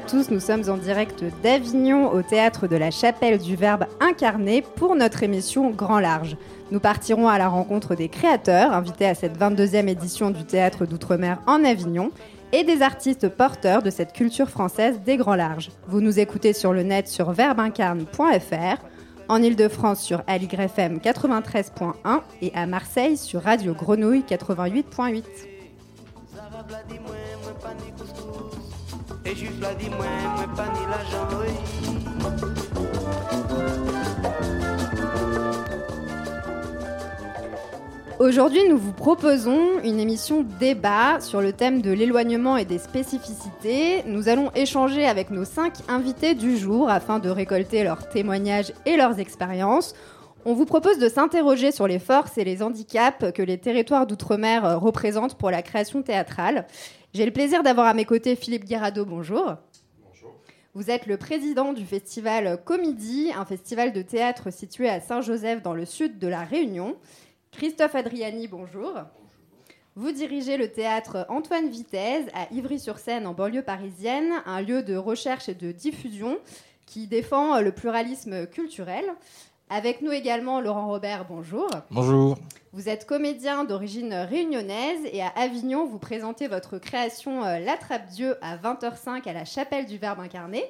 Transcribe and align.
Tous, 0.00 0.30
nous 0.30 0.40
sommes 0.40 0.68
en 0.68 0.76
direct 0.76 1.24
d'Avignon 1.42 2.10
au 2.12 2.22
théâtre 2.22 2.66
de 2.66 2.76
la 2.76 2.90
Chapelle 2.90 3.38
du 3.38 3.54
Verbe 3.54 3.86
incarné 4.00 4.62
pour 4.62 4.96
notre 4.96 5.22
émission 5.22 5.70
Grand 5.70 6.00
Large. 6.00 6.36
Nous 6.70 6.80
partirons 6.80 7.28
à 7.28 7.38
la 7.38 7.48
rencontre 7.48 7.94
des 7.94 8.08
créateurs 8.08 8.72
invités 8.72 9.06
à 9.06 9.14
cette 9.14 9.38
22e 9.38 9.88
édition 9.88 10.30
du 10.30 10.44
théâtre 10.44 10.86
d'outre-mer 10.86 11.40
en 11.46 11.64
Avignon 11.64 12.10
et 12.52 12.64
des 12.64 12.82
artistes 12.82 13.28
porteurs 13.28 13.82
de 13.82 13.90
cette 13.90 14.12
culture 14.12 14.48
française 14.48 15.00
des 15.04 15.16
grands 15.16 15.34
larges. 15.34 15.70
Vous 15.86 16.00
nous 16.00 16.18
écoutez 16.18 16.52
sur 16.52 16.72
le 16.72 16.82
net 16.82 17.06
sur 17.06 17.32
verbincarne.fr, 17.32 18.82
en 19.28 19.42
Ile-de-France 19.42 20.02
sur 20.02 20.22
AligrefM 20.26 20.98
93.1 20.98 22.20
et 22.42 22.52
à 22.54 22.66
Marseille 22.66 23.16
sur 23.16 23.42
Radio 23.42 23.74
Grenouille 23.74 24.24
88.8. 24.28 25.22
Aujourd'hui, 38.18 38.68
nous 38.68 38.76
vous 38.76 38.92
proposons 38.92 39.80
une 39.82 39.98
émission 39.98 40.44
débat 40.60 41.20
sur 41.20 41.40
le 41.40 41.52
thème 41.54 41.80
de 41.80 41.90
l'éloignement 41.90 42.58
et 42.58 42.66
des 42.66 42.78
spécificités. 42.78 44.02
Nous 44.06 44.28
allons 44.28 44.50
échanger 44.54 45.06
avec 45.06 45.30
nos 45.30 45.44
cinq 45.44 45.78
invités 45.88 46.34
du 46.34 46.58
jour 46.58 46.90
afin 46.90 47.18
de 47.18 47.30
récolter 47.30 47.82
leurs 47.82 48.08
témoignages 48.10 48.72
et 48.84 48.98
leurs 48.98 49.20
expériences. 49.20 49.94
On 50.44 50.52
vous 50.52 50.66
propose 50.66 50.98
de 50.98 51.08
s'interroger 51.08 51.72
sur 51.72 51.86
les 51.86 51.98
forces 51.98 52.36
et 52.36 52.44
les 52.44 52.62
handicaps 52.62 53.32
que 53.32 53.42
les 53.42 53.56
territoires 53.56 54.06
d'outre-mer 54.06 54.78
représentent 54.78 55.36
pour 55.36 55.50
la 55.50 55.62
création 55.62 56.02
théâtrale. 56.02 56.66
J'ai 57.14 57.24
le 57.24 57.30
plaisir 57.30 57.62
d'avoir 57.62 57.86
à 57.86 57.94
mes 57.94 58.04
côtés 58.04 58.34
Philippe 58.34 58.64
Guirado, 58.64 59.04
bonjour. 59.04 59.54
Bonjour. 60.04 60.34
Vous 60.74 60.90
êtes 60.90 61.06
le 61.06 61.16
président 61.16 61.72
du 61.72 61.86
festival 61.86 62.60
Comédie, 62.64 63.30
un 63.36 63.44
festival 63.44 63.92
de 63.92 64.02
théâtre 64.02 64.52
situé 64.52 64.88
à 64.88 64.98
Saint-Joseph 64.98 65.62
dans 65.62 65.74
le 65.74 65.84
sud 65.84 66.18
de 66.18 66.26
la 66.26 66.42
Réunion. 66.42 66.96
Christophe 67.52 67.94
Adriani, 67.94 68.48
bonjour. 68.48 68.94
Vous 69.94 70.10
dirigez 70.10 70.56
le 70.56 70.72
théâtre 70.72 71.24
Antoine 71.28 71.68
Vitesse 71.68 72.26
à 72.34 72.52
Ivry-sur-Seine 72.52 73.28
en 73.28 73.32
banlieue 73.32 73.62
parisienne, 73.62 74.32
un 74.44 74.60
lieu 74.60 74.82
de 74.82 74.96
recherche 74.96 75.48
et 75.48 75.54
de 75.54 75.70
diffusion 75.70 76.38
qui 76.84 77.06
défend 77.06 77.60
le 77.60 77.70
pluralisme 77.70 78.48
culturel. 78.48 79.04
Avec 79.70 80.02
nous 80.02 80.10
également 80.10 80.60
Laurent 80.60 80.88
Robert, 80.88 81.26
bonjour. 81.28 81.70
Bonjour. 81.92 82.36
Vous 82.74 82.88
êtes 82.88 83.06
comédien 83.06 83.62
d'origine 83.62 84.12
réunionnaise 84.12 84.98
et 85.12 85.22
à 85.22 85.28
Avignon, 85.36 85.86
vous 85.86 86.00
présentez 86.00 86.48
votre 86.48 86.78
création 86.78 87.44
euh, 87.44 87.60
L'Attrape-Dieu 87.60 88.36
à 88.42 88.56
20h05 88.56 89.28
à 89.28 89.32
la 89.32 89.44
Chapelle 89.44 89.86
du 89.86 89.96
Verbe 89.96 90.18
incarné. 90.18 90.64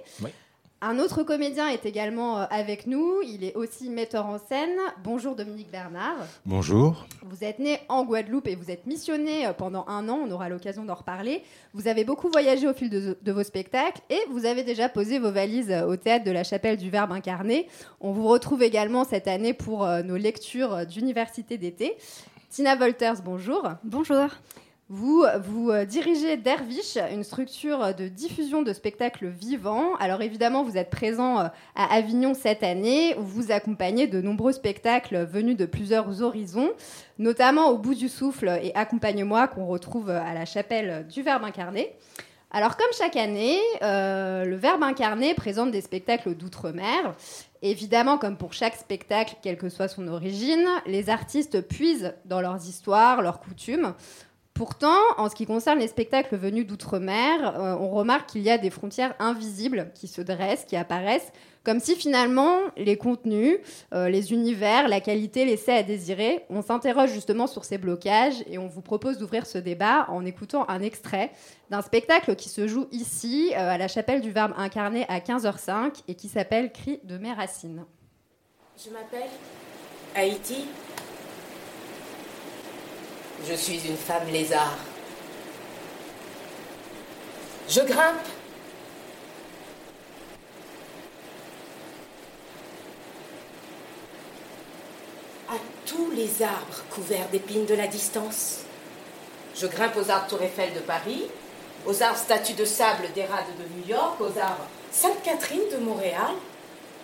Un 0.87 0.99
autre 0.99 1.23
comédien 1.23 1.69
est 1.69 1.87
également 1.87 2.41
euh, 2.41 2.45
avec 2.51 2.87
nous. 2.87 3.23
Il 3.27 3.43
est 3.43 3.55
aussi 3.55 3.89
metteur 3.89 4.27
en 4.27 4.37
scène. 4.37 4.77
Bonjour 5.03 5.35
Dominique 5.35 5.71
Bernard. 5.71 6.19
Bonjour. 6.45 7.07
Vous 7.23 7.43
êtes 7.43 7.59
né 7.59 7.79
en 7.89 8.05
Guadeloupe 8.05 8.49
et 8.49 8.55
vous 8.55 8.71
êtes 8.71 8.87
missionné 8.87 9.47
euh, 9.47 9.55
pendant 9.55 9.87
un 9.89 10.11
an. 10.11 10.21
On 10.29 10.31
aura 10.31 10.51
l'occasion 10.51 10.85
d'en 10.85 10.93
reparler. 10.93 11.43
Vous 11.73 11.89
avez 11.89 12.05
beaucoup 12.05 12.29
voyagé 12.29 12.69
au 12.69 12.75
fil 12.75 12.91
de, 12.91 13.33
vos 13.33 13.43
spectacles 13.43 14.03
et 14.11 14.21
vous 14.29 14.45
avez 14.45 14.63
déjà 14.63 14.91
posé 14.91 15.19
vos 15.19 15.33
valises 15.33 15.71
euh, 15.71 15.87
au 15.87 15.97
théâtre 15.97 16.27
de 16.27 16.31
la 16.31 16.45
Chapelle 16.45 16.77
du 16.77 16.91
Verbe 16.91 17.13
incarné. 17.13 17.67
On 18.03 18.13
vous 18.13 18.29
retrouve 18.29 18.63
également 18.63 19.05
cette 19.05 19.27
année 19.27 19.55
pour 19.55 19.89
nos 20.05 20.19
lectures 20.19 20.85
d'université 20.85 21.57
d'été. 21.57 21.97
Tina 22.51 22.77
Wolters, 22.77 23.23
bonjour. 23.25 23.71
Bonjour. 23.85 24.29
Vous, 24.97 25.25
euh, 25.25 25.85
dirigez 25.85 26.37
Dervish, 26.37 26.99
une 27.13 27.25
structure 27.25 27.97
de 27.97 28.07
diffusion 28.07 28.63
de 28.63 28.73
spectacles 28.73 29.27
vivants. 29.27 29.97
Alors 29.99 30.23
évidemment, 30.23 30.63
vous 30.63 30.77
êtes 30.77 30.91
présent 30.91 31.41
euh, 31.41 31.49
à 31.75 31.93
Avignon 31.97 32.33
cette 32.33 32.63
année, 32.63 33.17
où 33.19 33.23
vous 33.23 33.51
accompagnez 33.51 34.07
de 34.07 34.21
nombreux 34.21 34.53
spectacles 34.53 35.25
venus 35.25 35.57
de 35.57 35.67
plusieurs 35.67 36.23
horizons, 36.23 36.71
notamment 37.19 37.71
Au 37.71 37.79
bout 37.79 37.97
du 37.97 38.09
souffle 38.09 38.49
et 38.63 38.73
Accompagne-moi, 38.77 39.49
qu'on 39.49 39.67
retrouve 39.67 40.11
à 40.11 40.33
la 40.33 40.45
chapelle 40.45 41.09
du 41.09 41.23
Verbe 41.23 41.43
incarné. 41.43 41.91
Alors 42.53 42.77
comme 42.77 42.93
chaque 42.97 43.17
année, 43.17 43.59
euh, 43.83 44.45
le 44.45 44.55
Verbe 44.55 44.85
incarné 44.85 45.35
présente 45.35 45.73
des 45.73 45.81
spectacles 45.81 46.37
d'outre-mer. 46.37 47.17
Évidemment, 47.63 48.17
comme 48.17 48.37
pour 48.37 48.53
chaque 48.53 48.77
spectacle, 48.77 49.35
quelle 49.43 49.57
que 49.57 49.69
soit 49.69 49.89
son 49.89 50.07
origine, 50.07 50.69
les 50.87 51.11
artistes 51.11 51.63
puisent 51.63 52.15
dans 52.27 52.41
leurs 52.41 52.69
histoires, 52.69 53.23
leurs 53.23 53.41
coutumes 53.41 53.95
Pourtant, 54.55 55.01
en 55.17 55.29
ce 55.29 55.35
qui 55.35 55.47
concerne 55.47 55.81
les 55.81 55.89
spectacles 55.89 56.37
venus 56.37 56.65
d'outre-mer, 56.65 57.59
euh, 57.59 57.77
on 57.81 57.91
remarque 57.91 58.31
qu'il 58.31 58.43
y 58.43 58.51
a 58.51 58.57
des 58.57 58.71
frontières 58.71 59.17
invisibles 59.19 59.91
qui 59.97 60.07
se 60.07 60.23
dressent, 60.23 60.65
qui 60.65 60.77
apparaissent, 60.77 61.33
comme 61.65 61.81
si 61.81 61.97
finalement 61.97 62.59
les 62.77 62.97
contenus, 62.97 63.59
euh, 63.93 64.09
les 64.09 64.33
univers, 64.33 64.87
la 64.87 65.01
qualité 65.01 65.45
laissaient 65.45 65.77
à 65.79 65.83
désirer. 65.83 66.45
On 66.51 66.63
s'interroge 66.63 67.11
justement 67.11 67.49
sur 67.49 67.65
ces 67.65 67.79
blocages 67.79 68.45
et 68.47 68.59
on 68.59 68.69
vous 68.69 68.81
propose 68.81 69.19
d'ouvrir 69.19 69.45
ce 69.45 69.59
débat 69.59 70.07
en 70.09 70.25
écoutant 70.25 70.69
un 70.69 70.83
extrait 70.83 71.33
d'un 71.71 71.83
spectacle 71.83 72.37
qui 72.37 72.49
se 72.49 72.69
joue 72.69 72.87
ici, 72.93 73.51
euh, 73.55 73.71
à 73.71 73.77
la 73.77 73.89
chapelle 73.89 74.21
du 74.21 74.31
Verbe 74.31 74.53
incarné 74.57 75.05
à 75.09 75.19
15h05 75.19 76.05
et 76.07 76.15
qui 76.15 76.29
s'appelle 76.29 76.71
Cri 76.71 77.01
de 77.03 77.19
mes 77.19 77.33
racines. 77.33 77.85
Je 78.79 78.91
m'appelle 78.91 79.31
Haïti 80.15 80.67
je 83.43 83.55
suis 83.55 83.87
une 83.87 83.97
femme 83.97 84.29
lézard. 84.31 84.77
Je 87.69 87.81
grimpe. 87.81 88.27
À 95.49 95.57
tous 95.87 96.11
les 96.13 96.43
arbres 96.43 96.85
couverts 96.91 97.29
d'épines 97.31 97.67
de 97.67 97.75
la 97.75 97.87
distance. 97.87 98.61
Je 99.57 99.67
grimpe 99.67 99.97
aux 99.97 100.11
arbres 100.11 100.27
Tour 100.29 100.43
Eiffel 100.43 100.73
de 100.75 100.81
Paris, 100.81 101.25
aux 101.87 102.03
arbres 102.03 102.19
Statues 102.19 102.55
de 102.55 102.65
sable 102.65 103.13
d'Erade 103.15 103.45
de 103.59 103.81
New 103.81 103.89
York, 103.89 104.21
aux 104.21 104.39
arbres 104.39 104.67
Sainte-Catherine 104.91 105.69
de 105.73 105.79
Montréal. 105.79 106.35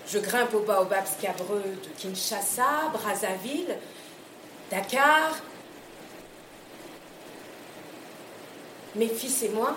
Je 0.07 0.19
grimpe 0.19 0.55
aux 0.55 0.61
baobabs 0.61 1.07
scabreux 1.07 1.63
de 1.63 1.89
Kinshasa, 1.97 2.91
Brazzaville, 2.93 3.77
Dakar, 4.71 5.37
Mes 8.97 9.09
fils 9.09 9.45
et 9.45 9.51
moi, 9.51 9.77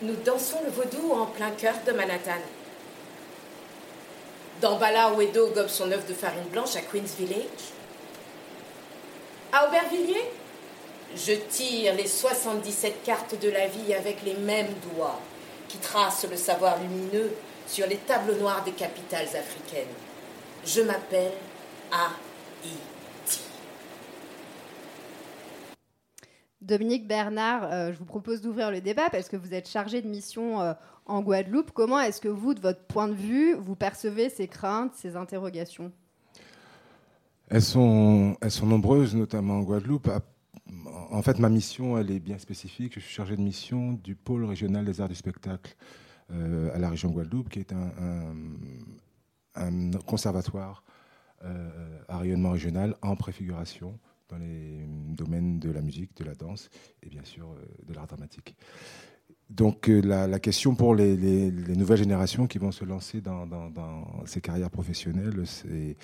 nous 0.00 0.14
dansons 0.24 0.58
le 0.64 0.70
vaudou 0.70 1.12
en 1.12 1.26
plein 1.26 1.50
cœur 1.50 1.74
de 1.86 1.92
Manhattan. 1.92 2.40
Dans 4.62 4.78
Bala, 4.78 5.12
Edo 5.20 5.48
gobe 5.48 5.68
son 5.68 5.90
œuf 5.92 6.06
de 6.06 6.14
farine 6.14 6.48
blanche 6.50 6.74
à 6.76 6.80
Queens 6.80 7.14
Village. 7.18 7.44
À 9.52 9.68
Aubervilliers, 9.68 10.30
je 11.14 11.34
tire 11.34 11.94
les 11.94 12.06
77 12.06 13.02
cartes 13.02 13.38
de 13.38 13.50
la 13.50 13.66
vie 13.66 13.92
avec 13.92 14.22
les 14.22 14.34
mêmes 14.34 14.72
doigts 14.94 15.20
qui 15.68 15.76
tracent 15.76 16.26
le 16.30 16.36
savoir 16.36 16.78
lumineux 16.78 17.32
sur 17.66 17.86
les 17.86 17.98
tableaux 17.98 18.36
noirs 18.36 18.64
des 18.64 18.72
capitales 18.72 19.28
africaines. 19.28 19.86
Je 20.64 20.80
m'appelle 20.80 21.32
A.I. 21.90 22.91
Dominique 26.62 27.08
Bernard, 27.08 27.64
euh, 27.64 27.92
je 27.92 27.98
vous 27.98 28.04
propose 28.04 28.40
d'ouvrir 28.40 28.70
le 28.70 28.80
débat 28.80 29.10
parce 29.10 29.28
que 29.28 29.36
vous 29.36 29.52
êtes 29.52 29.68
chargé 29.68 30.00
de 30.00 30.08
mission 30.08 30.60
euh, 30.60 30.74
en 31.06 31.20
Guadeloupe. 31.20 31.72
Comment 31.72 31.98
est-ce 31.98 32.20
que 32.20 32.28
vous, 32.28 32.54
de 32.54 32.60
votre 32.60 32.84
point 32.84 33.08
de 33.08 33.14
vue, 33.14 33.54
vous 33.54 33.74
percevez 33.74 34.28
ces 34.28 34.46
craintes, 34.46 34.92
ces 34.94 35.16
interrogations? 35.16 35.90
Elles 37.48 37.62
sont, 37.62 38.36
nombreuses, 38.62 39.16
notamment 39.16 39.54
en 39.58 39.62
Guadeloupe. 39.62 40.08
En 41.10 41.20
fait, 41.22 41.40
ma 41.40 41.48
mission, 41.48 41.98
elle 41.98 42.12
est 42.12 42.20
bien 42.20 42.38
spécifique. 42.38 42.94
Je 42.94 43.00
suis 43.00 43.12
chargé 43.12 43.36
de 43.36 43.42
mission 43.42 43.92
du 43.92 44.14
pôle 44.14 44.44
régional 44.44 44.84
des 44.84 45.00
arts 45.00 45.08
du 45.08 45.16
spectacle 45.16 45.74
euh, 46.30 46.74
à 46.74 46.78
la 46.78 46.88
région 46.88 47.10
Guadeloupe, 47.10 47.48
qui 47.48 47.58
est 47.58 47.72
un, 47.72 47.90
un 49.56 49.90
conservatoire 50.06 50.84
à 52.08 52.18
rayonnement 52.18 52.52
régional 52.52 52.94
en 53.02 53.16
préfiguration 53.16 53.98
dans 54.32 54.38
les 54.38 54.86
domaines 55.14 55.58
de 55.58 55.70
la 55.70 55.82
musique, 55.82 56.16
de 56.16 56.24
la 56.24 56.34
danse 56.34 56.70
et 57.02 57.08
bien 57.08 57.24
sûr 57.24 57.50
euh, 57.50 57.64
de 57.86 57.92
l'art 57.94 58.06
dramatique. 58.06 58.56
Donc 59.50 59.90
euh, 59.90 60.00
la, 60.00 60.40
question 60.40 60.74
pour 60.74 60.94
les, 60.94 61.50
nouvelles 61.76 61.98
générations 61.98 62.46
qui 62.46 62.58
vont 62.58 62.72
se 62.72 62.84
lancer 62.84 63.20
dans, 63.20 63.46
ces 64.24 64.40
carrières 64.40 64.70
professionnelles, 64.70 65.42
c'est 65.44 65.96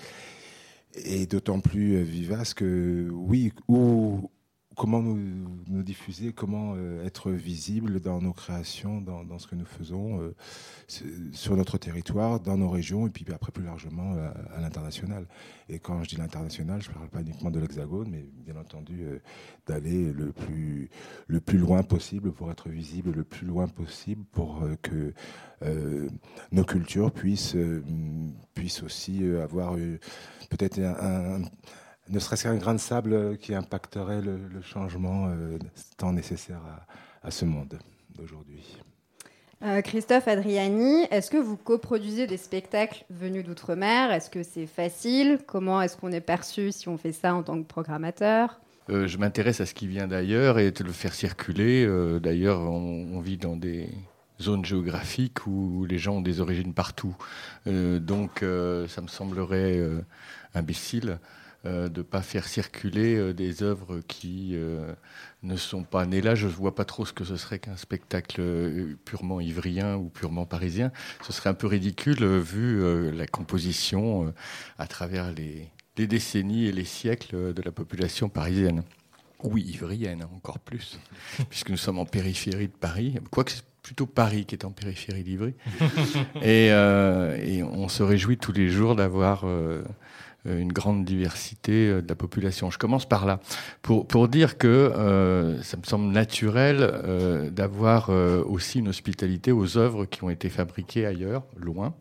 et 1.05 1.27
d'autant 1.27 1.61
plus 1.61 2.03
vivace 2.03 2.55
que, 2.55 3.09
oui, 3.13 3.53
où, 3.69 4.31
comment 4.79 5.03
nous, 5.03 5.83
diffuser, 5.83 6.33
comment 6.33 6.75
euh, 6.77 7.05
être 7.05 7.33
visible 7.33 8.01
dans 8.01 8.23
nos 8.23 8.33
créations, 8.33 9.01
dans, 9.01 9.25
dans, 9.25 9.39
ce 9.39 9.49
que 9.49 9.57
nous 9.57 9.65
faisons 9.65 10.21
euh, 10.21 10.35
sur 11.33 11.57
notre 11.57 11.79
territoire, 11.79 12.39
dans 12.39 12.57
nos 12.57 12.71
régions, 12.71 13.07
et 13.09 13.11
puis 13.11 13.27
après 13.35 13.51
plus 13.51 13.65
largement 13.65 14.15
euh, 14.15 14.31
à, 14.57 14.61
l'international. 14.61 15.27
Et 15.69 15.81
quand 15.81 16.03
je 16.05 16.11
dis 16.11 16.17
l'international, 16.17 16.81
je 16.81 16.91
ne 16.91 16.95
parle 16.95 17.09
pas 17.09 17.21
uniquement 17.21 17.51
de 17.51 17.59
l'Hexagone, 17.59 18.09
mais 18.09 18.25
bien 18.45 18.57
entendu 18.57 19.05
d'aller 19.67 20.13
le 20.13 20.33
plus, 20.33 20.89
le 21.27 21.41
plus 21.41 21.59
loin 21.59 21.83
possible 21.83 22.33
pour 22.33 22.51
être 22.51 22.69
visible 22.69 23.11
le 23.11 23.25
plus 23.25 23.47
loin 23.47 23.67
possible 23.67 24.25
pour 24.33 24.63
que 24.81 25.13
nos 26.53 26.65
cultures 26.65 27.13
puissent, 27.13 27.57
puissent 28.55 28.83
aussi 28.83 29.23
avoir 29.25 29.75
peut-être 30.49 30.79
un 30.79 31.43
ne 32.11 32.19
serait-ce 32.19 32.45
qu'un 32.45 32.57
grain 32.57 32.75
de 32.75 32.81
sable 32.81 33.37
qui 33.39 33.55
impacterait 33.55 34.21
le, 34.21 34.39
changement 34.63 35.29
euh, 35.29 35.59
tant 35.97 36.13
nécessaire 36.13 36.61
à, 37.23 37.31
ce 37.31 37.45
monde 37.45 37.79
d'aujourd'hui. 38.17 38.79
Euh, 39.63 39.83
Christophe 39.83 40.29
Adriani, 40.29 41.03
est-ce 41.11 41.31
que 41.31 41.37
vous 41.37 41.57
coproduisez 41.57 42.27
des 42.27 42.37
spectacles 42.37 43.05
venus 43.11 43.45
d'outre-mer? 43.45 44.13
Est-ce 44.13 44.31
que 44.31 44.43
c'est 44.43 44.67
facile? 44.67 45.39
Comment 45.47 45.83
est-ce 45.83 45.97
qu'on 45.97 46.13
est 46.13 46.21
perçu 46.21 46.73
si 46.73 46.89
on 46.89 46.97
fait 46.97 47.13
ça 47.13 47.35
en 47.35 47.43
tant 47.43 47.61
que 47.61 47.67
programmateur? 47.67 48.61
Euh, 48.89 49.07
je 49.07 49.19
m'intéresse 49.19 49.61
à 49.61 49.67
ce 49.67 49.75
qui 49.75 49.87
vient 49.87 50.07
d'ailleurs 50.07 50.59
et 50.59 50.71
de 50.71 50.85
le 50.85 50.93
faire 50.93 51.13
circuler. 51.13 51.87
d'ailleurs, 52.21 52.61
on, 52.61 53.21
vit 53.21 53.37
dans 53.37 53.57
des 53.57 53.91
zones 54.41 54.65
géographiques 54.65 55.47
où 55.47 55.85
les 55.85 55.99
gens 55.99 56.17
ont 56.17 56.23
des 56.23 56.41
origines 56.41 56.73
partout. 56.73 57.17
donc, 57.67 58.39
ça 58.41 59.03
me 59.03 59.09
semblerait 59.09 59.83
imbécile 60.55 61.11
euh, 61.11 61.17
de 61.69 61.99
ne 61.99 62.03
pas 62.03 62.23
faire 62.23 62.47
circuler 62.47 63.17
euh, 63.17 63.33
des 63.33 63.63
œuvres 63.63 64.01
qui 64.07 64.51
euh, 64.55 64.93
ne 65.43 65.57
sont 65.57 65.83
pas 65.83 66.07
nées 66.07 66.21
là. 66.21 66.35
Je 66.35 66.47
ne 66.47 66.53
vois 66.53 66.75
pas 66.75 66.85
trop 66.85 67.05
ce 67.05 67.13
que 67.13 67.25
ce 67.25 67.37
serait 67.37 67.59
qu'un 67.59 67.77
spectacle 67.77 68.43
purement 69.05 69.41
ivrien 69.41 69.97
ou 69.97 70.09
purement 70.09 70.47
parisien. 70.47 70.93
Ce 71.23 71.33
serait 71.33 71.51
un 71.51 71.55
peu 71.55 71.67
ridicule 71.67 72.25
vu 72.39 73.13
la 73.13 73.27
composition 73.27 74.33
à 74.79 74.87
travers 74.87 75.33
les, 75.33 75.69
décennies 75.97 76.67
et 76.67 76.73
les 76.73 76.85
siècles 76.85 77.53
de 77.53 77.63
la 77.63 77.73
population 77.73 78.29
parisienne. 78.29 78.83
Oui, 79.45 79.63
ivrienne, 79.63 80.25
encore 80.35 80.59
plus, 80.59 80.99
puisque 81.51 81.71
nous 81.71 81.77
sommes 81.77 81.99
en 81.99 82.07
périphérie 82.07 82.69
de 82.69 82.73
Paris. 82.73 83.15
Quoique 83.31 83.53
c'est 83.53 83.63
plutôt 83.89 84.07
Paris 84.07 84.45
qui 84.45 84.55
est 84.55 84.67
en 84.67 84.71
périphérie 84.71 85.23
d'Ivry. 85.23 85.55
et, 86.43 86.71
on 87.63 87.89
se 87.89 88.03
réjouit 88.03 88.37
tous 88.37 88.53
les 88.53 88.69
jours 88.69 88.95
d'avoir 88.95 89.45
euh, 89.45 89.83
une 90.57 90.73
grande 90.73 91.05
diversité 91.05 91.89
euh, 91.89 92.03
de 92.03 92.09
la 92.09 92.15
population. 92.15 92.71
Je 92.71 92.79
commence 92.79 93.07
par 93.07 93.27
là, 93.27 93.41
pour, 93.83 94.07
pour 94.07 94.29
dire 94.29 94.59
que 94.59 94.69
euh, 94.69 95.63
ça 95.63 95.77
me 95.77 95.85
semble 95.85 96.13
naturel 96.13 97.51
d'avoir 97.53 98.11
aussi 98.11 98.79
une 98.79 98.89
hospitalité 98.89 99.53
aux 99.53 99.77
œuvres 99.77 100.05
qui 100.05 100.25
ont 100.25 100.31
été 100.31 100.49
fabriquées 100.49 101.07
ailleurs, 101.07 101.45
loin. 101.57 101.95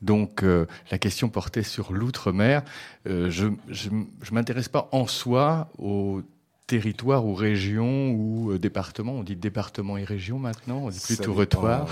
Donc 0.00 0.42
la 0.42 0.98
question 0.98 1.28
portait 1.28 1.62
sur 1.62 1.92
l'outre-mer. 1.92 2.62
je 3.06 3.46
ne 3.46 4.04
m'intéresse 4.32 4.68
pas 4.68 4.88
en 4.92 5.06
soi 5.06 5.70
aux 5.78 6.22
territoire 6.68 7.24
ou 7.24 7.34
région 7.34 8.10
ou 8.10 8.52
euh, 8.52 8.58
département. 8.58 9.12
On 9.14 9.22
dit 9.24 9.36
département 9.36 9.96
et 9.96 10.04
région 10.04 10.38
maintenant, 10.38 10.84
on 10.84 10.90
dit 10.90 11.00
plus 11.00 11.16
territoire, 11.16 11.88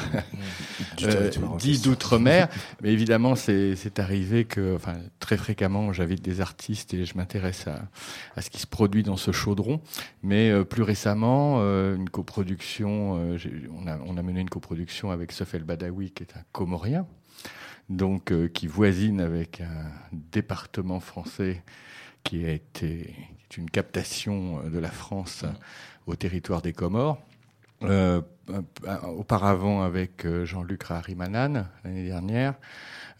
euh, 1.02 1.30
dit 1.58 1.80
d'outre-mer. 1.80 2.48
Mais 2.82 2.92
évidemment, 2.92 3.34
c'est 3.34 3.98
arrivé 3.98 4.44
que, 4.44 4.76
enfin, 4.76 4.96
très 5.18 5.38
fréquemment, 5.38 5.92
j'invite 5.94 6.22
des 6.22 6.42
artistes 6.42 6.92
et 6.92 7.06
je 7.06 7.16
m'intéresse 7.16 7.66
à, 7.66 7.88
à, 8.36 8.42
ce 8.42 8.50
qui 8.50 8.60
se 8.60 8.66
produit 8.66 9.02
dans 9.02 9.16
ce 9.16 9.32
chaudron. 9.32 9.80
Mais 10.22 10.50
euh, 10.50 10.62
plus 10.62 10.82
récemment, 10.82 11.56
une 11.56 12.10
coproduction, 12.10 13.12
on, 13.12 13.86
a, 13.86 13.98
on 14.06 14.18
a 14.18 14.22
mené 14.22 14.40
une 14.40 14.50
coproduction 14.50 15.10
avec 15.10 15.32
Sofel 15.32 15.64
Badawi, 15.64 16.10
qui 16.10 16.22
est 16.22 16.36
un 16.36 16.42
Comorien, 16.52 17.06
donc 17.88 18.32
qui 18.52 18.66
voisine 18.66 19.22
avec 19.22 19.62
un 19.62 19.90
département 20.12 21.00
français 21.00 21.62
qui 22.24 22.44
a 22.44 22.50
été 22.50 23.14
est 23.50 23.56
une 23.56 23.70
captation 23.70 24.60
euh, 24.60 24.70
de 24.70 24.78
la 24.78 24.90
France 24.90 25.42
euh, 25.44 25.50
au 26.06 26.16
territoire 26.16 26.62
des 26.62 26.72
Comores. 26.72 27.18
Euh, 27.82 28.22
auparavant 29.04 29.82
avec 29.82 30.26
Jean-Luc 30.44 30.84
Raharimanan 30.84 31.68
l'année 31.84 32.06
dernière. 32.06 32.54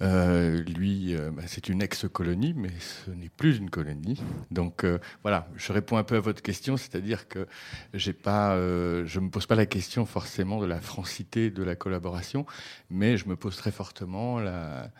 lui, 0.00 1.14
bah, 1.14 1.42
c'est 1.46 1.68
une 1.68 1.82
ex-colonie, 1.82 2.54
mais 2.56 2.70
ce 2.78 3.10
n'est 3.10 3.28
plus 3.28 3.58
une 3.58 3.68
colonie. 3.68 4.22
Donc 4.50 4.86
voilà, 5.22 5.46
je 5.56 5.74
réponds 5.74 5.98
un 5.98 6.04
peu 6.04 6.16
à 6.16 6.20
votre 6.20 6.40
question, 6.40 6.78
c'est-à-dire 6.78 7.28
que 7.28 7.46
j'ai 7.92 8.14
pas, 8.14 8.56
je 8.56 9.20
me 9.20 9.28
pose 9.28 9.44
pas 9.44 9.56
la 9.56 9.66
question 9.66 10.06
forcément 10.06 10.58
de 10.58 10.66
la 10.66 10.80
francité 10.80 11.50
de 11.50 11.62
la 11.62 11.74
collaboration, 11.74 12.46
mais 12.88 13.18
je 13.18 13.28
me 13.28 13.36
pose 13.36 13.56
très 13.56 13.72
fortement 13.72 14.38
la, 14.38 14.90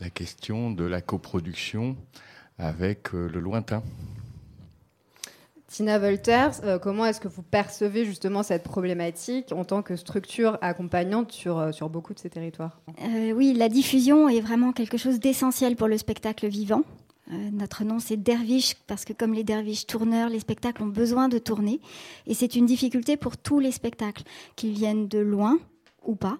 la 0.00 0.10
question 0.10 0.72
de 0.72 0.84
la 0.84 1.00
coproduction 1.00 1.96
avec 2.58 3.12
le 3.12 3.40
lointain. 3.40 3.82
Tina 5.68 5.98
Voltaire, 5.98 6.52
euh, 6.62 6.78
comment 6.78 7.06
est-ce 7.06 7.20
que 7.20 7.26
vous 7.28 7.42
percevez 7.42 8.04
justement 8.04 8.42
cette 8.42 8.62
problématique 8.62 9.52
en 9.52 9.64
tant 9.64 9.82
que 9.82 9.96
structure 9.96 10.58
accompagnante 10.60 11.32
sur, 11.32 11.58
euh, 11.58 11.72
sur 11.72 11.90
beaucoup 11.90 12.14
de 12.14 12.20
ces 12.20 12.30
territoires? 12.30 12.80
Euh, 13.02 13.32
Oui, 13.32 13.52
la 13.52 13.68
diffusion 13.68 14.28
est 14.28 14.40
vraiment 14.40 14.72
quelque 14.72 14.96
chose 14.96 15.18
d'essentiel 15.18 15.74
pour 15.74 15.88
le 15.88 15.98
spectacle 15.98 16.46
vivant. 16.46 16.82
notre 17.52 17.82
nom 17.82 17.98
c'est 17.98 18.16
Derviche 18.16 18.76
parce 18.86 19.04
que 19.04 19.12
comme 19.12 19.34
les 19.34 19.42
derviches 19.42 19.86
tourneurs, 19.86 20.28
les 20.28 20.38
spectacles 20.38 20.84
ont 20.84 20.92
besoin 21.02 21.28
de 21.28 21.38
tourner 21.38 21.80
et 22.28 22.34
c'est 22.34 22.54
une 22.54 22.66
difficulté 22.66 23.16
pour 23.16 23.36
tous 23.36 23.58
les 23.58 23.72
spectacles, 23.72 24.22
qu'ils 24.54 24.74
viennent 24.74 25.08
de 25.08 25.18
loin 25.18 25.58
ou 26.04 26.14
pas. 26.14 26.38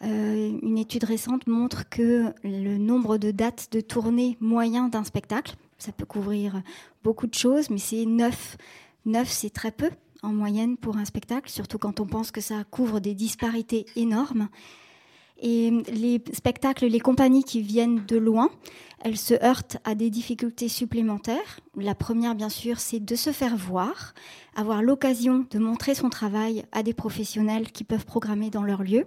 une 0.00 0.78
étude 0.78 1.02
récente 1.02 1.48
montre 1.48 1.88
que 1.88 2.32
le 2.44 2.78
nombre 2.78 3.18
de 3.18 3.32
dates 3.32 3.66
de 3.72 3.80
tournée 3.80 4.36
moyen 4.40 4.86
d'un 4.86 5.02
spectacle, 5.02 5.56
ça 5.78 5.92
peut 5.92 6.04
couvrir 6.04 6.62
beaucoup 7.02 7.26
de 7.26 7.34
choses, 7.34 7.70
mais 7.70 7.78
c'est 7.78 8.04
neuf. 8.04 8.56
Neuf, 9.06 9.28
c'est 9.28 9.50
très 9.50 9.70
peu 9.70 9.90
en 10.22 10.32
moyenne 10.32 10.76
pour 10.76 10.96
un 10.96 11.04
spectacle, 11.04 11.48
surtout 11.48 11.78
quand 11.78 12.00
on 12.00 12.06
pense 12.06 12.30
que 12.30 12.40
ça 12.40 12.64
couvre 12.64 13.00
des 13.00 13.14
disparités 13.14 13.86
énormes. 13.96 14.48
Et 15.40 15.70
les 15.92 16.20
spectacles, 16.32 16.86
les 16.86 16.98
compagnies 16.98 17.44
qui 17.44 17.62
viennent 17.62 18.04
de 18.06 18.16
loin, 18.16 18.50
elles 19.04 19.16
se 19.16 19.34
heurtent 19.44 19.76
à 19.84 19.94
des 19.94 20.10
difficultés 20.10 20.68
supplémentaires. 20.68 21.60
La 21.76 21.94
première, 21.94 22.34
bien 22.34 22.48
sûr, 22.48 22.80
c'est 22.80 22.98
de 22.98 23.14
se 23.14 23.30
faire 23.30 23.56
voir, 23.56 24.14
avoir 24.56 24.82
l'occasion 24.82 25.46
de 25.48 25.58
montrer 25.60 25.94
son 25.94 26.10
travail 26.10 26.64
à 26.72 26.82
des 26.82 26.94
professionnels 26.94 27.70
qui 27.70 27.84
peuvent 27.84 28.04
programmer 28.04 28.50
dans 28.50 28.64
leur 28.64 28.82
lieu. 28.82 29.06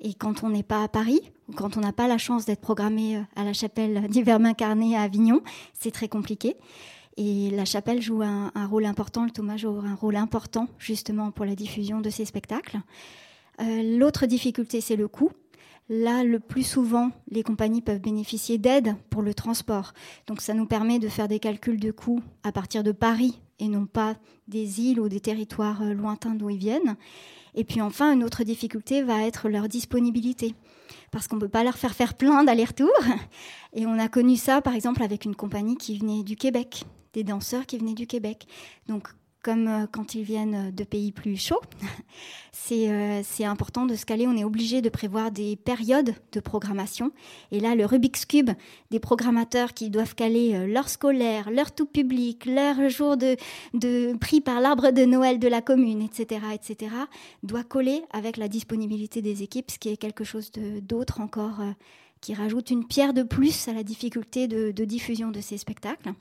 Et 0.00 0.14
quand 0.14 0.42
on 0.42 0.50
n'est 0.50 0.62
pas 0.62 0.82
à 0.82 0.88
Paris, 0.88 1.20
ou 1.48 1.52
quand 1.52 1.76
on 1.76 1.80
n'a 1.80 1.92
pas 1.92 2.08
la 2.08 2.18
chance 2.18 2.46
d'être 2.46 2.60
programmé 2.60 3.16
euh, 3.16 3.22
à 3.36 3.44
la 3.44 3.52
chapelle 3.52 4.08
d'Ivermin 4.08 4.54
Carnet 4.54 4.96
à 4.96 5.02
Avignon, 5.02 5.42
c'est 5.74 5.90
très 5.90 6.08
compliqué. 6.08 6.56
Et 7.16 7.50
la 7.50 7.66
chapelle 7.66 8.00
joue 8.00 8.22
un, 8.22 8.50
rôle 8.66 8.86
important, 8.86 9.24
le 9.24 9.30
Thomas 9.30 9.58
joue 9.58 9.68
un 9.84 9.94
rôle 9.94 10.16
important 10.16 10.68
justement 10.78 11.30
pour 11.30 11.44
la 11.44 11.54
diffusion 11.54 12.00
de 12.00 12.08
ces 12.08 12.24
spectacles. 12.24 12.78
Euh, 13.60 13.98
l'autre 13.98 14.24
difficulté, 14.26 14.80
c'est 14.80 14.96
le 14.96 15.06
coût. 15.06 15.30
Là, 15.90 16.24
le 16.24 16.40
plus 16.40 16.62
souvent, 16.62 17.10
les 17.30 17.42
compagnies 17.42 17.82
peuvent 17.82 18.00
bénéficier 18.00 18.58
d'aide 18.58 18.94
pour 19.10 19.22
le 19.22 19.34
transport. 19.34 19.92
Donc 20.28 20.40
ça 20.40 20.54
nous 20.54 20.66
permet 20.66 20.98
de 20.98 21.08
faire 21.08 21.28
des 21.28 21.40
calculs 21.40 21.80
de 21.80 21.90
coûts 21.90 22.22
à 22.42 22.52
partir 22.52 22.84
de 22.84 22.92
Paris 22.92 23.40
et 23.60 23.68
non 23.68 23.86
pas 23.86 24.16
des 24.48 24.80
îles 24.80 25.00
ou 25.00 25.08
des 25.08 25.20
territoires 25.20 25.82
euh, 25.82 25.94
lointains 25.94 26.34
d'où 26.34 26.50
ils 26.50 26.58
viennent. 26.58 26.96
Et 27.54 27.64
puis 27.64 27.80
enfin, 27.80 28.12
une 28.12 28.24
autre 28.24 28.42
difficulté 28.42 29.02
va 29.02 29.22
être 29.22 29.48
leur 29.48 29.68
disponibilité. 29.68 30.54
Parce 31.10 31.28
qu'on 31.28 31.36
ne 31.36 31.40
peut 31.40 31.48
pas 31.48 31.64
leur 31.64 31.78
faire 31.78 31.94
faire 31.94 32.14
plein 32.14 32.44
d'allers-retours. 32.44 32.88
Et 33.72 33.86
on 33.86 33.98
a 33.98 34.08
connu 34.08 34.36
ça, 34.36 34.60
par 34.62 34.74
exemple, 34.74 35.02
avec 35.02 35.24
une 35.24 35.36
compagnie 35.36 35.76
qui 35.76 35.98
venait 35.98 36.22
du 36.22 36.36
Québec, 36.36 36.84
des 37.12 37.24
danseurs 37.24 37.66
qui 37.66 37.78
venaient 37.78 37.94
du 37.94 38.06
Québec. 38.06 38.46
Donc, 38.88 39.08
comme 39.42 39.68
euh, 39.68 39.86
quand 39.90 40.14
ils 40.14 40.22
viennent 40.22 40.70
de 40.70 40.84
pays 40.84 41.12
plus 41.12 41.36
chauds, 41.36 41.60
euh, 42.72 43.20
c'est 43.24 43.44
important 43.44 43.86
de 43.86 43.94
se 43.94 44.04
caler. 44.04 44.26
On 44.26 44.36
est 44.36 44.44
obligé 44.44 44.82
de 44.82 44.88
prévoir 44.88 45.30
des 45.30 45.56
périodes 45.56 46.14
de 46.32 46.40
programmation. 46.40 47.10
Et 47.50 47.60
là, 47.60 47.74
le 47.74 47.84
Rubik's 47.86 48.26
Cube 48.26 48.50
des 48.90 49.00
programmateurs 49.00 49.74
qui 49.74 49.90
doivent 49.90 50.14
caler 50.14 50.54
euh, 50.54 50.66
leur 50.66 50.88
scolaire, 50.88 51.50
leur 51.50 51.72
tout 51.72 51.86
public, 51.86 52.44
leur 52.46 52.88
jour 52.88 53.16
de, 53.16 53.36
de 53.74 54.16
pris 54.18 54.40
par 54.40 54.60
l'arbre 54.60 54.90
de 54.90 55.04
Noël 55.04 55.38
de 55.38 55.48
la 55.48 55.62
commune, 55.62 56.02
etc., 56.02 56.40
etc., 56.54 56.94
doit 57.42 57.64
coller 57.64 58.02
avec 58.12 58.36
la 58.36 58.48
disponibilité 58.48 59.22
des 59.22 59.42
équipes, 59.42 59.70
ce 59.70 59.78
qui 59.78 59.88
est 59.88 59.96
quelque 59.96 60.24
chose 60.24 60.50
d'autre 60.82 61.20
encore, 61.20 61.60
qui 62.20 62.34
rajoute 62.34 62.70
une 62.70 62.86
pierre 62.86 63.14
de 63.14 63.22
plus 63.22 63.68
à 63.68 63.72
la 63.72 63.82
difficulté 63.82 64.48
de 64.48 64.84
diffusion 64.84 65.30
de 65.30 65.40
ces 65.40 65.58
spectacles. 65.58 66.12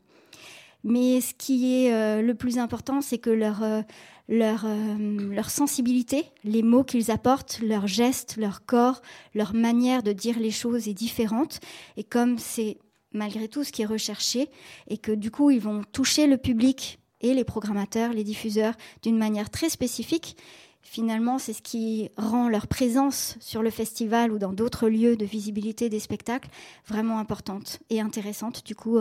Mais 0.83 1.19
ce 1.21 1.33
qui 1.33 1.85
est 1.85 1.93
euh, 1.93 2.21
le 2.21 2.35
plus 2.35 2.57
important, 2.57 3.01
c'est 3.01 3.17
que 3.17 3.29
leur, 3.29 3.63
euh, 3.63 3.81
leur, 4.29 4.63
euh, 4.65 4.95
leur 5.31 5.49
sensibilité, 5.49 6.25
les 6.43 6.63
mots 6.63 6.83
qu'ils 6.83 7.11
apportent, 7.11 7.59
leurs 7.61 7.87
gestes, 7.87 8.37
leur 8.37 8.65
corps, 8.65 9.01
leur 9.33 9.53
manière 9.53 10.03
de 10.03 10.13
dire 10.13 10.39
les 10.39 10.51
choses 10.51 10.87
est 10.87 10.93
différente. 10.93 11.59
Et 11.97 12.03
comme 12.03 12.37
c'est 12.37 12.77
malgré 13.11 13.47
tout 13.47 13.63
ce 13.63 13.71
qui 13.71 13.81
est 13.81 13.87
recherché 13.87 14.49
et 14.87 14.99
que 14.99 15.11
du 15.11 15.31
coup 15.31 15.49
ils 15.49 15.59
vont 15.59 15.81
toucher 15.91 16.27
le 16.27 16.37
public 16.37 16.99
et 17.21 17.33
les 17.33 17.43
programmateurs, 17.43 18.13
les 18.13 18.23
diffuseurs 18.23 18.75
d'une 19.01 19.17
manière 19.17 19.49
très 19.49 19.69
spécifique. 19.69 20.37
Finalement, 20.81 21.39
c'est 21.39 21.53
ce 21.53 21.61
qui 21.61 22.09
rend 22.15 22.47
leur 22.47 22.67
présence 22.67 23.35
sur 23.41 23.61
le 23.61 23.69
festival 23.69 24.31
ou 24.31 24.39
dans 24.39 24.53
d'autres 24.53 24.87
lieux 24.87 25.17
de 25.17 25.25
visibilité 25.25 25.89
des 25.89 25.99
spectacles 25.99 26.49
vraiment 26.87 27.19
importante 27.19 27.79
et 27.89 27.99
intéressante, 27.99 28.65
du 28.65 28.75
coup, 28.75 28.97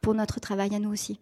pour 0.00 0.14
notre 0.14 0.40
travail 0.40 0.74
à 0.74 0.78
nous 0.78 0.92
aussi. 0.92 1.20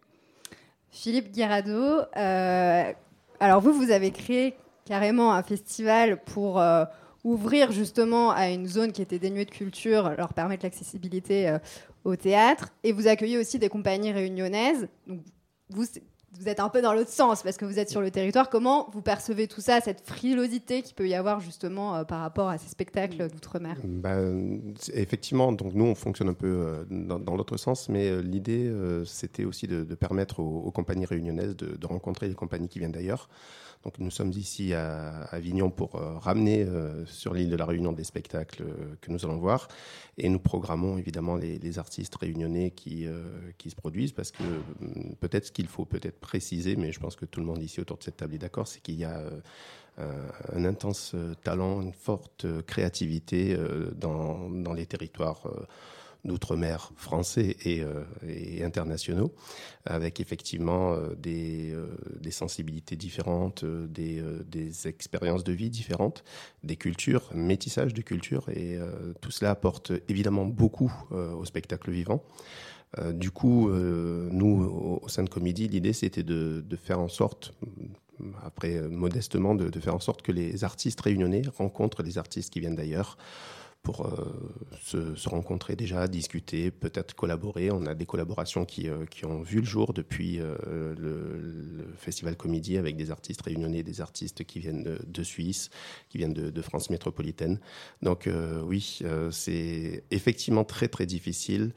Philippe 0.90 1.32
Guirado, 1.32 2.02
euh, 2.16 2.92
alors 3.40 3.60
vous, 3.60 3.72
vous 3.72 3.90
avez 3.90 4.10
créé 4.10 4.54
carrément 4.84 5.32
un 5.32 5.42
festival 5.42 6.22
pour 6.22 6.60
euh, 6.60 6.84
ouvrir 7.24 7.72
justement 7.72 8.30
à 8.30 8.50
une 8.50 8.66
zone 8.66 8.92
qui 8.92 9.02
était 9.02 9.18
dénuée 9.18 9.44
de 9.44 9.50
culture, 9.50 10.14
leur 10.16 10.34
permettre 10.34 10.64
l'accessibilité 10.64 11.56
au 12.04 12.16
théâtre, 12.16 12.68
et 12.84 12.92
vous 12.92 13.08
accueillez 13.08 13.38
aussi 13.38 13.58
des 13.58 13.68
compagnies 13.68 14.12
réunionnaises. 14.12 14.88
Vous 16.38 16.48
êtes 16.48 16.60
un 16.60 16.68
peu 16.68 16.82
dans 16.82 16.92
l'autre 16.92 17.10
sens 17.10 17.42
parce 17.42 17.56
que 17.56 17.64
vous 17.64 17.78
êtes 17.78 17.90
sur 17.90 18.00
le 18.00 18.10
territoire. 18.10 18.50
Comment 18.50 18.88
vous 18.92 19.02
percevez 19.02 19.48
tout 19.48 19.60
ça, 19.60 19.80
cette 19.80 20.00
frilosité 20.00 20.82
qu'il 20.82 20.94
peut 20.94 21.08
y 21.08 21.14
avoir 21.14 21.40
justement 21.40 21.96
euh, 21.96 22.04
par 22.04 22.20
rapport 22.20 22.48
à 22.48 22.58
ces 22.58 22.68
spectacles 22.68 23.28
d'outre-mer? 23.28 23.76
Ben, 23.84 24.74
Effectivement, 24.92 25.52
donc 25.52 25.74
nous 25.74 25.84
on 25.84 25.94
fonctionne 25.94 26.28
un 26.28 26.34
peu 26.34 26.46
euh, 26.46 26.84
dans, 26.88 27.36
l'autre 27.36 27.56
sens, 27.56 27.88
mais 27.88 28.08
euh, 28.08 28.20
l'idée 28.20 28.72
c'était 29.04 29.44
aussi 29.44 29.66
de, 29.66 29.82
permettre 29.94 30.40
aux, 30.40 30.70
compagnies 30.70 31.06
réunionnaises 31.06 31.56
de, 31.56 31.76
de, 31.76 31.86
rencontrer 31.86 32.28
les 32.28 32.34
compagnies 32.34 32.68
qui 32.68 32.78
viennent 32.78 32.92
d'ailleurs. 32.92 33.28
Donc 33.84 33.98
nous 33.98 34.10
sommes 34.10 34.30
ici 34.30 34.72
à 34.72 35.24
Avignon 35.30 35.70
pour 35.70 35.96
euh, 35.96 36.18
ramener 36.18 36.62
euh, 36.62 37.04
sur 37.04 37.34
l'île 37.34 37.50
de 37.50 37.56
la 37.56 37.66
Réunion 37.66 37.92
des 37.92 38.04
spectacles 38.04 38.62
euh, 38.62 38.96
que 39.02 39.12
nous 39.12 39.24
allons 39.26 39.36
voir. 39.36 39.68
Et 40.16 40.30
nous 40.30 40.38
programmons 40.38 40.96
évidemment 40.96 41.36
les, 41.36 41.78
artistes 41.78 42.14
réunionnais 42.14 42.70
qui, 42.70 43.06
qui 43.58 43.68
se 43.68 43.74
produisent 43.74 44.12
parce 44.12 44.30
que 44.30 44.44
hum, 44.80 45.16
peut-être 45.18 45.46
ce 45.46 45.52
qu'il 45.52 45.66
faut 45.66 45.84
peut-être 45.84 46.20
préciser, 46.20 46.76
mais 46.76 46.92
je 46.92 47.00
pense 47.00 47.16
que 47.16 47.24
tout 47.24 47.40
le 47.40 47.46
monde 47.46 47.60
ici 47.60 47.80
autour 47.80 47.98
de 47.98 48.04
cette 48.04 48.18
table 48.18 48.34
est 48.34 48.38
d'accord, 48.38 48.68
c'est 48.68 48.80
qu'il 48.80 48.94
y 48.94 49.04
a 49.04 49.22
un 49.98 50.64
intense 50.64 51.16
talent, 51.42 51.82
une 51.82 51.92
forte 51.92 52.46
créativité 52.66 53.56
dans, 53.96 54.48
dans 54.50 54.72
les 54.72 54.86
territoires 54.86 55.48
d'outre-mer 56.24 56.92
français 56.96 57.56
et, 57.64 57.82
euh, 57.82 58.04
et, 58.26 58.64
internationaux, 58.64 59.34
avec 59.84 60.20
effectivement 60.20 60.94
euh, 60.94 61.14
des, 61.16 61.70
euh, 61.72 61.86
des, 62.20 62.30
sensibilités 62.30 62.96
différentes, 62.96 63.64
des, 63.64 64.22
des, 64.46 64.88
expériences 64.88 65.44
de 65.44 65.52
vie 65.52 65.70
différentes, 65.70 66.24
des 66.62 66.76
cultures, 66.76 67.30
métissage 67.34 67.92
de 67.94 68.02
cultures, 68.02 68.48
et 68.48 68.78
tout 69.20 69.30
cela 69.30 69.50
apporte 69.50 69.92
évidemment 70.08 70.44
beaucoup 70.44 70.92
au 71.10 71.44
spectacle 71.44 71.90
vivant. 71.90 72.24
du 73.12 73.30
coup, 73.30 73.70
nous, 73.70 75.00
au 75.02 75.08
sein 75.08 75.22
de 75.22 75.28
Comédie, 75.28 75.68
l'idée 75.68 75.92
c'était 75.92 76.22
de, 76.22 76.64
de, 76.66 76.76
faire 76.76 77.00
en 77.00 77.08
sorte, 77.08 77.54
après 78.42 78.80
modestement, 78.88 79.54
de, 79.54 79.68
de, 79.68 79.80
faire 79.80 79.94
en 79.94 80.00
sorte 80.00 80.22
que 80.22 80.32
les 80.32 80.64
artistes 80.64 81.00
réunionnais 81.00 81.42
rencontrent 81.56 82.02
des 82.02 82.18
artistes 82.18 82.52
qui 82.52 82.60
viennent 82.60 82.76
d'ailleurs 82.76 83.16
pour 83.84 84.06
euh, 84.06 85.14
se, 85.14 85.28
rencontrer 85.28 85.76
déjà, 85.76 86.08
discuter, 86.08 86.70
peut-être 86.70 87.14
collaborer. 87.14 87.70
On 87.70 87.84
a 87.86 87.94
des 87.94 88.06
collaborations 88.06 88.64
qui, 88.64 88.88
euh, 88.88 89.04
qui 89.04 89.26
ont 89.26 89.42
vu 89.42 89.60
le 89.60 89.66
jour 89.66 89.92
depuis 89.92 90.40
euh, 90.40 90.94
le, 90.98 91.84
Festival 91.98 92.34
Comédie 92.36 92.78
avec 92.78 92.96
des 92.96 93.10
artistes 93.10 93.42
réunionnais, 93.42 93.82
des 93.82 94.00
artistes 94.00 94.44
qui 94.44 94.58
viennent 94.58 94.98
de, 95.06 95.22
Suisse, 95.22 95.70
qui 96.08 96.18
viennent 96.18 96.32
de, 96.32 96.62
France 96.62 96.88
métropolitaine. 96.88 97.60
Donc 98.02 98.28
oui, 98.64 99.00
c'est 99.30 100.04
effectivement 100.10 100.64
très 100.64 100.88
très 100.88 101.06
difficile 101.06 101.72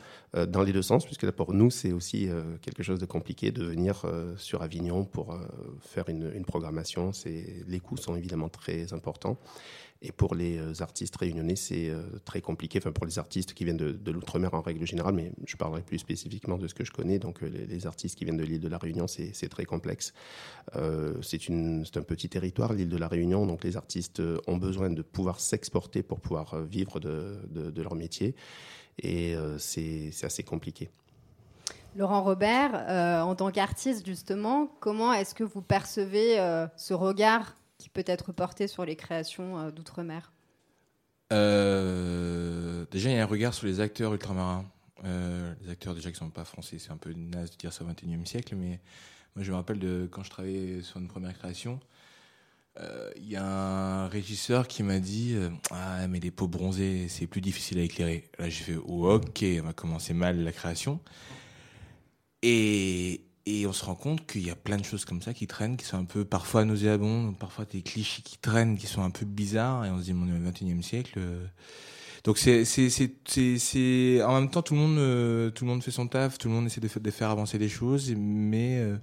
dans 0.48 0.64
les 0.64 0.72
deux 0.72 0.82
sens, 0.82 1.06
puisque 1.06 1.30
pour 1.32 1.54
nous 1.54 1.70
c'est 1.70 1.92
aussi 1.92 2.30
quelque 2.62 2.84
chose 2.84 3.00
de 3.00 3.06
compliqué 3.06 3.52
de 3.52 3.64
venir 3.64 4.06
sur 4.38 4.62
Avignon 4.62 5.06
pour 5.06 5.38
faire 5.82 6.10
une, 6.10 6.32
une 6.34 6.46
programmation. 6.46 7.12
Les 7.68 7.80
coûts 7.80 7.98
sont 7.98 8.16
évidemment 8.16 8.50
très 8.50 8.94
importants. 8.94 9.38
Et 10.02 10.12
pour 10.12 10.36
les 10.36 10.58
euh, 10.58 10.74
artistes 10.82 11.16
réunionnais, 11.16 11.56
c'est 11.56 11.90
euh, 11.90 12.04
très 12.24 12.42
compliqué. 12.42 12.80
Enfin, 12.80 12.92
pour 12.92 13.06
les 13.06 13.18
artistes 13.18 13.54
qui 13.54 13.66
viennent 13.66 13.78
de, 13.78 14.12
l'outre-mer 14.12 14.54
en 14.54 14.62
règle 14.62 14.86
générale, 14.86 15.16
mais 15.16 15.32
je 15.46 15.56
parlerai 15.56 15.82
plus 15.82 15.98
spécifiquement 15.98 16.58
de 16.58 16.68
ce 16.68 16.76
que 16.76 16.86
je 16.86 16.92
connais. 16.92 17.18
Donc, 17.18 17.42
euh, 17.42 17.50
les, 17.50 17.88
artistes 17.88 18.16
qui 18.16 18.24
viennent 18.24 18.38
de 18.38 18.44
l'île 18.44 18.60
de 18.60 18.68
la 18.68 18.78
Réunion, 18.78 19.08
c'est 19.08 19.50
très 19.50 19.66
complexe. 19.66 20.14
c'est 20.74 21.50
un 21.50 22.02
petit 22.04 22.30
territoire, 22.30 22.74
l'île 22.74 22.90
de 22.90 22.98
la 22.98 23.08
Réunion. 23.08 23.46
Donc, 23.46 23.64
les 23.64 23.78
artistes 23.78 24.22
ont 24.48 24.58
besoin 24.58 24.90
de 24.90 25.02
pouvoir 25.02 25.40
s'exporter 25.40 26.04
pour 26.04 26.20
pouvoir 26.20 26.62
vivre 26.64 27.00
de, 27.00 27.40
de 27.52 27.82
leur 27.82 27.96
métier. 27.96 28.36
Et 29.02 29.36
c'est 29.58 30.12
assez 30.24 30.44
compliqué. 30.44 30.90
Laurent 31.96 32.24
Robert, 32.24 32.74
en 33.26 33.36
tant 33.36 33.52
qu'artiste, 33.52 34.06
justement, 34.06 34.68
comment 34.80 35.14
est-ce 35.14 35.34
que 35.34 35.44
vous 35.44 35.62
percevez 35.62 36.38
ce 36.76 36.94
regard 36.94 37.56
qui 37.78 37.90
peut 37.90 38.04
être 38.06 38.32
porté 38.32 38.68
sur 38.68 38.86
les 38.86 38.96
créations 38.96 39.60
euh, 39.60 39.72
d'outre-mer 39.72 40.32
euh, 41.34 42.86
Déjà, 42.92 43.10
il 43.10 43.16
y 43.16 43.20
a 43.20 43.24
un 43.24 43.28
regard 43.28 43.54
sur 43.54 43.68
les 43.68 43.80
acteurs 43.80 44.14
ultramarins. 44.14 44.66
Euh, 45.04 45.54
les 45.62 45.70
acteurs 45.70 45.94
déjà 45.94 46.10
qui 46.10 46.16
ne 46.16 46.28
sont 46.28 46.30
pas 46.32 46.46
français, 46.46 46.80
c'est 46.80 46.92
un 46.92 46.98
peu 46.98 47.14
naze 47.14 47.52
de 47.52 47.58
dire 47.58 47.72
ça 47.72 47.84
au 47.84 47.88
XXIe 47.88 48.26
siècle, 48.26 48.56
mais 48.56 48.80
moi 49.36 49.44
je 49.44 49.52
me 49.52 49.56
rappelle 49.56 49.78
de 49.78 50.08
quand 50.10 50.24
je 50.24 50.32
travaillais 50.32 50.82
sur 50.82 51.00
une 51.00 51.08
première 51.08 51.38
création, 51.38 51.80
il 53.16 53.28
y 53.28 53.36
a 53.36 53.44
un 53.44 54.08
régisseur 54.08 54.68
qui 54.68 54.84
m'a 54.84 55.00
dit 55.00 55.36
Ah, 55.72 56.08
mais 56.08 56.20
les 56.20 56.30
peaux 56.30 56.48
bronzées, 56.48 57.08
c'est 57.10 57.26
plus 57.26 57.42
difficile 57.42 57.80
à 57.80 57.82
éclairer. 57.82 58.30
Là, 58.38 58.50
j'ai 58.50 58.64
fait 58.64 58.76
oh, 58.76 59.12
Ok, 59.14 59.44
on 59.44 59.66
va 59.66 59.74
commencer 59.74 60.14
mal 60.14 60.44
la 60.44 60.52
création. 60.52 61.00
Et, 62.44 63.27
et 63.48 63.66
on 63.66 63.72
se 63.72 63.86
rend 63.86 63.96
compte 63.96 64.28
qu'il 64.28 64.46
y 64.46 64.50
a 64.50 64.58
plein 64.58 64.76
de 64.76 64.84
choses 64.84 65.06
comme 65.06 65.22
ça 65.22 65.34
qui 65.34 65.48
traînent, 65.48 65.78
qui 65.78 65.86
sont 65.86 65.98
un 65.98 66.04
peu 66.04 66.26
parfois 66.26 66.66
nauséabondes, 66.66 67.38
parfois 67.38 67.64
des 67.64 67.82
clichés 67.82 68.22
qui 68.22 68.38
traînent, 68.38 68.78
qui 68.78 68.88
sont 68.88 69.02
un 69.02 69.10
peu 69.10 69.26
bizarres. 69.26 69.86
Et 69.86 69.90
on 69.90 70.00
se 70.00 70.04
dit, 70.04 70.14
on 70.14 70.28
est 70.28 70.38
au 70.38 70.52
XXIe 70.52 70.84
siècle. 70.84 71.14
Euh. 71.18 71.46
Donc 72.26 72.38
c'est 72.40 74.22
en 74.22 74.34
même 74.34 74.50
temps 74.50 74.62
tout 74.62 74.74
le 74.74 74.80
monde 74.82 74.98
euh, 74.98 75.50
tout 75.50 75.64
le 75.64 75.72
monde 75.72 75.82
fait 75.82 75.92
son 75.92 76.08
taf, 76.08 76.38
tout 76.38 76.50
le 76.50 76.56
monde 76.56 76.66
essaie 76.66 76.82
de, 76.82 76.90
de 77.00 77.12
faire 77.12 77.30
avancer 77.30 77.58
les 77.58 77.70
choses, 77.70 78.14
mais 78.18 78.80
euh, 78.80 78.98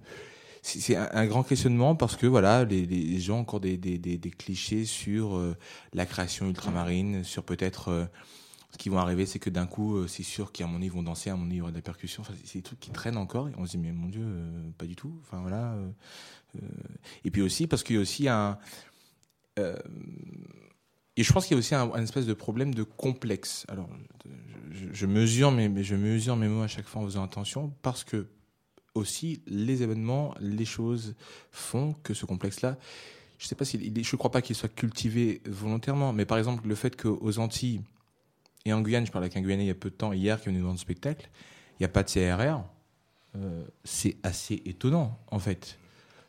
c'est 0.60 0.94
un, 0.94 1.24
grand 1.24 1.42
questionnement 1.42 1.94
parce 1.96 2.16
que 2.16 2.26
voilà 2.26 2.64
les, 2.64 2.84
les 2.84 3.20
gens 3.20 3.38
ont 3.38 3.40
encore 3.40 3.60
des, 3.60 3.78
des, 3.78 3.96
des, 3.96 4.18
des 4.18 4.30
clichés 4.30 4.84
sur 4.84 5.40
la 5.94 6.04
création 6.04 6.48
ultramarine, 6.48 7.24
sur 7.24 7.44
peut-être 7.44 8.08
ce 8.74 8.78
qui 8.78 8.88
vont 8.88 8.98
arriver, 8.98 9.24
c'est 9.24 9.38
que 9.38 9.50
d'un 9.50 9.68
coup, 9.68 9.98
euh, 9.98 10.08
c'est 10.08 10.24
sûr 10.24 10.50
qu'à 10.50 10.66
mon 10.66 10.72
moment 10.72 10.84
ils 10.84 10.90
vont 10.90 11.04
danser, 11.04 11.30
à 11.30 11.34
mon 11.34 11.42
moment 11.42 11.52
il 11.52 11.58
y 11.58 11.60
aura 11.60 11.70
des 11.70 11.80
percussions. 11.80 12.22
Enfin, 12.22 12.34
c'est 12.42 12.58
des 12.58 12.62
trucs 12.62 12.80
qui 12.80 12.90
traînent 12.90 13.16
encore. 13.16 13.48
Et 13.48 13.52
on 13.56 13.66
se 13.66 13.70
dit, 13.70 13.78
mais 13.78 13.92
mon 13.92 14.08
Dieu, 14.08 14.24
euh, 14.24 14.70
pas 14.76 14.86
du 14.86 14.96
tout. 14.96 15.16
Enfin, 15.20 15.40
voilà. 15.42 15.74
Euh, 15.74 16.60
et 17.24 17.30
puis 17.30 17.40
aussi, 17.40 17.68
parce 17.68 17.84
qu'il 17.84 17.94
y 17.94 17.98
a 18.00 18.02
aussi 18.02 18.26
un. 18.28 18.58
et 19.56 21.22
je 21.22 21.32
pense 21.32 21.46
qu'il 21.46 21.54
y 21.54 21.56
a 21.56 21.60
aussi 21.60 21.76
un, 21.76 22.02
espèce 22.02 22.26
de 22.26 22.34
problème 22.34 22.74
de 22.74 22.82
complexe. 22.82 23.64
Alors, 23.68 23.88
je, 24.72 25.06
mesure 25.06 25.52
mes, 25.52 25.84
je 25.84 25.94
mesure 25.94 26.34
mes 26.34 26.48
mots 26.48 26.62
à 26.62 26.68
chaque 26.68 26.88
fois 26.88 27.02
en 27.02 27.04
faisant 27.04 27.22
attention, 27.22 27.72
parce 27.80 28.02
que 28.02 28.26
aussi, 28.96 29.40
les 29.46 29.84
événements, 29.84 30.34
les 30.40 30.64
choses 30.64 31.14
font 31.52 31.94
que 32.02 32.12
ce 32.12 32.26
complexe-là, 32.26 32.76
je 33.38 33.46
sais 33.46 33.54
pas 33.54 33.64
si, 33.64 33.92
je 34.02 34.16
crois 34.16 34.32
pas 34.32 34.42
qu'il 34.42 34.56
soit 34.56 34.68
cultivé 34.68 35.42
volontairement, 35.46 36.12
mais 36.12 36.24
par 36.24 36.38
exemple, 36.38 36.66
le 36.66 36.74
fait 36.74 37.00
qu'aux 37.00 37.38
Antilles, 37.38 37.82
et 38.64 38.72
en 38.72 38.80
Guyane, 38.80 39.06
je 39.06 39.12
parlais 39.12 39.26
avec 39.26 39.36
un 39.36 39.42
Guyanais 39.42 39.64
il 39.64 39.68
y 39.68 39.70
a 39.70 39.74
peu 39.74 39.90
de 39.90 39.94
temps, 39.94 40.12
hier, 40.12 40.40
qui 40.40 40.48
est 40.48 40.52
venu 40.52 40.62
dans 40.62 40.72
le 40.72 40.78
spectacle, 40.78 41.28
il 41.72 41.82
n'y 41.82 41.86
a 41.86 41.88
pas 41.88 42.02
de 42.02 42.10
CRR. 42.10 42.62
Euh, 43.36 43.64
c'est 43.82 44.16
assez 44.22 44.62
étonnant, 44.64 45.18
en 45.30 45.38
fait. 45.38 45.78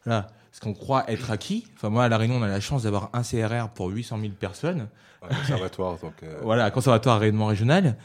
Là, 0.06 0.27
ce 0.51 0.60
qu'on 0.60 0.74
croit 0.74 1.10
être 1.10 1.32
acquis. 1.32 1.68
Enfin, 1.75 1.89
moi, 1.89 2.06
à 2.06 2.10
La 2.10 2.18
Réunion, 2.18 2.38
on 2.38 2.42
a 2.42 2.48
la 2.48 2.60
chance 2.60 2.84
d'avoir 2.84 3.10
un 3.13 3.22
CRR 3.22 3.70
pour 3.70 3.89
800 3.89 4.20
000 4.20 4.34
personnes. 4.34 4.89
Un 5.22 5.36
conservatoire, 5.36 5.98
donc. 6.00 6.24
Euh... 6.24 6.39
Voilà, 6.42 6.65
un 6.65 6.72
conservatoire 6.72 7.20
rayonnement 7.20 7.48
régional. 7.48 7.98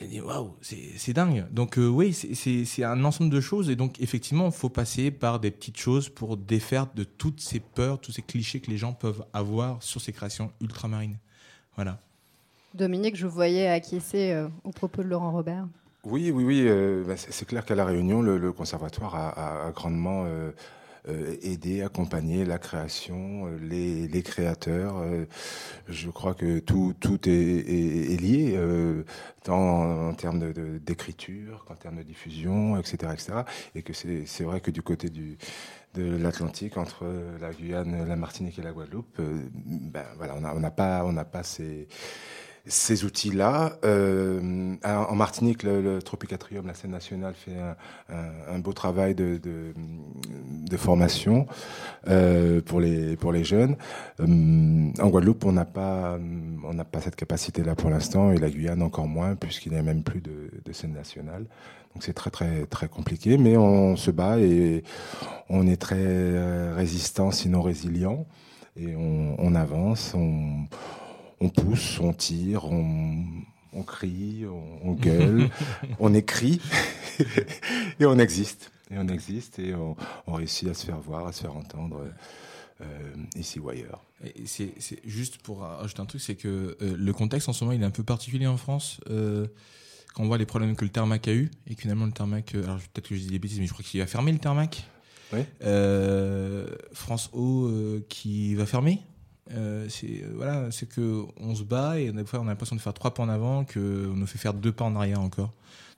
Et 0.00 0.06
dit, 0.06 0.20
waouh, 0.20 0.56
c'est 0.60 1.12
dingue. 1.12 1.46
Donc, 1.50 1.78
euh, 1.78 1.86
oui, 1.86 2.12
c'est 2.14 2.84
un 2.84 3.04
ensemble 3.04 3.30
de 3.30 3.40
choses. 3.40 3.70
Et 3.70 3.76
donc, 3.76 4.00
effectivement, 4.00 4.46
il 4.46 4.52
faut 4.52 4.70
passer 4.70 5.10
par 5.10 5.38
des 5.38 5.50
petites 5.50 5.78
choses 5.78 6.08
pour 6.08 6.36
défaire 6.36 6.86
de 6.94 7.04
toutes 7.04 7.40
ces 7.40 7.60
peurs, 7.60 8.00
tous 8.00 8.12
ces 8.12 8.22
clichés 8.22 8.60
que 8.60 8.70
les 8.70 8.78
gens 8.78 8.92
peuvent 8.92 9.24
avoir 9.32 9.82
sur 9.82 10.00
ces 10.00 10.12
créations 10.12 10.50
ultramarines. 10.60 11.18
Voilà. 11.76 12.00
Dominique, 12.74 13.16
je 13.16 13.26
vous 13.26 13.34
voyais 13.34 13.68
acquiescer 13.68 14.32
euh, 14.32 14.48
au 14.64 14.70
propos 14.70 15.02
de 15.02 15.08
Laurent 15.08 15.30
Robert. 15.30 15.66
Oui, 16.04 16.30
oui, 16.30 16.42
oui. 16.42 16.64
Euh, 16.66 17.04
bah, 17.06 17.14
c'est 17.16 17.44
clair 17.46 17.66
qu'à 17.66 17.74
La 17.74 17.84
Réunion, 17.84 18.22
le, 18.22 18.52
conservatoire 18.52 19.14
a, 19.14 19.70
grandement 19.72 20.24
euh, 20.26 20.52
aidé, 21.42 21.82
accompagné 21.82 22.46
la 22.46 22.58
création, 22.58 23.46
les, 23.60 24.22
créateurs. 24.22 25.04
je 25.88 26.08
crois 26.10 26.34
que 26.34 26.60
tout, 26.60 26.94
est, 27.28 28.20
lié, 28.20 28.58
tant 29.44 30.08
en, 30.08 30.14
termes 30.14 30.52
d'écriture 30.80 31.64
qu'en 31.68 31.74
termes 31.74 31.98
de 31.98 32.02
diffusion, 32.02 32.78
etc., 32.78 33.12
etc. 33.12 33.32
Et 33.74 33.82
que 33.82 33.92
c'est 33.92 34.44
vrai 34.44 34.60
que 34.60 34.70
du 34.70 34.82
côté 34.82 35.08
de 35.08 36.16
l'Atlantique 36.16 36.78
entre 36.78 37.04
la 37.40 37.52
Guyane, 37.52 38.08
la 38.08 38.16
Martinique 38.16 38.58
et 38.58 38.62
la 38.62 38.72
Guadeloupe, 38.72 39.20
ben, 39.20 40.04
on 40.56 40.60
n'a 41.12 41.24
pas 41.24 41.42
ces, 41.44 41.86
ces 42.66 43.04
outils-là. 43.04 43.78
Euh, 43.84 44.76
en 44.84 45.14
Martinique, 45.14 45.62
le, 45.62 46.00
Tropicatrium, 46.00 46.66
la 46.66 46.74
scène 46.74 46.92
nationale, 46.92 47.34
fait 47.34 47.56
un, 48.08 48.58
beau 48.58 48.72
travail 48.72 49.14
de, 49.14 49.42
formation 50.76 51.46
euh, 52.08 52.60
pour, 52.60 52.80
les, 52.80 53.44
jeunes. 53.44 53.76
Euh, 54.20 54.90
en 55.00 55.08
Guadeloupe, 55.08 55.44
on 55.44 55.52
n'a 55.52 55.64
pas, 55.64 56.18
pas 56.90 57.00
cette 57.00 57.16
capacité-là 57.16 57.74
pour 57.74 57.90
l'instant, 57.90 58.32
et 58.32 58.38
la 58.38 58.50
Guyane 58.50 58.82
encore 58.82 59.08
moins, 59.08 59.34
puisqu'il 59.34 59.72
n'y 59.72 59.78
a 59.78 59.82
même 59.82 60.02
plus 60.02 60.20
de, 60.20 60.72
scène 60.72 60.92
nationale. 60.92 61.46
Donc 61.92 62.02
c'est 62.02 62.14
très 62.14 62.30
très 62.30 62.64
très 62.64 62.88
compliqué, 62.88 63.36
mais 63.36 63.58
on 63.58 63.96
se 63.96 64.10
bat 64.10 64.38
et 64.38 64.82
on 65.50 65.66
est 65.66 65.76
très 65.76 66.72
résistant, 66.72 67.30
sinon 67.30 67.60
résilient, 67.60 68.24
et 68.76 68.96
on, 68.96 69.36
on 69.38 69.54
avance. 69.54 70.14
On, 70.14 70.64
on 71.42 71.48
pousse, 71.48 71.98
on 72.00 72.12
tire, 72.12 72.66
on, 72.66 73.82
crie, 73.84 74.44
on, 74.84 74.92
gueule, 74.92 75.50
on 75.98 76.14
écrit 76.14 76.60
et 78.00 78.06
on 78.06 78.18
existe. 78.18 78.70
Et 78.90 78.98
on 78.98 79.08
existe 79.08 79.58
et 79.58 79.74
on, 79.74 79.96
réussit 80.28 80.68
à 80.68 80.74
se 80.74 80.86
faire 80.86 81.00
voir, 81.00 81.26
à 81.26 81.32
se 81.32 81.42
faire 81.42 81.56
entendre 81.56 82.04
euh, 82.80 82.84
ici 83.36 83.58
ou 83.58 83.70
ailleurs. 83.70 84.04
C'est 84.44 84.74
juste 85.04 85.38
pour 85.38 85.64
ajouter 85.64 86.00
un 86.00 86.06
truc, 86.06 86.20
c'est 86.20 86.36
que 86.36 86.76
euh, 86.80 86.96
le 86.96 87.12
contexte 87.12 87.48
en 87.48 87.52
ce 87.52 87.64
moment 87.64 87.76
il 87.76 87.82
est 87.82 87.86
un 87.86 87.90
peu 87.90 88.04
particulier 88.04 88.46
en 88.46 88.56
France. 88.56 89.00
Euh, 89.10 89.48
quand 90.14 90.22
on 90.22 90.26
voit 90.26 90.38
les 90.38 90.46
problèmes 90.46 90.76
que 90.76 90.84
le 90.84 90.90
Thermac 90.90 91.26
a 91.26 91.32
eu 91.32 91.50
et 91.66 91.74
que 91.74 91.82
finalement 91.82 92.06
le 92.06 92.12
Thermac, 92.12 92.54
alors 92.54 92.76
peut-être 92.92 93.08
que 93.08 93.16
je 93.16 93.20
dis 93.20 93.30
des 93.30 93.38
bêtises, 93.40 93.58
mais 93.58 93.66
je 93.66 93.72
crois 93.72 93.84
qu'il 93.84 93.98
va 93.98 94.06
fermer 94.06 94.30
le 94.30 94.38
Thermac. 94.38 94.84
Oui. 95.32 95.40
France 96.92 97.30
O 97.32 97.70
qui 98.08 98.54
va 98.54 98.66
fermer 98.66 99.00
euh, 99.54 99.86
c'est 99.88 100.22
euh, 100.22 100.32
voilà, 100.34 100.70
c'est 100.70 100.88
que 100.88 101.24
on 101.38 101.54
se 101.54 101.62
bat 101.62 101.98
et 101.98 102.12
des 102.12 102.24
fois 102.24 102.40
on 102.40 102.46
a 102.46 102.50
l'impression 102.50 102.76
de 102.76 102.80
faire 102.80 102.94
trois 102.94 103.14
pas 103.14 103.22
en 103.22 103.28
avant, 103.28 103.64
qu'on 103.64 103.80
nous 103.80 104.26
fait 104.26 104.38
faire 104.38 104.54
deux 104.54 104.72
pas 104.72 104.84
en 104.84 104.96
arrière 104.96 105.20
encore. 105.20 105.52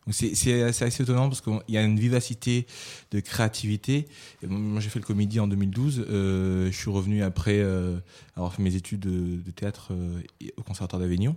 Donc 0.07 0.15
c'est, 0.15 0.33
assez, 0.63 0.85
assez, 0.85 1.03
étonnant 1.03 1.29
parce 1.29 1.41
qu'il 1.41 1.61
y 1.69 1.79
a 1.79 1.83
une 1.83 1.99
vivacité 1.99 2.67
de 3.11 3.21
créativité. 3.21 4.07
moi 4.43 4.81
j'ai 4.81 4.91
fait 4.91 4.99
le 4.99 5.05
comédie 5.05 5.41
en 5.41 5.47
2012. 5.47 6.07
Euh, 6.09 6.71
je 6.71 6.77
suis 6.77 6.91
revenu 6.91 7.23
après 7.23 7.59
euh, 7.59 7.97
avoir 8.37 8.53
fait 8.53 8.63
mes 8.63 8.75
études 8.75 9.01
de, 9.01 9.51
théâtre 9.51 9.89
euh, 9.93 10.21
au 10.57 10.63
Conservatoire 10.63 11.01
d'Avignon. 11.01 11.37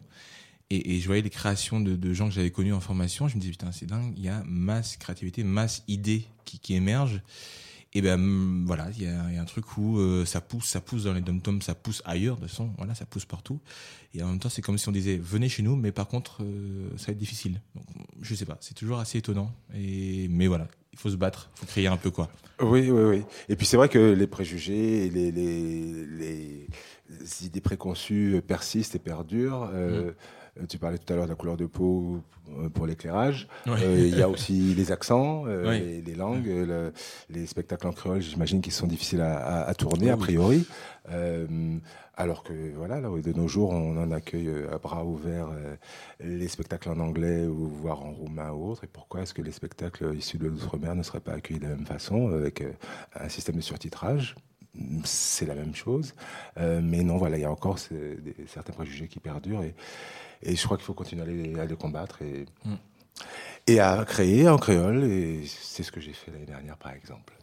Et, 0.70 0.96
et, 0.96 1.00
je 1.00 1.08
voyais 1.08 1.22
les 1.22 1.30
créations 1.30 1.80
de, 1.80 1.96
de, 1.96 2.14
gens 2.14 2.28
que 2.28 2.34
j'avais 2.34 2.52
connus 2.52 2.74
en 2.74 2.82
formation. 2.82 3.30
Je 3.30 3.36
me 3.36 3.40
disais 3.40 3.52
putain 3.52 3.72
c'est 3.72 3.86
dingue, 3.86 4.14
il 4.18 4.24
y 4.24 4.30
a 4.30 4.44
masse 4.46 4.98
créativité, 4.98 5.46
masse 5.46 5.84
idées 5.88 6.26
qui, 6.44 6.60
qui 6.60 6.74
émergent 6.74 7.22
et 7.94 8.02
ben 8.02 8.66
voilà, 8.66 8.90
il 8.98 9.04
y, 9.04 9.08
a 9.08 9.42
un 9.42 9.46
truc 9.46 9.78
où 9.78 9.98
euh, 9.98 10.26
ça 10.26 10.42
pousse, 10.42 10.66
ça 10.66 10.82
pousse 10.82 11.04
dans 11.06 11.14
les 11.14 11.22
dom 11.22 11.62
ça 11.62 11.74
pousse 11.74 12.02
ailleurs 12.06 12.38
de 12.38 12.48
son, 12.48 12.72
voilà, 12.78 12.94
ça 12.96 13.06
pousse 13.06 13.26
partout. 13.26 13.60
Et 14.14 14.22
en 14.22 14.28
même 14.28 14.40
temps, 14.40 14.50
c'est 14.50 14.62
comme 14.62 14.78
si 14.78 14.88
on 14.90 14.92
disait 14.92 15.18
venez 15.18 15.48
chez 15.48 15.64
nous, 15.64 15.76
mais 15.76 15.92
par 15.92 16.08
contre, 16.08 16.44
euh, 16.44 16.90
ça 16.98 17.08
va 17.08 17.12
être 17.14 17.18
difficile. 17.18 17.62
Donc, 17.76 17.86
je 18.22 18.36
sais 18.36 18.46
pas, 18.46 18.58
c'est 18.62 18.74
toujours 18.74 19.00
assez 19.00 19.20
étonnant. 19.20 19.52
Et 19.74 20.28
mais 20.30 20.48
voilà, 20.48 20.68
il 20.92 21.00
faut 21.00 21.10
se 21.10 21.16
battre, 21.16 21.50
il 21.56 21.60
faut 21.62 21.66
crier 21.68 21.88
un 21.88 21.98
peu 21.98 22.12
quoi. 22.12 22.30
Oui, 22.60 22.92
oui, 22.92 23.04
oui. 23.04 23.24
Et 23.50 23.56
puis 23.56 23.66
c'est 23.66 23.78
vrai 23.78 23.88
que 23.88 24.00
les 24.00 24.28
préjugés, 24.28 25.06
et 25.06 25.10
les, 25.10 25.32
les, 25.32 26.06
les, 26.06 26.68
idées 27.44 27.62
préconçues 27.62 28.42
persistent 28.46 28.96
et 28.96 29.00
perdurent. 29.00 29.70
Euh, 29.74 30.12
mm. 30.12 30.16
Euh, 30.60 30.66
tu 30.68 30.78
parlais 30.78 30.98
tout 30.98 31.12
à 31.12 31.16
l'heure 31.16 31.26
de 31.26 31.30
la 31.30 31.36
couleur 31.36 31.58
de 31.58 31.66
peau 31.66 32.22
euh, 32.58 32.70
pour 32.70 32.88
l'éclairage. 32.88 33.48
Euh, 33.68 33.96
il 33.98 34.18
y 34.18 34.22
a 34.22 34.30
aussi 34.30 34.74
les 34.76 34.92
accents, 34.92 35.46
les, 35.46 36.16
langues, 36.16 36.50
les 37.30 37.46
spectacles 37.46 37.88
en 37.88 37.92
créole, 37.92 38.22
j'imagine 38.22 38.62
qu'ils 38.62 38.74
sont 38.74 38.88
difficiles 38.88 39.22
à, 39.22 39.74
tourner, 39.76 40.10
a 40.10 40.18
priori. 40.18 40.66
alors 42.16 42.44
que 42.44 42.54
voilà, 42.76 43.00
là, 43.00 43.10
de 43.10 43.34
nos 43.34 43.48
jours, 43.48 43.72
on 43.72 43.98
en 43.98 44.12
accueille 44.12 44.52
à 44.72 44.78
bras 44.78 45.06
ouverts 45.06 45.50
les 46.20 46.48
spectacles 46.48 46.90
en 46.90 47.00
anglais 47.00 47.46
ou 47.46 47.68
voire 47.68 48.04
en 48.04 48.12
roumain 48.12 48.52
ou 48.52 48.72
autre. 48.72 48.84
Et 48.84 48.88
pourquoi 48.88 49.22
est-ce 49.22 49.34
que 49.34 49.42
les 49.42 49.52
spectacles 49.52 50.16
issus 50.16 50.38
de 50.38 50.48
l'outre-mer 50.48 50.96
ne 50.96 51.04
seraient 51.04 51.20
pas 51.20 51.34
accueillis 51.34 51.60
de 51.60 51.66
la 51.68 51.76
même 51.76 51.86
façon 51.86 52.30
avec 52.34 52.64
un 53.16 53.30
système 53.30 53.56
de 53.56 53.62
surtitrage? 53.62 54.36
C'est 55.04 55.48
la 55.48 55.56
même 55.56 55.76
chose. 55.76 56.14
mais 56.58 57.04
non, 57.04 57.18
voilà, 57.18 57.38
il 57.38 57.42
y 57.42 57.46
a 57.46 57.52
encore 57.52 57.78
certains 57.80 58.74
préjugés 58.74 59.08
qui 59.08 59.20
perdurent. 59.20 59.64
Et, 59.64 59.76
et 60.44 60.56
je 60.56 60.64
crois 60.64 60.78
qu'il 60.78 60.86
faut 60.86 60.94
continuer 60.94 61.60
à 61.60 61.66
les, 61.66 61.76
combattre 61.76 62.22
et, 62.22 62.46
mm. 62.66 62.76
et 63.68 63.80
à 63.80 64.04
créer 64.06 64.48
en 64.48 64.58
créole. 64.58 65.04
Et 65.04 65.44
c'est 65.46 65.84
ce 65.84 65.92
que 65.92 66.00
j'ai 66.00 66.14
fait 66.14 66.32
l'année 66.32 66.46
dernière, 66.46 66.78
par 66.78 66.94
exemple. 66.94 67.34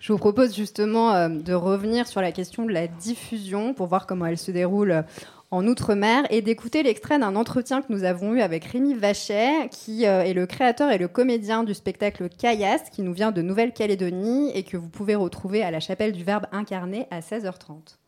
je 0.00 0.12
vous 0.12 0.18
propose 0.18 0.56
justement 0.56 1.14
euh, 1.14 1.28
de 1.28 1.52
revenir 1.52 2.08
sur 2.08 2.20
la 2.20 2.32
question 2.32 2.66
de 2.66 2.72
la 2.72 2.88
diffusion 2.88 3.74
pour 3.74 3.86
voir 3.86 4.06
comment 4.06 4.26
elle 4.26 4.38
se 4.38 4.50
déroule 4.50 5.04
en 5.54 5.66
Outre-mer 5.68 6.24
et 6.30 6.42
d'écouter 6.42 6.82
l'extrait 6.82 7.18
d'un 7.18 7.36
entretien 7.36 7.80
que 7.80 7.92
nous 7.92 8.02
avons 8.02 8.34
eu 8.34 8.40
avec 8.40 8.64
Rémi 8.64 8.94
Vachet, 8.94 9.68
qui 9.70 10.04
euh, 10.06 10.24
est 10.24 10.34
le 10.34 10.46
créateur 10.46 10.90
et 10.90 10.98
le 10.98 11.06
comédien 11.06 11.62
du 11.62 11.74
spectacle 11.74 12.28
Caillasse, 12.28 12.90
qui 12.90 13.02
nous 13.02 13.12
vient 13.12 13.30
de 13.30 13.40
Nouvelle-Calédonie 13.40 14.50
et 14.54 14.64
que 14.64 14.76
vous 14.76 14.88
pouvez 14.88 15.14
retrouver 15.14 15.62
à 15.62 15.70
la 15.70 15.78
chapelle 15.78 16.12
du 16.12 16.24
Verbe 16.24 16.46
incarné 16.50 17.06
à 17.10 17.20
16h30 17.20 17.98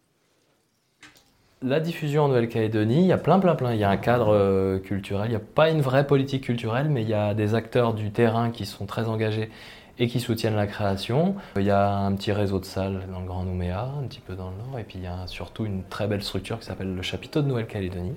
la 1.63 1.81
diffusion 1.81 2.25
en 2.25 2.29
Nouvelle-Calédonie, 2.29 3.01
il 3.01 3.07
y 3.07 3.13
a 3.13 3.19
plein, 3.19 3.39
plein, 3.39 3.55
plein. 3.55 3.73
Il 3.73 3.81
y 3.81 3.85
a 3.85 3.91
un 3.91 3.97
cadre 3.97 4.33
euh, 4.33 4.79
culturel. 4.79 5.29
Il 5.29 5.31
n'y 5.31 5.37
a 5.37 5.41
pas 5.41 5.71
une 5.71 5.81
vraie 5.81 6.07
politique 6.07 6.45
culturelle, 6.45 6.89
mais 6.91 7.03
il 7.03 7.09
y 7.09 7.15
a 7.15 7.35
des 7.35 7.55
acteurs 7.55 7.95
du 7.95 8.11
terrain 8.11 8.51
qui 8.51 8.67
sont 8.67 8.87
très 8.87 9.09
engagés 9.09 9.51
et 9.99 10.09
qui 10.09 10.21
soutiennent 10.21 10.57
la 10.57 10.67
création. 10.67 11.37
Il 11.57 11.63
y 11.63 11.71
a 11.71 11.97
un 11.97 12.15
petit 12.15 12.33
réseau 12.33 12.61
de 12.61 12.67
salles 12.67 13.05
dans 13.11 13.21
le 13.21 13.27
Grand 13.27 13.45
Nouméa, 13.45 13.91
un 13.99 14.07
petit 14.07 14.21
peu 14.21 14.35
dans 14.35 14.51
le 14.51 14.57
nord, 14.57 14.79
et 14.79 14.85
puis 14.85 14.99
il 14.99 15.05
y 15.05 15.07
a 15.07 15.27
surtout 15.27 15.65
une 15.65 15.85
très 15.85 16.07
belle 16.07 16.23
structure 16.23 16.59
qui 16.59 16.67
s'appelle 16.67 16.95
le 16.95 17.01
Chapiteau 17.01 17.41
de 17.41 17.49
Nouvelle-Calédonie, 17.49 18.13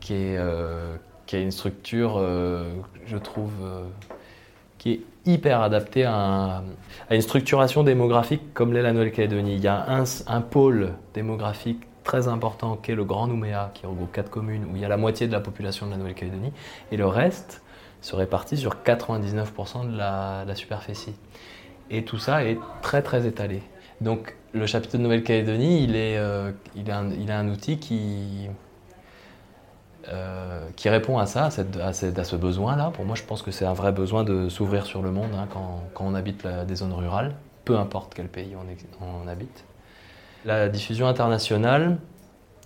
qui 0.00 0.14
est, 0.14 0.38
euh, 0.38 0.96
une 1.34 1.50
structure, 1.50 2.14
euh, 2.16 2.72
je 3.04 3.18
trouve, 3.18 3.52
qui 4.78 4.92
est 4.92 5.00
hyper 5.26 5.60
adaptée 5.60 6.04
à, 6.04 6.62
une 7.10 7.20
structuration 7.20 7.84
démographique 7.84 8.54
comme 8.54 8.72
l'est 8.72 8.80
la 8.80 8.94
Nouvelle-Calédonie. 8.94 9.56
Il 9.56 9.62
y 9.62 9.68
a 9.68 9.84
un, 9.90 10.04
un 10.26 10.40
pôle 10.40 10.94
démographique 11.12 11.82
très 12.06 12.28
important 12.28 12.76
qu'est 12.76 12.94
le 12.94 13.04
Grand 13.04 13.26
Nouméa, 13.26 13.72
qui 13.74 13.84
regroupe 13.84 14.12
quatre 14.12 14.30
communes, 14.30 14.64
où 14.64 14.76
il 14.76 14.80
y 14.80 14.84
a 14.84 14.88
la 14.88 14.96
moitié 14.96 15.26
de 15.26 15.32
la 15.32 15.40
population 15.40 15.86
de 15.86 15.90
la 15.90 15.98
Nouvelle-Calédonie, 15.98 16.52
et 16.92 16.96
le 16.96 17.06
reste 17.06 17.62
se 18.00 18.14
répartit 18.14 18.56
sur 18.56 18.76
99% 18.84 19.90
de 19.90 19.98
la, 19.98 20.54
superficie. 20.54 21.14
Et 21.90 22.04
tout 22.04 22.18
ça 22.18 22.44
est 22.44 22.58
très 22.80 23.02
très 23.02 23.26
étalé. 23.26 23.60
Donc 24.00 24.36
le 24.52 24.66
chapitre 24.66 24.96
de 24.96 25.02
Nouvelle-Calédonie, 25.02 25.82
il, 25.82 25.96
est, 25.96 26.16
euh, 26.16 26.52
il, 26.76 26.90
a 26.90 26.98
un 27.38 27.48
outil 27.48 27.78
qui, 27.78 28.48
euh, 30.08 30.68
qui 30.76 30.88
répond 30.88 31.18
à 31.18 31.26
ça, 31.26 31.46
à, 31.46 31.92
ce 31.92 32.36
besoin-là. 32.36 32.92
Pour 32.94 33.04
moi, 33.04 33.16
je 33.16 33.24
pense 33.24 33.42
que 33.42 33.50
c'est 33.50 33.66
un 33.66 33.74
vrai 33.74 33.90
besoin 33.90 34.22
de 34.22 34.48
s'ouvrir 34.48 34.86
sur 34.86 35.02
le 35.02 35.10
monde 35.10 35.32
hein, 35.36 35.48
quand, 35.52 36.04
on 36.04 36.14
habite 36.14 36.46
des 36.46 36.76
zones 36.76 36.92
rurales, 36.92 37.34
peu 37.64 37.76
importe 37.76 38.14
quel 38.14 38.28
pays 38.28 38.54
on 39.00 39.26
habite. 39.26 39.64
La 40.46 40.68
diffusion 40.68 41.08
internationale, 41.08 41.98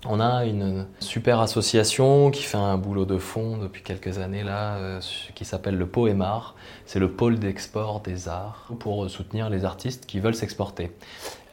on 0.07 0.21
a 0.21 0.45
une 0.45 0.87
super 0.99 1.41
association 1.41 2.31
qui 2.31 2.43
fait 2.43 2.59
un 2.59 2.77
boulot 2.77 3.07
de 3.07 3.17
fond 3.17 3.57
depuis 3.57 3.83
quelques 3.83 4.19
années 4.19 4.43
là, 4.43 4.75
euh, 4.75 5.01
qui 5.35 5.47
s'appelle 5.47 5.79
le 5.79 5.87
POEMAR. 5.87 6.57
C'est 6.85 6.99
le 6.99 7.11
pôle 7.11 7.39
d'export 7.39 8.01
des 8.01 8.29
arts 8.29 8.67
pour 8.81 9.09
soutenir 9.09 9.49
les 9.49 9.65
artistes 9.65 10.05
qui 10.05 10.21
veulent 10.21 10.35
s'exporter. 10.35 10.93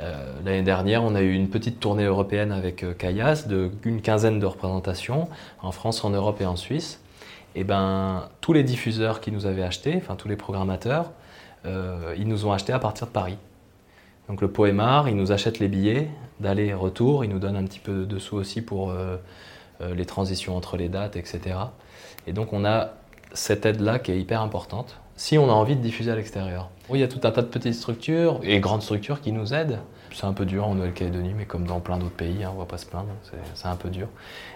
Euh, 0.01 0.33
l'année 0.43 0.63
dernière, 0.63 1.01
on 1.01 1.15
a 1.15 1.21
eu 1.21 1.31
une 1.31 1.49
petite 1.49 1.79
tournée 1.79 2.03
européenne 2.03 2.51
avec 2.51 2.83
euh, 2.83 2.93
Kayas 2.93 3.45
d'une 3.47 4.01
quinzaine 4.01 4.41
de 4.41 4.45
représentations 4.45 5.29
en 5.61 5.71
France, 5.71 6.03
en 6.03 6.09
Europe 6.09 6.41
et 6.41 6.45
en 6.45 6.57
Suisse. 6.57 7.01
Et 7.55 7.63
ben, 7.63 8.27
tous 8.41 8.51
les 8.51 8.63
diffuseurs 8.63 9.21
qui 9.21 9.31
nous 9.31 9.45
avaient 9.45 9.63
achetés, 9.63 9.95
enfin 9.95 10.17
tous 10.17 10.27
les 10.27 10.35
programmateurs, 10.35 11.13
ils 11.65 12.27
nous 12.27 12.45
ont 12.45 12.53
achetés 12.53 12.71
à 12.71 12.79
partir 12.79 13.07
de 13.07 13.11
Paris. 13.11 13.37
Donc 14.29 14.41
le 14.41 14.49
poémar, 14.49 15.07
il 15.07 15.15
nous 15.15 15.31
achète 15.31 15.59
les 15.59 15.67
billets 15.67 16.09
d'aller-retour, 16.39 17.23
il 17.23 17.29
nous 17.29 17.39
donne 17.39 17.55
un 17.55 17.63
petit 17.63 17.79
peu 17.79 18.05
de 18.05 18.19
sous 18.19 18.35
aussi 18.35 18.61
pour 18.61 18.91
euh, 18.91 19.17
euh, 19.81 19.95
les 19.95 20.05
transitions 20.05 20.55
entre 20.55 20.77
les 20.77 20.89
dates, 20.89 21.15
etc. 21.15 21.55
Et 22.27 22.33
donc 22.33 22.53
on 22.53 22.65
a 22.65 22.91
cette 23.33 23.65
aide-là 23.65 23.99
qui 23.99 24.11
est 24.11 24.19
hyper 24.19 24.41
importante 24.41 24.99
si 25.15 25.37
on 25.37 25.49
a 25.49 25.53
envie 25.53 25.75
de 25.75 25.81
diffuser 25.81 26.11
à 26.11 26.15
l'extérieur. 26.15 26.69
Oui, 26.89 26.99
il 26.99 27.01
y 27.01 27.03
a 27.03 27.07
tout 27.07 27.19
un 27.23 27.31
tas 27.31 27.41
de 27.41 27.47
petites 27.47 27.73
structures 27.73 28.39
et 28.43 28.59
grandes 28.59 28.83
structures 28.83 29.19
qui 29.19 29.31
nous 29.31 29.53
aident. 29.53 29.79
C'est 30.13 30.25
un 30.25 30.33
peu 30.33 30.45
dur 30.45 30.67
en 30.67 30.75
Nouvelle-Calédonie, 30.75 31.33
mais 31.35 31.45
comme 31.45 31.65
dans 31.65 31.79
plein 31.79 31.97
d'autres 31.97 32.15
pays, 32.15 32.43
hein, 32.43 32.49
on 32.51 32.55
ne 32.55 32.59
va 32.59 32.65
pas 32.65 32.77
se 32.77 32.85
plaindre, 32.85 33.09
c'est 33.55 33.67
un 33.67 33.75
peu 33.75 33.89
dur. 33.89 34.07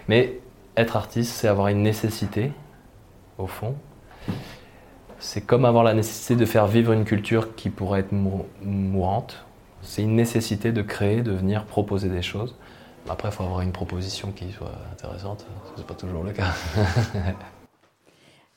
Mais 0.08 0.38
être 0.76 0.96
artiste, 0.96 1.32
c'est 1.32 1.48
avoir 1.48 1.68
une 1.68 1.82
nécessité, 1.82 2.52
au 3.38 3.46
fond. 3.46 3.74
C'est 5.18 5.42
comme 5.42 5.64
avoir 5.64 5.84
la 5.84 5.94
nécessité 5.94 6.36
de 6.36 6.44
faire 6.46 6.66
vivre 6.66 6.92
une 6.92 7.04
culture 7.04 7.54
qui 7.54 7.68
pourrait 7.68 8.00
être 8.00 8.12
mourante, 8.12 9.44
c'est 9.82 10.02
une 10.02 10.16
nécessité 10.16 10.72
de 10.72 10.82
créer, 10.82 11.22
de 11.22 11.32
venir 11.32 11.64
proposer 11.66 12.08
des 12.08 12.22
choses. 12.22 12.56
Après, 13.08 13.28
il 13.28 13.32
faut 13.32 13.42
avoir 13.42 13.60
une 13.62 13.72
proposition 13.72 14.30
qui 14.30 14.52
soit 14.52 14.72
intéressante. 14.92 15.44
Ce 15.74 15.80
n'est 15.80 15.86
pas 15.86 15.94
toujours 15.94 16.22
le 16.22 16.32
cas. 16.32 16.54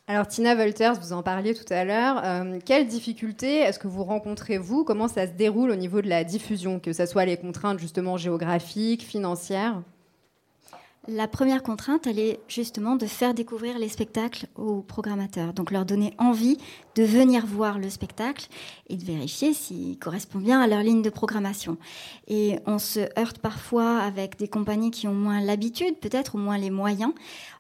Alors 0.08 0.28
Tina 0.28 0.54
Wolters, 0.54 1.00
vous 1.02 1.14
en 1.14 1.24
parliez 1.24 1.56
tout 1.56 1.74
à 1.74 1.84
l'heure. 1.84 2.22
Euh, 2.24 2.60
quelles 2.64 2.86
difficultés 2.86 3.56
est-ce 3.58 3.80
que 3.80 3.88
vous 3.88 4.04
rencontrez 4.04 4.60
vous? 4.60 4.84
Comment 4.84 5.08
ça 5.08 5.26
se 5.26 5.32
déroule 5.32 5.72
au 5.72 5.76
niveau 5.76 6.00
de 6.04 6.08
la 6.08 6.24
diffusion, 6.24 6.80
que 6.80 6.94
ce 6.94 7.08
soit 7.08 7.26
les 7.26 7.38
contraintes 7.38 7.80
justement 7.80 8.16
géographiques, 8.16 9.02
financières? 9.02 9.82
La 11.08 11.28
première 11.28 11.62
contrainte, 11.62 12.08
elle 12.08 12.18
est 12.18 12.40
justement 12.48 12.96
de 12.96 13.06
faire 13.06 13.36
découvrir 13.36 13.78
les 13.78 13.90
spectacles 13.90 14.48
aux 14.56 14.82
programmateurs. 14.82 15.54
Donc 15.54 15.70
leur 15.70 15.86
donner 15.86 16.16
envie 16.18 16.58
de 16.96 17.04
venir 17.04 17.46
voir 17.46 17.78
le 17.78 17.92
spectacle 17.92 18.48
et 18.90 18.98
de 18.98 19.04
vérifier 19.04 19.54
s'il 19.54 20.00
correspond 20.00 20.40
bien 20.40 20.60
à 20.60 20.66
leur 20.66 20.82
ligne 20.82 21.04
de 21.04 21.12
programmation. 21.12 21.78
Et 22.28 22.58
on 22.66 22.80
se 22.80 23.02
heurte 23.20 23.38
parfois 23.38 24.00
avec 24.00 24.40
des 24.40 24.48
compagnies 24.48 24.90
qui 24.90 25.08
ont 25.08 25.14
moins 25.14 25.42
l'habitude, 25.42 26.00
peut-être, 26.00 26.36
ou 26.36 26.38
moins 26.40 26.58
les 26.58 26.72
moyens, 26.72 27.14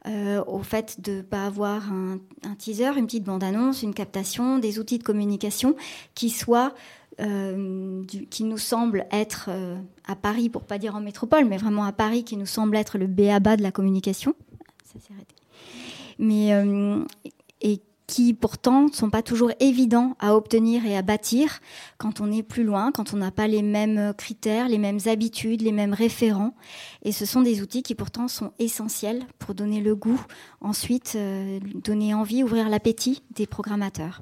euh, 0.08 0.44
au 0.48 0.64
fait 0.64 1.02
de 1.02 1.18
ne 1.18 1.22
pas 1.22 1.46
avoir 1.46 1.92
un, 1.94 2.18
un 2.44 2.56
teaser, 2.56 2.98
une 2.98 3.06
petite 3.06 3.26
bande-annonce, 3.26 3.84
une 3.84 3.94
captation, 3.94 4.58
des 4.58 4.80
outils 4.80 4.98
de 4.98 5.04
communication 5.04 5.76
qui 6.16 6.32
soient 6.32 6.74
euh, 7.22 8.04
qui 8.30 8.44
nous 8.44 8.58
semble 8.58 9.06
être 9.10 9.46
euh, 9.48 9.78
à 10.06 10.18
Paris, 10.18 10.50
pour 10.50 10.64
pas 10.64 10.78
dire 10.78 10.96
en 10.96 11.00
métropole, 11.00 11.46
mais 11.46 11.56
vraiment 11.56 11.86
à 11.86 11.94
Paris, 11.94 12.26
qui 12.26 12.36
nous 12.36 12.46
semble 12.46 12.76
être 12.76 12.98
le 12.98 13.08
béaba 13.08 13.56
de 13.56 13.64
la 13.64 13.72
communication. 13.72 14.36
Mais 16.20 16.54
euh, 16.54 17.04
et 17.62 17.80
qui 18.08 18.34
pourtant 18.34 18.84
ne 18.84 18.92
sont 18.92 19.10
pas 19.10 19.24
toujours 19.24 19.52
évidents 19.60 20.16
à 20.20 20.36
obtenir 20.36 20.86
et 20.86 20.96
à 20.96 21.02
bâtir 21.02 21.60
quand 21.98 22.22
on 22.22 22.32
est 22.32 22.44
plus 22.44 22.64
loin, 22.64 22.92
quand 22.92 23.14
on 23.14 23.18
n'a 23.18 23.32
pas 23.32 23.48
les 23.48 23.62
mêmes 23.62 24.14
critères, 24.18 24.68
les 24.68 24.78
mêmes 24.78 25.00
habitudes, 25.06 25.62
les 25.62 25.72
mêmes 25.72 25.94
référents. 25.94 26.54
Et 27.04 27.12
ce 27.12 27.26
sont 27.26 27.42
des 27.42 27.62
outils 27.62 27.82
qui 27.82 27.96
pourtant 27.96 28.28
sont 28.28 28.52
essentiels 28.60 29.24
pour 29.40 29.56
donner 29.56 29.82
le 29.82 29.96
goût, 29.96 30.22
ensuite 30.62 31.18
donner 31.84 32.14
envie, 32.14 32.44
ouvrir 32.44 32.70
l'appétit 32.70 33.24
des 33.32 33.48
programmateurs. 33.48 34.22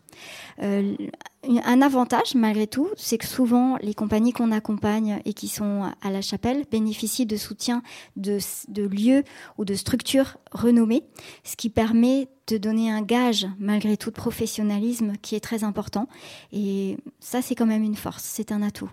Un 1.44 1.82
avantage, 1.82 2.36
malgré 2.36 2.68
tout, 2.68 2.90
c'est 2.96 3.18
que 3.18 3.26
souvent 3.26 3.78
les 3.82 3.94
compagnies 3.94 4.32
qu'on 4.32 4.52
accompagne 4.52 5.22
et 5.26 5.34
qui 5.34 5.48
sont 5.48 5.92
à 6.02 6.10
la 6.10 6.22
chapelle 6.22 6.64
bénéficient 6.72 7.26
de 7.26 7.38
soutien 7.38 7.84
de, 8.16 8.40
lieux 8.78 9.24
ou 9.58 9.66
de 9.66 9.74
structures 9.74 10.38
renommées, 10.52 11.04
ce 11.44 11.56
qui 11.56 11.70
permet 11.70 12.30
de 12.48 12.58
donner 12.58 12.90
un 12.90 13.02
gage, 13.02 13.48
malgré 13.60 13.98
tout, 13.98 14.10
de 14.10 14.16
professionnalisme 14.16 15.14
qui 15.22 15.36
est 15.36 15.40
très 15.40 15.64
important. 15.64 16.08
Et 16.52 16.98
ça, 17.20 17.42
c'est 17.42 17.56
quand 17.56 17.66
même 17.66 17.84
une 17.84 17.96
force, 17.96 18.24
c'est 18.24 18.52
un 18.52 18.62
atout. 18.62 18.92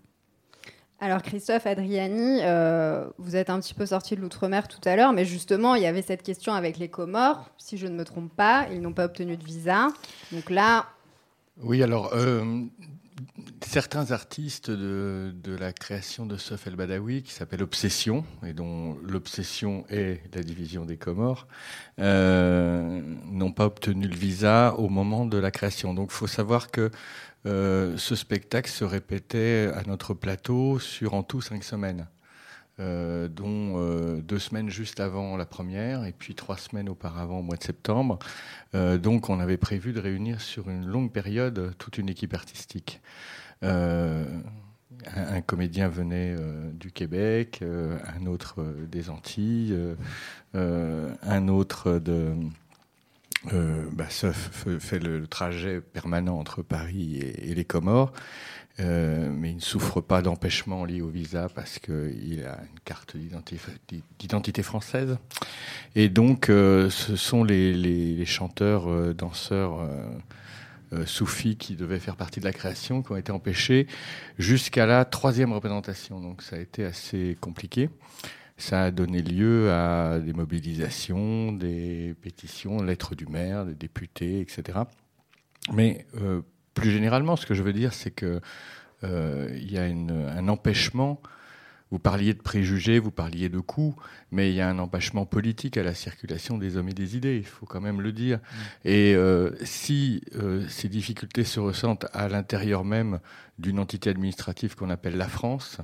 Alors 1.02 1.22
Christophe, 1.22 1.66
Adriani, 1.66 2.40
euh, 2.42 3.08
vous 3.16 3.34
êtes 3.34 3.48
un 3.48 3.58
petit 3.58 3.72
peu 3.72 3.86
sorti 3.86 4.16
de 4.16 4.20
l'outre-mer 4.20 4.68
tout 4.68 4.86
à 4.86 4.96
l'heure, 4.96 5.14
mais 5.14 5.24
justement, 5.24 5.74
il 5.74 5.82
y 5.82 5.86
avait 5.86 6.02
cette 6.02 6.22
question 6.22 6.52
avec 6.52 6.76
les 6.76 6.88
Comores. 6.88 7.50
Si 7.56 7.78
je 7.78 7.86
ne 7.86 7.94
me 7.94 8.04
trompe 8.04 8.30
pas, 8.34 8.66
ils 8.70 8.82
n'ont 8.82 8.92
pas 8.92 9.06
obtenu 9.06 9.38
de 9.38 9.44
visa. 9.44 9.88
Donc 10.30 10.50
là, 10.50 10.88
oui, 11.62 11.83
alors, 11.83 12.11
euh, 12.14 12.64
certains 13.66 14.12
artistes 14.12 14.70
de, 14.70 15.33
la 15.59 15.73
création 15.73 16.27
de 16.27 16.37
Sof 16.37 16.66
El 16.66 16.77
Badawi, 16.77 17.23
qui 17.23 17.33
s'appelle 17.33 17.62
Obsession, 17.62 18.25
et 18.46 18.53
dont 18.53 18.96
l'obsession 19.03 19.85
est 19.90 20.23
la 20.35 20.42
division 20.42 20.85
des 20.85 20.96
Comores, 20.96 21.46
euh, 21.99 23.01
n'ont 23.31 23.53
pas 23.53 23.66
obtenu 23.66 24.07
le 24.07 24.16
visa 24.16 24.75
au 24.79 24.88
moment 24.88 25.27
de 25.27 25.38
la 25.38 25.51
création. 25.51 25.92
Donc, 25.94 26.11
il 26.12 26.16
faut 26.16 26.27
savoir 26.27 26.70
que 26.70 26.90
euh, 27.46 27.96
ce 27.96 28.14
spectacle 28.14 28.70
se 28.70 28.85
répétait 28.85 29.70
à 29.75 29.83
notre 29.87 30.14
plateau 30.14 30.79
sur 30.79 31.14
en 31.14 31.23
tout 31.23 31.40
cinq 31.40 31.64
semaines. 31.64 32.07
Euh, 32.81 33.29
dont 33.29 33.75
euh, 33.77 34.23
deux 34.23 34.38
semaines 34.38 34.71
juste 34.71 35.01
avant 35.01 35.37
la 35.37 35.45
première 35.45 36.07
et 36.07 36.12
puis 36.12 36.35
trois 36.35 36.57
semaines 36.57 36.88
auparavant 36.88 37.40
au 37.40 37.43
mois 37.43 37.57
de 37.57 37.62
septembre. 37.62 38.19
Euh, 38.75 38.97
donc 38.97 39.29
on 39.29 39.38
avait 39.38 39.59
prévu 39.59 39.93
de 39.93 40.01
réunir 40.01 40.40
sur 40.40 40.71
une 40.71 40.87
longue 40.87 41.12
période 41.12 41.75
toute 41.77 41.99
une 41.99 42.09
équipe 42.09 42.33
artistique. 42.33 43.03
Un, 43.62 44.23
comédien 45.47 45.88
venait 45.88 46.35
du 46.73 46.90
Québec, 46.90 47.62
un 47.62 48.27
autre 48.27 48.64
des 48.90 49.11
Antilles, 49.11 49.77
un 50.55 51.49
autre 51.49 51.99
de... 51.99 52.35
Bah, 53.93 54.07
ça 54.09 54.33
fait 54.33 54.99
le 54.99 55.27
trajet 55.27 55.83
permanent 55.83 56.38
entre 56.38 56.62
Paris 56.62 57.19
et 57.19 57.55
les 57.55 57.64
Comores. 57.64 58.12
Euh, 58.78 59.30
mais 59.30 59.50
il 59.50 59.56
ne 59.56 59.61
souffre 59.61 60.00
pas 60.00 60.22
d'empêchement 60.22 60.85
lié 60.85 61.00
au 61.00 61.09
visa 61.09 61.48
parce 61.54 61.78
qu'il 61.78 62.44
a 62.46 62.61
une 62.62 62.80
carte 62.85 63.16
d'identité 64.18 64.62
française. 64.62 65.18
Et 65.96 66.09
donc, 66.09 66.48
euh, 66.48 66.88
ce 66.88 67.16
sont 67.16 67.44
les, 67.44 68.24
chanteurs, 68.24 68.88
euh, 68.88 69.12
danseurs 69.12 69.88
soufis 71.06 71.56
qui 71.56 71.76
devaient 71.76 72.00
faire 72.00 72.16
partie 72.16 72.40
de 72.40 72.44
la 72.44 72.52
création 72.52 73.02
qui 73.02 73.12
ont 73.12 73.16
été 73.16 73.30
empêchés 73.30 73.87
jusqu'à 74.38 74.87
la 74.87 75.04
troisième 75.04 75.52
représentation. 75.52 76.20
Donc, 76.20 76.42
ça 76.42 76.56
a 76.56 76.59
été 76.59 76.85
assez 76.85 77.37
compliqué. 77.40 77.90
Ça 78.56 78.85
a 78.85 78.90
donné 78.90 79.22
lieu 79.22 79.72
à 79.72 80.18
des 80.18 80.33
mobilisations, 80.33 81.52
des 81.52 82.14
pétitions, 82.20 82.83
lettres 82.83 83.14
du 83.14 83.26
maire, 83.26 83.64
des 83.66 83.74
députés, 83.74 84.40
etc. 84.40 84.80
Mais 85.72 86.06
plus 86.74 86.90
généralement, 86.90 87.37
ce 87.37 87.46
que 87.46 87.54
je 87.54 87.62
veux 87.62 87.72
dire, 87.72 87.92
c'est 87.92 88.11
que 88.11 88.40
euh, 89.04 89.48
y 89.61 89.78
a 89.78 89.85
un 89.85 90.48
empêchement. 90.48 91.20
Vous 91.90 91.98
parliez 91.98 92.35
de 92.35 92.40
préjugés, 92.40 93.00
vous 93.00 93.11
parliez 93.11 93.48
de 93.48 93.59
coûts, 93.59 93.96
mais 94.30 94.50
il 94.50 94.54
y 94.54 94.61
a 94.61 94.68
un 94.68 94.78
empêchement 94.78 95.26
politique 95.26 95.76
à 95.76 95.83
la 95.83 95.92
circulation 95.92 96.56
des 96.56 96.76
hommes 96.76 96.88
et 96.88 96.94
des 96.94 97.16
idées, 97.16 97.37
il 97.37 97.44
faut 97.44 97.66
quand 97.66 97.80
même 97.80 98.00
le 98.00 98.12
dire. 98.12 98.38
Mm. 98.38 98.40
Et 98.85 99.14
euh, 99.16 99.50
si 99.64 100.22
euh, 100.37 100.64
ces 100.68 100.88
difficultés 100.88 101.42
se 101.42 101.59
ressentent 101.59 102.06
à 102.12 102.28
l'intérieur 102.28 102.85
même 102.85 103.18
d'une 103.59 103.80
entité 103.80 104.09
administrative 104.09 104.76
qu'on 104.76 104.90
appelle 104.90 105.16
la 105.16 105.26
France, 105.26 105.78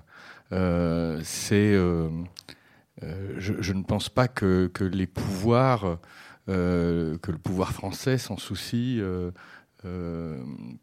c'est, 0.50 1.74
je, 1.74 3.72
ne 3.72 3.82
pense 3.82 4.08
pas 4.08 4.28
que, 4.28 4.70
que 4.72 4.84
les 4.84 5.08
pouvoirs, 5.08 5.98
que 6.46 7.32
le 7.32 7.38
pouvoir 7.38 7.72
français 7.72 8.18
s'en 8.18 8.36
soucie 8.36 8.98
euh, 9.00 9.32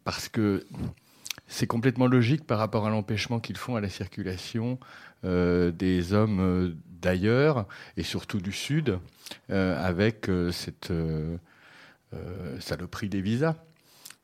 parce 0.04 0.28
que 0.28 0.64
c'est 1.46 1.66
complètement 1.66 2.06
logique 2.06 2.46
par 2.46 2.58
rapport 2.58 2.86
à 2.86 2.90
l'empêchement 2.90 3.40
qu'ils 3.40 3.56
font 3.56 3.76
à 3.76 3.80
la 3.80 3.88
circulation 3.88 4.78
euh, 5.24 5.70
des 5.70 6.12
hommes 6.12 6.40
euh, 6.40 6.74
d'ailleurs 7.00 7.66
et 7.96 8.02
surtout 8.02 8.40
du 8.40 8.52
Sud 8.52 8.98
avec 9.48 10.30
cette 10.52 10.92
saloperie 12.60 13.08
des 13.08 13.20
visas. 13.20 13.56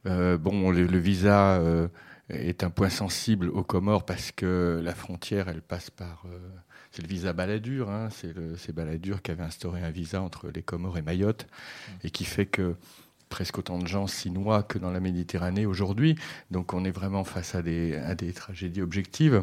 bon, 0.05 0.71
le, 0.71 0.99
visa 0.99 1.61
est 2.29 2.63
un 2.63 2.71
point 2.71 2.89
sensible 2.89 3.49
aux 3.49 3.65
Comores 3.65 4.07
parce 4.07 4.31
que 4.31 4.81
la 4.83 4.95
frontière, 4.95 5.49
elle 5.49 5.63
passe 5.63 5.91
par. 5.91 6.25
c'est 6.93 7.03
le 7.03 7.09
visa 7.09 7.33
Balladur, 7.33 7.91
hein, 7.91 8.09
c'est 8.11 8.73
Balladur 8.73 9.21
qui 9.21 9.33
avait 9.33 9.43
instauré 9.43 9.83
un 9.83 9.91
visa 9.91 10.23
entre 10.23 10.49
les 10.49 10.63
Comores 10.63 10.97
et 10.97 11.03
Mayotte 11.03 11.49
et 12.05 12.11
qui 12.11 12.25
fait 12.25 12.47
que 12.47 12.77
presque 13.31 13.57
autant 13.57 13.79
de 13.79 13.87
gens 13.87 14.07
s'y 14.07 14.31
noient 14.31 14.63
que 14.63 14.79
dans 14.79 14.91
la 14.91 15.01
Méditerranée 15.01 15.65
aujourd'hui. 15.65 16.17
Donc 16.51 16.75
on 16.75 16.85
est 16.85 16.91
vraiment 16.91 17.25
face 17.25 17.55
à 17.55 17.63
des, 17.63 17.97
à 17.97 18.15
des 18.15 18.35
tragédies 18.35 18.83
objectives. 18.83 19.43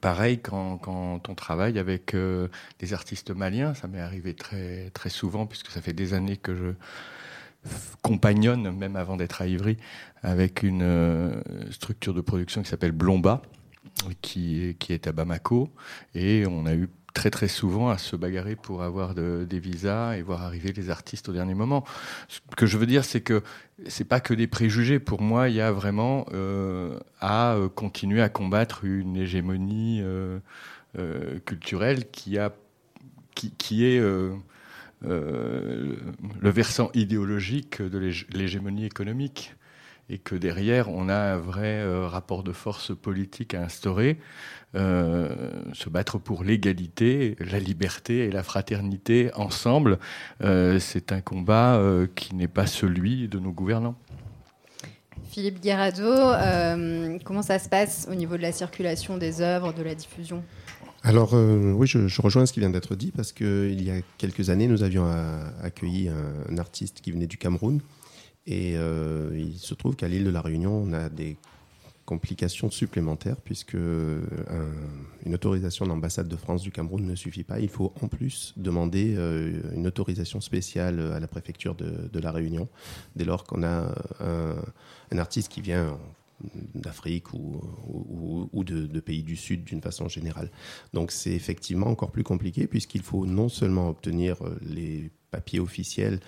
Pareil 0.00 0.40
quand, 0.40 0.78
quand 0.78 1.28
on 1.28 1.34
travaille 1.36 1.78
avec 1.78 2.14
euh, 2.14 2.48
des 2.80 2.94
artistes 2.94 3.30
maliens, 3.30 3.74
ça 3.74 3.86
m'est 3.86 4.00
arrivé 4.00 4.34
très, 4.34 4.90
très 4.90 5.10
souvent 5.10 5.46
puisque 5.46 5.70
ça 5.70 5.80
fait 5.80 5.92
des 5.92 6.14
années 6.14 6.36
que 6.36 6.56
je 6.56 6.72
compagnonne, 8.02 8.70
même 8.76 8.96
avant 8.96 9.16
d'être 9.16 9.42
à 9.42 9.46
Ivry, 9.46 9.76
avec 10.22 10.62
une 10.64 10.82
euh, 10.82 11.40
structure 11.70 12.14
de 12.14 12.20
production 12.20 12.62
qui 12.62 12.68
s'appelle 12.68 12.92
Blomba, 12.92 13.42
qui, 14.22 14.76
qui 14.78 14.92
est 14.92 15.06
à 15.06 15.12
Bamako. 15.12 15.70
Et 16.14 16.44
on 16.48 16.66
a 16.66 16.74
eu 16.74 16.88
très 17.14 17.30
très 17.30 17.48
souvent 17.48 17.88
à 17.90 17.98
se 17.98 18.16
bagarrer 18.16 18.56
pour 18.56 18.82
avoir 18.82 19.14
des 19.14 19.58
visas 19.58 20.16
et 20.16 20.22
voir 20.22 20.42
arriver 20.42 20.72
les 20.72 20.90
artistes 20.90 21.28
au 21.28 21.32
dernier 21.32 21.54
moment. 21.54 21.84
Ce 22.28 22.40
que 22.56 22.66
je 22.66 22.78
veux 22.78 22.86
dire, 22.86 23.04
c'est 23.04 23.20
que 23.20 23.42
c'est 23.86 24.04
pas 24.04 24.20
que 24.20 24.34
des 24.34 24.46
préjugés. 24.46 24.98
Pour 24.98 25.20
moi, 25.20 25.48
il 25.48 25.56
y 25.56 25.60
a 25.60 25.72
vraiment 25.72 26.26
euh, 26.32 26.98
à 27.20 27.54
euh, 27.54 27.68
continuer 27.68 28.22
à 28.22 28.28
combattre 28.28 28.84
une 28.84 29.16
hégémonie 29.16 30.00
euh, 30.02 30.38
culturelle 31.44 32.10
qui 32.10 32.38
a 32.38 32.52
qui, 33.34 33.52
qui 33.52 33.84
est 33.84 34.00
le 35.02 35.96
versant 36.42 36.90
idéologique 36.92 37.80
de 37.80 37.98
l'hégémonie 38.32 38.84
économique 38.84 39.54
et 40.10 40.18
que 40.18 40.34
derrière, 40.34 40.88
on 40.88 41.08
a 41.08 41.16
un 41.16 41.36
vrai 41.36 41.84
rapport 42.06 42.42
de 42.42 42.52
force 42.52 42.96
politique 42.96 43.54
à 43.54 43.62
instaurer 43.62 44.18
euh, 44.74 45.30
se 45.72 45.88
battre 45.88 46.18
pour 46.18 46.44
l'égalité, 46.44 47.36
la 47.40 47.58
liberté 47.58 48.26
et 48.26 48.30
la 48.30 48.42
fraternité 48.42 49.30
ensemble. 49.34 49.98
Euh, 50.42 50.78
c'est 50.78 51.10
un 51.10 51.22
combat 51.22 51.76
euh, 51.76 52.06
qui 52.14 52.34
n'est 52.34 52.48
pas 52.48 52.66
celui 52.66 53.28
de 53.28 53.38
nos 53.38 53.50
gouvernants. 53.50 53.96
Philippe 55.30 55.62
Guerrado, 55.62 56.04
comment 57.24 57.42
ça 57.42 57.58
se 57.58 57.68
passe 57.68 58.08
au 58.10 58.14
niveau 58.14 58.36
de 58.36 58.42
la 58.42 58.52
circulation 58.52 59.16
des 59.16 59.40
œuvres, 59.40 59.72
de 59.72 59.82
la 59.82 59.94
diffusion? 59.94 60.42
Alors 61.02 61.34
oui, 61.34 61.86
je, 61.86 62.20
rejoins 62.20 62.44
ce 62.44 62.52
qui 62.52 62.60
vient 62.60 62.70
d'être 62.70 62.96
dit 62.96 63.12
parce 63.14 63.32
qu'il 63.32 63.82
y 63.82 63.90
a 63.90 64.00
quelques 64.16 64.50
années, 64.50 64.66
nous 64.66 64.82
avions 64.82 65.06
accueilli 65.62 66.08
un, 66.08 66.58
artiste 66.58 67.02
qui 67.02 67.12
venait 67.12 67.26
du 67.26 67.36
Cameroun 67.36 67.80
et 68.50 68.72
il 68.72 69.58
se 69.58 69.74
trouve 69.74 69.94
qu'à 69.94 70.08
l'île 70.08 70.24
de 70.24 70.30
la 70.30 70.40
Réunion, 70.40 70.72
on 70.72 70.92
a 70.92 71.08
des 71.08 71.36
complication 72.08 72.70
supplémentaire 72.70 73.36
puisque 73.36 73.74
euh, 73.74 74.22
une 75.26 75.34
autorisation 75.34 75.84
d'ambassade 75.84 76.26
de 76.26 76.36
France 76.36 76.62
du 76.62 76.72
Cameroun 76.72 77.04
ne 77.04 77.14
suffit 77.14 77.44
pas. 77.44 77.60
Il 77.60 77.68
faut 77.68 77.92
en 78.00 78.08
plus 78.08 78.54
demander 78.56 79.14
euh, 79.14 79.60
une 79.74 79.86
autorisation 79.86 80.40
spéciale 80.40 81.00
à 81.12 81.20
la 81.20 81.28
préfecture 81.28 81.74
de, 81.74 82.18
la 82.18 82.32
Réunion 82.32 82.66
dès 83.14 83.26
lors 83.26 83.44
qu'on 83.44 83.62
a 83.62 83.94
un, 84.20 85.18
artiste 85.18 85.52
qui 85.52 85.60
vient 85.60 85.98
d'Afrique 86.74 87.34
ou, 87.34 88.64
de, 88.64 89.00
pays 89.00 89.22
du 89.22 89.36
Sud 89.36 89.64
d'une 89.64 89.82
façon 89.82 90.08
générale. 90.08 90.50
Donc 90.94 91.10
c'est 91.10 91.32
effectivement 91.32 91.88
encore 91.88 92.10
plus 92.10 92.24
compliqué 92.24 92.66
puisqu'il 92.66 93.02
faut 93.02 93.26
non 93.26 93.50
seulement 93.50 93.90
obtenir 93.90 94.38
les 94.62 95.10
papiers 95.30 95.60
officiels 95.60 96.20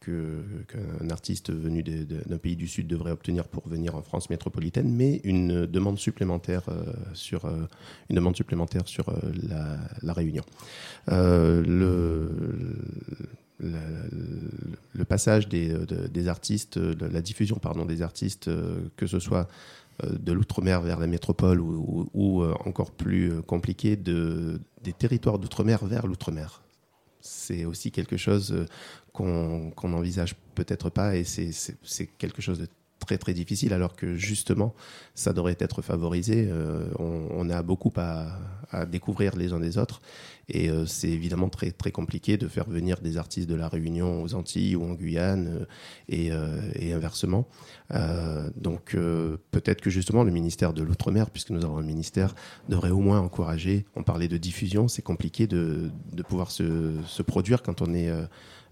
qu'un 0.00 1.10
artiste 1.10 1.52
venu 1.52 1.82
d'un 1.82 2.38
pays 2.38 2.56
du 2.56 2.68
Sud 2.68 2.86
devrait 2.86 3.10
obtenir 3.10 3.48
pour 3.48 3.68
venir 3.68 3.94
en 3.94 4.02
France 4.02 4.30
métropolitaine, 4.30 4.90
mais 4.90 5.20
une 5.24 5.66
demande 5.66 5.98
supplémentaire 5.98 6.62
euh, 6.68 6.84
sur, 7.14 7.44
euh, 7.44 7.66
une 8.08 8.16
demande 8.16 8.36
supplémentaire 8.36 8.86
sur 8.86 9.08
euh, 9.08 9.14
la, 10.02 10.12
Réunion. 10.12 10.44
le, 11.06 12.28
passage 15.08 15.48
des, 15.48 16.28
artistes, 16.28 16.76
la 16.76 17.22
diffusion 17.22 17.56
pardon, 17.56 17.84
des 17.84 18.02
artistes, 18.02 18.50
que 18.96 19.06
ce 19.06 19.18
soit 19.18 19.48
de 20.04 20.32
l'outre-mer 20.32 20.80
vers 20.80 21.00
la 21.00 21.06
métropole 21.06 21.60
ou, 21.60 22.44
encore 22.64 22.92
plus 22.92 23.42
compliqué, 23.42 23.96
de, 23.96 24.60
des 24.82 24.92
territoires 24.92 25.38
d'outre-mer 25.38 25.84
vers 25.84 26.06
l'outre-mer. 26.06 26.62
C'est 27.20 27.64
aussi 27.64 27.90
quelque 27.90 28.16
chose 28.16 28.66
qu'on 29.18 29.88
n'envisage 29.88 30.36
peut-être 30.54 30.90
pas 30.90 31.16
et 31.16 31.24
c'est 31.24 32.06
quelque 32.18 32.40
chose 32.40 32.60
de 32.60 32.68
très 32.98 33.18
très 33.18 33.32
difficile 33.32 33.72
alors 33.72 33.96
que 33.96 34.16
justement 34.16 34.74
ça 35.14 35.32
devrait 35.32 35.56
être 35.58 35.82
favorisé. 35.82 36.46
Euh, 36.50 36.88
on, 36.98 37.48
a 37.50 37.62
beaucoup 37.62 37.92
à, 37.96 38.84
découvrir 38.86 39.34
les 39.36 39.52
uns 39.54 39.60
des 39.60 39.78
autres 39.78 40.02
et 40.50 40.68
euh, 40.68 40.84
c'est 40.84 41.08
évidemment 41.08 41.48
très 41.48 41.70
très 41.70 41.90
compliqué 41.90 42.36
de 42.36 42.46
faire 42.48 42.68
venir 42.68 43.00
des 43.00 43.16
artistes 43.16 43.48
de 43.48 43.54
la 43.54 43.68
Réunion 43.68 44.22
aux 44.22 44.34
Antilles 44.34 44.76
ou 44.76 44.84
en 44.84 44.92
Guyane 44.92 45.66
euh, 46.12 46.72
et, 46.74 46.92
inversement. 46.92 47.48
donc 48.56 48.96
peut-être 49.50 49.80
que 49.80 49.90
justement 49.90 50.24
le 50.24 50.30
ministère 50.30 50.72
de 50.72 50.82
l'Outre-mer, 50.82 51.30
puisque 51.30 51.50
nous 51.50 51.64
avons 51.64 51.78
un 51.78 51.82
ministère, 51.82 52.34
devrait 52.68 52.90
au 52.90 53.00
moins 53.00 53.20
encourager. 53.20 53.86
On 53.96 54.02
parlait 54.02 54.28
de 54.28 54.36
diffusion, 54.36 54.88
c'est 54.88 55.02
compliqué 55.02 55.46
de, 55.46 55.90
pouvoir 56.28 56.50
se, 56.50 56.92
se, 57.06 57.22
produire 57.22 57.62
quand 57.62 57.80
on 57.80 57.94
est 57.94 58.10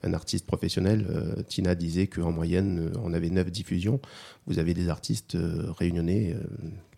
un 0.02 0.14
artiste 0.14 0.46
professionnel. 0.46 1.06
Euh, 1.10 1.42
Tina 1.42 1.74
disait 1.74 2.06
qu'en 2.06 2.32
moyenne, 2.32 2.90
euh, 2.94 2.98
on 3.02 3.12
avait 3.12 3.30
neuf 3.30 3.50
diffusions. 3.50 4.00
Vous 4.46 4.58
avez 4.58 4.74
des 4.74 4.88
artistes 4.88 5.34
euh, 5.34 5.70
réunionnais 5.72 6.36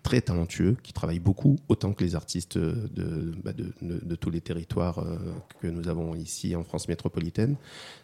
très 0.03 0.21
talentueux 0.21 0.77
qui 0.83 0.93
travaillent 0.93 1.19
beaucoup, 1.19 1.57
autant 1.69 1.93
que 1.93 2.03
les 2.03 2.15
artistes 2.15 2.57
de, 2.57 3.35
bah, 3.45 3.53
de, 3.53 4.15
tous 4.15 4.31
les 4.31 4.41
territoires 4.41 5.05
que 5.61 5.67
nous 5.67 5.89
avons 5.89 6.15
ici 6.15 6.57
en 6.57 6.65
France 6.65 6.89
métropolitaine. 6.89 7.57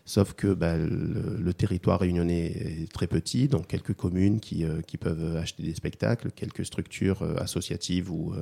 Sauf 0.04 0.34
que 0.34 0.52
bah, 0.52 0.76
le, 0.76 1.54
territoire 1.54 2.00
réunionnais 2.00 2.46
est 2.82 2.92
très 2.92 3.06
petit, 3.06 3.48
donc 3.48 3.68
quelques 3.68 3.94
communes 3.94 4.40
qui, 4.40 4.66
peuvent 5.00 5.36
acheter 5.36 5.62
des 5.62 5.74
spectacles, 5.74 6.30
quelques 6.32 6.66
structures 6.66 7.22
associatives 7.38 8.10
ou, 8.10 8.34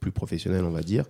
plus 0.00 0.12
professionnelles, 0.12 0.64
on 0.64 0.70
va 0.70 0.82
dire. 0.82 1.04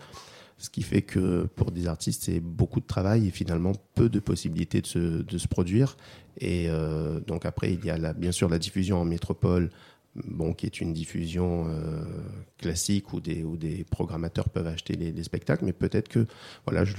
Ce 0.59 0.71
qui 0.71 0.83
fait 0.83 1.03
que 1.03 1.45
pour 1.55 1.71
des 1.71 1.87
artistes, 1.87 2.25
c'est 2.25 2.41
beaucoup 2.41 2.81
de 2.81 2.87
travail 2.87 3.29
et 3.29 3.31
finalement 3.31 3.73
peu 3.95 4.09
de 4.09 4.19
possibilités 4.19 4.81
de 4.81 4.87
se, 4.87 5.23
de 5.23 5.39
se 5.39 5.47
produire. 5.47 5.97
Et 6.41 6.67
euh, 6.69 7.21
donc 7.21 7.47
après, 7.47 7.73
il 7.73 7.85
y 7.85 7.91
a 7.91 8.13
bien 8.13 8.33
sûr 8.33 8.49
la 8.49 8.59
diffusion 8.59 9.01
en 9.01 9.05
métropole, 9.05 9.71
bon, 10.17 10.53
qui 10.53 10.67
est 10.67 10.81
une 10.81 10.93
diffusion 10.93 11.67
euh, 11.69 12.03
classique 12.59 13.13
où 13.13 13.21
des, 13.21 13.45
des 13.57 13.85
programmateurs 13.85 14.49
peuvent 14.49 14.67
acheter 14.67 14.95
les, 14.95 15.23
spectacles. 15.23 15.65
Mais 15.65 15.73
peut-être 15.73 16.09
que, 16.09 16.27
voilà, 16.67 16.85
je 16.85 16.97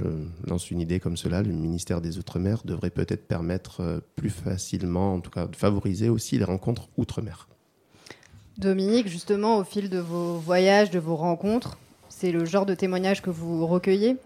lance 0.47 0.71
une 0.71 0.79
idée 0.79 1.01
comme 1.01 1.17
cela, 1.17 1.41
le 1.41 1.51
ministère 1.51 1.99
des 1.99 2.17
Outre-mer 2.17 2.61
devrait 2.63 2.89
peut-être 2.91 3.27
permettre 3.27 3.81
euh, 3.81 3.99
plus 4.15 4.29
facilement, 4.29 5.15
en 5.15 5.19
tout 5.19 5.31
cas, 5.31 5.47
de 5.47 5.55
favoriser 5.55 6.07
aussi 6.07 6.37
les 6.37 6.45
rencontres 6.45 6.87
Outre-mer. 6.97 7.49
Dominique, 8.57 9.07
justement, 9.07 9.57
au 9.57 9.63
fil 9.63 9.89
de 9.89 9.99
vos 9.99 10.37
voyages, 10.37 10.91
de 10.91 10.99
vos 10.99 11.15
rencontres, 11.15 11.77
c'est 12.19 12.31
le 12.33 12.43
genre 12.43 12.65
de 12.65 12.73
témoignage 12.73 13.21
que 13.21 13.29
vous 13.29 13.65
recueillez 13.65 14.17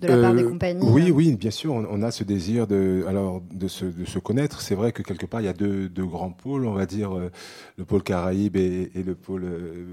de 0.00 0.06
la 0.06 0.20
part 0.20 0.34
des 0.34 0.44
euh, 0.44 0.48
compagnies 0.48 0.86
Oui, 0.88 1.10
oui, 1.10 1.34
bien 1.34 1.50
sûr. 1.50 1.74
On, 1.74 2.02
a 2.02 2.10
ce 2.12 2.22
désir 2.22 2.66
de, 2.66 3.04
alors, 3.08 3.42
de, 3.52 3.66
se, 3.66 3.84
de 3.84 4.04
se 4.04 4.20
connaître. 4.20 4.60
C'est 4.60 4.76
vrai 4.76 4.92
que 4.92 5.02
quelque 5.02 5.26
part, 5.26 5.40
il 5.40 5.44
y 5.44 5.48
a 5.48 5.52
deux, 5.52 5.88
deux 5.88 6.06
grands 6.06 6.30
pôles, 6.30 6.66
on 6.66 6.74
va 6.74 6.86
dire, 6.86 7.16
euh, 7.16 7.30
le 7.76 7.84
pôle 7.84 8.02
Caraïbe 8.04 8.56
et, 8.56 8.90
le 8.94 9.14
pôle 9.14 9.44
euh, 9.44 9.84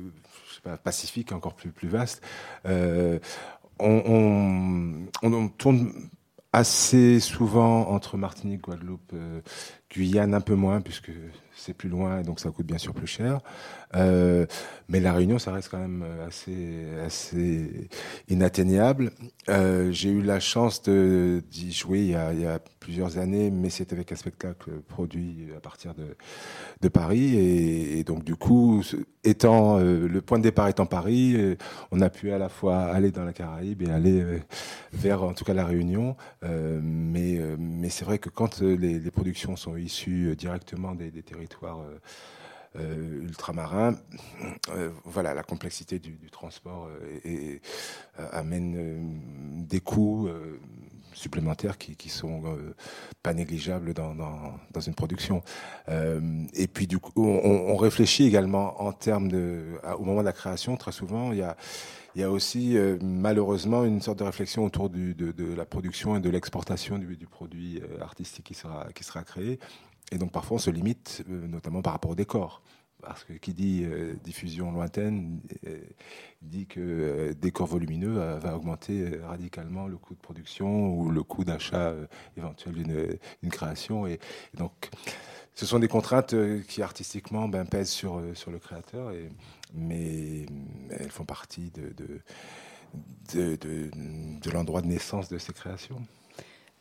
je 0.50 0.56
sais 0.56 0.62
pas, 0.62 0.78
Pacifique, 0.78 1.32
encore 1.32 1.56
plus, 1.56 1.72
plus 1.72 1.88
vaste. 1.88 2.22
on, 2.66 3.20
on, 5.24 5.48
tourne 5.50 5.94
assez 6.54 7.20
souvent 7.20 7.90
entre 7.90 8.18
Martinique, 8.18 8.62
Guadeloupe, 8.62 9.14
Guyane 9.92 10.34
un 10.34 10.42
peu 10.42 10.56
moins, 10.56 10.82
puisque 10.82 11.12
c'est 11.56 11.74
plus 11.74 11.90
loin, 11.90 12.22
donc 12.22 12.40
ça 12.40 12.50
coûte 12.50 12.66
bien 12.66 12.78
sûr 12.78 12.94
plus 12.94 13.08
cher. 13.08 13.40
Euh, 13.96 14.46
mais 14.88 15.00
la 15.00 15.14
Réunion, 15.14 15.38
ça 15.38 15.52
reste 15.52 15.70
quand 15.70 15.78
même 15.78 16.06
assez, 16.28 16.86
assez 17.06 17.90
inatteignable. 18.30 19.12
Euh, 19.50 19.92
j'ai 19.92 20.10
eu 20.10 20.22
la 20.22 20.40
chance 20.40 20.82
d'y 20.84 21.72
jouer 21.72 22.00
il 22.00 22.42
y, 22.42 22.46
a, 22.46 22.60
plusieurs 22.80 23.20
années, 23.20 23.52
mais 23.52 23.70
c'était 23.70 23.94
avec 23.94 24.12
un 24.12 24.16
spectacle 24.16 24.72
produit 24.88 25.50
à 25.56 25.60
partir 25.60 25.94
de, 25.94 26.16
de 26.82 26.88
Paris. 26.88 27.38
Et, 27.38 28.04
donc, 28.04 28.24
du 28.24 28.36
coup, 28.36 28.84
étant 29.24 29.78
euh, 29.78 30.08
le 30.08 30.22
point 30.22 30.40
de 30.40 30.44
départ 30.44 30.68
étant 30.68 30.88
Paris, 30.88 31.58
on 31.92 32.02
a 32.02 32.10
pu 32.10 32.32
à 32.32 32.38
la 32.38 32.50
fois 32.50 32.80
aller 32.86 33.12
dans 33.12 33.24
la 33.24 33.34
Caraïbe 33.34 33.84
et 33.84 33.92
aller 33.92 34.26
vers, 34.94 35.24
en 35.24 35.34
tout 35.34 35.44
cas, 35.44 35.54
la 35.54 35.66
Réunion. 35.66 36.16
mais 36.42 37.40
mais 37.60 37.90
c'est 37.90 38.06
vrai 38.06 38.18
que 38.18 38.30
quand 38.30 38.62
les, 38.62 39.00
les, 39.00 39.12
productions 39.12 39.56
sont 39.56 39.76
issues 39.84 40.36
directement 40.36 40.96
des, 40.96 41.12
territoires 41.24 41.84
euh, 42.78 43.24
ultramarins. 43.24 43.98
Euh, 44.70 44.92
voilà, 45.04 45.34
la 45.34 45.44
complexité 45.44 46.00
du, 46.00 46.18
transport 46.32 46.88
euh, 47.26 47.60
amène 48.32 49.66
des 49.68 49.82
coûts 49.82 50.30
supplémentaires 51.12 51.78
qui, 51.78 51.98
qui 51.98 52.08
sont 52.08 52.44
pas 53.22 53.34
négligeables 53.34 53.94
dans, 53.94 54.16
dans, 54.16 54.80
une 54.80 54.96
production. 54.96 55.44
et 55.90 56.68
puis 56.68 56.88
du 56.88 57.00
coup, 57.00 57.26
on, 57.26 57.76
réfléchit 57.76 58.26
également 58.26 58.82
en 58.82 58.94
termes 58.94 59.28
de, 59.28 59.78
au 60.00 60.06
moment 60.06 60.22
de 60.22 60.26
la 60.26 60.34
création, 60.34 60.78
très 60.78 60.94
souvent, 60.94 61.34
il 61.34 61.40
y 61.40 61.44
a 61.44 61.58
il 62.16 62.22
y 62.22 62.24
a 62.24 62.32
aussi 62.32 62.78
malheureusement 63.02 63.86
une 63.86 64.02
sorte 64.02 64.20
de 64.20 64.24
réflexion 64.24 64.66
autour 64.66 64.90
de, 64.90 65.54
la 65.56 65.66
production 65.66 66.16
et 66.16 66.20
de 66.20 66.30
l'exportation 66.30 66.98
du, 66.98 67.16
du, 67.16 67.28
produit 67.28 67.82
artistique 68.02 68.46
qui 68.46 68.54
sera, 68.54 69.24
créé. 69.24 69.60
Et 70.12 70.18
donc 70.18 70.32
parfois 70.32 70.56
on 70.56 70.60
se 70.60 70.70
limite, 70.70 71.24
euh, 71.30 71.48
notamment 71.48 71.82
par 71.82 71.94
rapport 71.94 72.12
au 72.12 72.16
décor. 72.16 72.62
Parce 73.02 73.24
que 73.24 73.34
qui 73.34 73.56
dit 73.56 73.84
euh, 73.84 74.14
diffusion 74.24 74.72
lointaine 74.72 75.40
euh, 75.66 75.80
dit 76.44 76.68
que 76.68 77.34
décor 77.34 77.66
volumineux 77.66 78.38
va 78.38 78.56
augmenter 78.56 79.18
radicalement 79.24 79.88
le 79.88 79.98
coût 79.98 80.14
de 80.14 80.20
production 80.20 80.94
ou 80.94 81.10
le 81.10 81.24
coût 81.24 81.44
d'achat 81.44 81.96
éventuel 82.38 82.76
d'une 82.76 83.52
création. 83.52 84.06
Et, 84.06 84.20
donc, 84.56 84.92
ce 85.56 85.66
sont 85.66 85.80
des 85.80 85.88
contraintes 85.88 86.36
qui 86.68 86.84
artistiquement 86.84 87.48
ben, 87.48 87.66
pèsent 87.66 87.90
sur, 87.90 88.20
le 88.20 88.60
créateur, 88.60 89.12
mais 89.74 90.46
elles 90.90 91.12
font 91.12 91.26
partie 91.26 91.72
de, 91.72 91.94
de, 93.34 93.56
de, 93.56 93.90
de 94.42 94.52
l'endroit 94.52 94.82
de 94.82 94.88
naissance 94.88 95.30
de 95.30 95.38
ces 95.38 95.54
créations. 95.54 96.02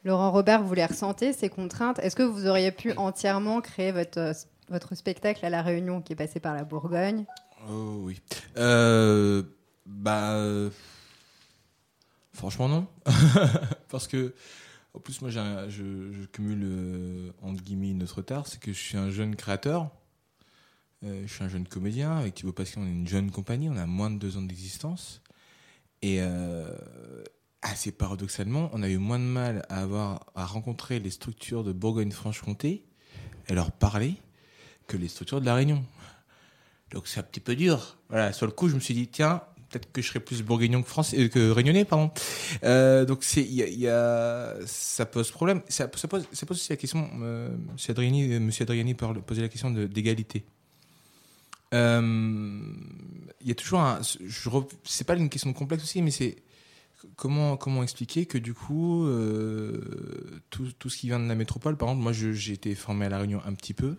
Laurent 0.04 0.30
Robert, 0.30 0.62
vous 0.62 0.74
les 0.74 0.86
ressentez, 0.86 1.32
ces 1.32 1.50
contraintes? 1.50 1.98
Est-ce 1.98 2.16
que 2.16 2.22
vous 2.22 2.46
auriez 2.46 2.72
pu 2.72 2.92
entièrement 2.96 3.60
créer 3.60 3.92
votre, 3.92 4.18
euh, 4.18 4.32
votre 4.70 4.94
spectacle 4.94 5.44
à 5.44 5.50
La 5.50 5.60
Réunion 5.60 6.00
qui 6.00 6.14
est 6.14 6.16
passé 6.16 6.40
par 6.40 6.54
la 6.54 6.64
Bourgogne? 6.64 7.26
Oh 7.68 8.00
oui. 8.02 8.18
Euh, 8.56 9.42
bah. 9.84 10.32
Euh, 10.36 10.70
franchement, 12.32 12.68
non. 12.68 12.86
Parce 13.90 14.08
que. 14.08 14.34
En 14.94 14.98
plus, 14.98 15.20
moi, 15.20 15.30
je, 15.30 15.38
je, 15.68 16.26
cumule, 16.26 17.32
entre 17.42 17.62
guillemets, 17.62 17.92
notre 17.92 18.16
retard. 18.16 18.48
C'est 18.48 18.58
que 18.58 18.72
je 18.72 18.78
suis 18.78 18.96
un 18.96 19.10
jeune 19.10 19.36
créateur. 19.36 19.90
Je 21.02 21.26
suis 21.26 21.44
un 21.44 21.48
jeune 21.48 21.66
comédien. 21.66 22.16
Avec 22.16 22.34
Thibaut 22.34 22.52
Pascal, 22.52 22.84
on 22.84 22.86
est 22.86 22.92
une 22.92 23.08
jeune 23.08 23.30
compagnie. 23.30 23.68
On 23.68 23.76
a 23.76 23.86
moins 23.86 24.10
de 24.10 24.18
deux 24.18 24.36
ans 24.36 24.42
d'existence. 24.42 25.22
Et, 26.02 26.20
assez 27.62 27.92
paradoxalement, 27.92 28.70
on 28.72 28.82
a 28.82 28.88
eu 28.88 28.98
moins 28.98 29.18
de 29.18 29.24
mal 29.24 29.64
à 29.68 29.82
avoir 29.82 30.26
à 30.34 30.46
rencontrer 30.46 30.98
les 30.98 31.10
structures 31.10 31.64
de 31.64 31.72
Bourgogne-Franche-Comté 31.72 32.84
et 33.48 33.54
leur 33.54 33.72
parler 33.72 34.14
que 34.86 34.96
les 34.96 35.08
structures 35.08 35.40
de 35.40 35.46
la 35.46 35.54
Réunion. 35.54 35.84
Donc 36.92 37.06
c'est 37.06 37.20
un 37.20 37.22
petit 37.22 37.40
peu 37.40 37.54
dur. 37.54 37.98
Voilà, 38.08 38.32
sur 38.32 38.46
le 38.46 38.52
coup, 38.52 38.68
je 38.68 38.74
me 38.74 38.80
suis 38.80 38.94
dit 38.94 39.08
tiens, 39.08 39.42
peut-être 39.68 39.92
que 39.92 40.02
je 40.02 40.08
serais 40.08 40.20
plus 40.20 40.42
bourguignon 40.42 40.82
que 40.82 40.88
français 40.88 41.20
euh, 41.20 41.28
que 41.28 41.50
réunionnais, 41.50 41.84
pardon. 41.84 42.10
Euh, 42.64 43.04
donc 43.04 43.24
il 43.36 43.52
y, 43.52 43.88
a, 43.88 44.56
ça 44.66 45.06
pose 45.06 45.30
problème. 45.30 45.62
Ça, 45.68 45.86
pose 45.88 46.26
ça 46.32 46.46
pose 46.46 46.56
aussi 46.56 46.70
la 46.70 46.76
question. 46.76 47.08
Euh, 47.22 47.50
Monsieur 47.74 47.92
Adriani, 47.92 48.34
Adriani 48.60 48.94
posait 48.94 49.42
la 49.42 49.48
question 49.48 49.70
d'égalité. 49.70 50.44
Euh, 51.74 52.62
Il 53.40 53.48
y 53.48 53.50
a 53.50 53.54
toujours 53.54 53.80
un. 53.80 54.00
C'est 54.84 55.06
pas 55.06 55.16
une 55.16 55.28
question 55.28 55.52
complexe 55.52 55.84
aussi, 55.84 56.02
mais 56.02 56.10
c'est 56.10 56.42
comment 57.16 57.56
comment 57.56 57.82
expliquer 57.82 58.26
que 58.26 58.38
du 58.38 58.54
coup 58.54 59.06
euh, 59.06 60.40
tout, 60.50 60.70
tout 60.78 60.90
ce 60.90 60.98
qui 60.98 61.06
vient 61.06 61.20
de 61.20 61.28
la 61.28 61.34
métropole, 61.34 61.76
par 61.76 61.88
exemple, 61.88 62.02
moi 62.02 62.12
j'ai 62.12 62.52
été 62.52 62.74
formé 62.74 63.06
à 63.06 63.08
la 63.08 63.18
Réunion 63.18 63.40
un 63.44 63.54
petit 63.54 63.74
peu. 63.74 63.96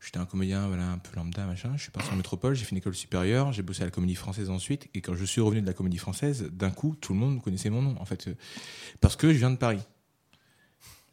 J'étais 0.00 0.18
un 0.18 0.24
comédien, 0.24 0.66
voilà, 0.66 0.92
un 0.92 0.98
peu 0.98 1.14
lambda, 1.14 1.44
machin. 1.44 1.72
Je 1.76 1.82
suis 1.82 1.90
parti 1.90 2.10
en 2.10 2.16
métropole, 2.16 2.54
j'ai 2.54 2.64
fait 2.64 2.70
une 2.70 2.78
école 2.78 2.94
supérieure, 2.94 3.52
j'ai 3.52 3.62
bossé 3.62 3.82
à 3.82 3.84
la 3.84 3.90
comédie 3.90 4.14
française 4.14 4.48
ensuite. 4.48 4.88
Et 4.94 5.02
quand 5.02 5.14
je 5.14 5.26
suis 5.26 5.42
revenu 5.42 5.60
de 5.60 5.66
la 5.66 5.74
comédie 5.74 5.98
française, 5.98 6.48
d'un 6.52 6.70
coup, 6.70 6.96
tout 6.98 7.12
le 7.12 7.18
monde 7.18 7.42
connaissait 7.42 7.68
mon 7.68 7.82
nom, 7.82 7.96
en 8.00 8.06
fait. 8.06 8.30
Parce 9.02 9.16
que 9.16 9.30
je 9.30 9.38
viens 9.38 9.50
de 9.50 9.56
Paris. 9.56 9.80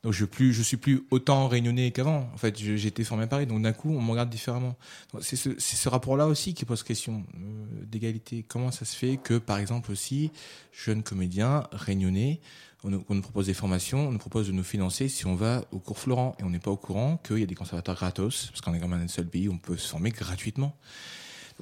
Donc 0.03 0.13
je, 0.13 0.25
plus, 0.25 0.53
suis 0.63 0.77
plus 0.77 1.03
autant 1.10 1.47
réunionnais 1.47 1.91
qu'avant. 1.91 2.29
En 2.33 2.38
fait, 2.38 2.60
été 2.62 3.03
formé 3.03 3.23
à 3.23 3.27
Paris, 3.27 3.47
donc 3.47 3.62
d'un 3.62 3.73
coup, 3.73 3.89
on 3.89 4.01
me 4.01 4.12
regarde 4.12 4.29
différemment. 4.29 4.75
C'est 5.21 5.36
ce, 5.36 5.89
rapport-là 5.89 6.27
aussi 6.27 6.53
qui 6.53 6.65
pose 6.65 6.83
question 6.83 7.25
euh, 7.36 7.86
d'égalité. 7.86 8.45
Comment 8.47 8.71
ça 8.71 8.86
se 8.86 8.95
fait 8.95 9.17
que, 9.17 9.38
par 9.38 9.57
exemple, 9.57 9.91
aussi, 9.91 10.31
jeunes 10.71 11.03
comédiens 11.03 11.63
réunionnais, 11.71 12.41
on 12.83 12.91
nous, 12.91 13.05
on 13.10 13.15
nous 13.15 13.21
propose 13.21 13.47
des 13.47 13.55
formations, 13.55 14.07
on 14.07 14.12
nous 14.12 14.19
propose 14.19 14.47
de 14.47 14.51
nous 14.51 14.63
financer 14.63 15.10
si 15.10 15.25
on 15.25 15.36
va 15.36 15.65
au 15.71 15.79
cours 15.79 15.97
Florent, 15.97 16.36
et 16.39 16.43
on 16.43 16.51
n'est 16.51 16.60
pas 16.60 16.71
au 16.71 16.77
courant 16.77 17.17
qu'il 17.17 17.39
y 17.39 17.43
a 17.43 17.47
des 17.47 17.55
conservatoires 17.55 17.97
gratos, 17.97 18.47
parce 18.47 18.62
qu'on 18.62 18.73
est 18.75 18.79
quand 18.79 18.88
même 18.88 19.01
un 19.01 19.07
seul 19.07 19.27
pays 19.27 19.47
où 19.47 19.53
on 19.53 19.57
peut 19.57 19.77
se 19.77 19.89
former 19.89 20.12
gratuitement. 20.12 20.77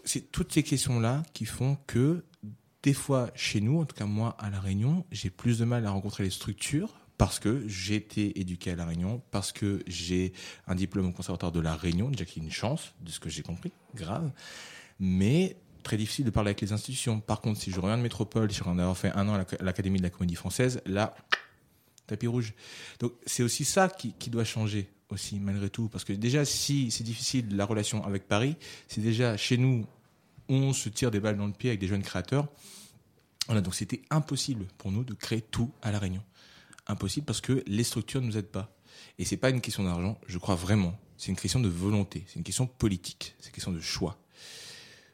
C'est 0.03 0.31
toutes 0.31 0.51
ces 0.53 0.63
questions-là 0.63 1.23
qui 1.33 1.45
font 1.45 1.77
que 1.87 2.25
des 2.83 2.93
fois, 2.93 3.31
chez 3.33 3.61
nous, 3.61 3.79
en 3.79 3.85
tout 3.85 3.95
cas 3.95 4.05
moi, 4.05 4.35
à 4.37 4.49
La 4.49 4.59
Réunion, 4.59 5.05
j'ai 5.11 5.29
plus 5.29 5.57
de 5.57 5.65
mal 5.65 5.85
à 5.85 5.91
rencontrer 5.91 6.23
les 6.23 6.29
structures 6.29 6.93
parce 7.17 7.39
que 7.39 7.65
j'ai 7.67 7.95
été 7.95 8.39
éduqué 8.39 8.71
à 8.71 8.75
La 8.75 8.85
Réunion, 8.85 9.21
parce 9.31 9.51
que 9.51 9.81
j'ai 9.87 10.33
un 10.67 10.75
diplôme 10.75 11.07
au 11.07 11.11
conservatoire 11.11 11.51
de 11.51 11.59
La 11.59 11.75
Réunion, 11.75 12.09
déjà 12.09 12.25
qui 12.25 12.39
est 12.39 12.43
une 12.43 12.51
chance, 12.51 12.93
de 13.01 13.11
ce 13.11 13.19
que 13.19 13.29
j'ai 13.29 13.41
compris, 13.41 13.71
grave. 13.95 14.31
Mais 14.99 15.55
très 15.83 15.97
difficile 15.97 16.25
de 16.25 16.31
parler 16.31 16.49
avec 16.49 16.61
les 16.61 16.73
institutions. 16.73 17.19
Par 17.19 17.41
contre, 17.41 17.61
si 17.61 17.71
je 17.71 17.79
reviens 17.79 17.97
de 17.97 18.01
métropole, 18.01 18.51
si 18.51 18.57
je 18.57 18.63
reviens 18.63 18.77
d'avoir 18.77 18.97
fait 18.97 19.11
un 19.11 19.27
an 19.29 19.35
à 19.35 19.37
l'Ac- 19.39 19.61
à 19.61 19.63
l'Académie 19.63 19.99
de 19.99 20.03
la 20.03 20.09
Comédie 20.09 20.35
Française, 20.35 20.81
là, 20.85 21.15
tapis 22.07 22.27
rouge. 22.27 22.53
Donc 22.99 23.13
c'est 23.25 23.43
aussi 23.43 23.65
ça 23.65 23.87
qui, 23.87 24.13
qui 24.13 24.29
doit 24.29 24.43
changer 24.45 24.89
aussi, 25.09 25.39
malgré 25.39 25.69
tout. 25.69 25.87
Parce 25.87 26.03
que 26.03 26.13
déjà, 26.13 26.43
si 26.43 26.91
c'est 26.91 27.03
difficile 27.03 27.55
la 27.55 27.65
relation 27.65 28.03
avec 28.03 28.27
Paris, 28.27 28.55
c'est 28.87 29.01
déjà 29.01 29.37
chez 29.37 29.57
nous, 29.57 29.85
on 30.49 30.73
se 30.73 30.89
tire 30.89 31.11
des 31.11 31.19
balles 31.19 31.37
dans 31.37 31.47
le 31.47 31.53
pied 31.53 31.69
avec 31.69 31.79
des 31.79 31.87
jeunes 31.87 32.03
créateurs. 32.03 32.47
Voilà, 33.45 33.61
donc 33.61 33.75
c'était 33.75 34.01
impossible 34.09 34.65
pour 34.79 34.91
nous 34.91 35.03
de 35.03 35.13
créer 35.13 35.41
tout 35.41 35.71
à 35.83 35.91
La 35.91 35.99
Réunion. 35.99 36.23
Impossible 36.87 37.25
parce 37.25 37.41
que 37.41 37.63
les 37.67 37.83
structures 37.83 38.21
ne 38.21 38.27
nous 38.27 38.37
aident 38.37 38.45
pas. 38.45 38.75
Et 39.17 39.25
c'est 39.25 39.37
pas 39.37 39.49
une 39.49 39.61
question 39.61 39.83
d'argent, 39.83 40.19
je 40.27 40.37
crois 40.37 40.55
vraiment. 40.55 40.97
C'est 41.17 41.29
une 41.29 41.37
question 41.37 41.59
de 41.59 41.69
volonté, 41.69 42.25
c'est 42.27 42.35
une 42.35 42.43
question 42.43 42.67
politique, 42.67 43.35
c'est 43.39 43.47
une 43.47 43.53
question 43.53 43.71
de 43.71 43.79
choix. 43.79 44.17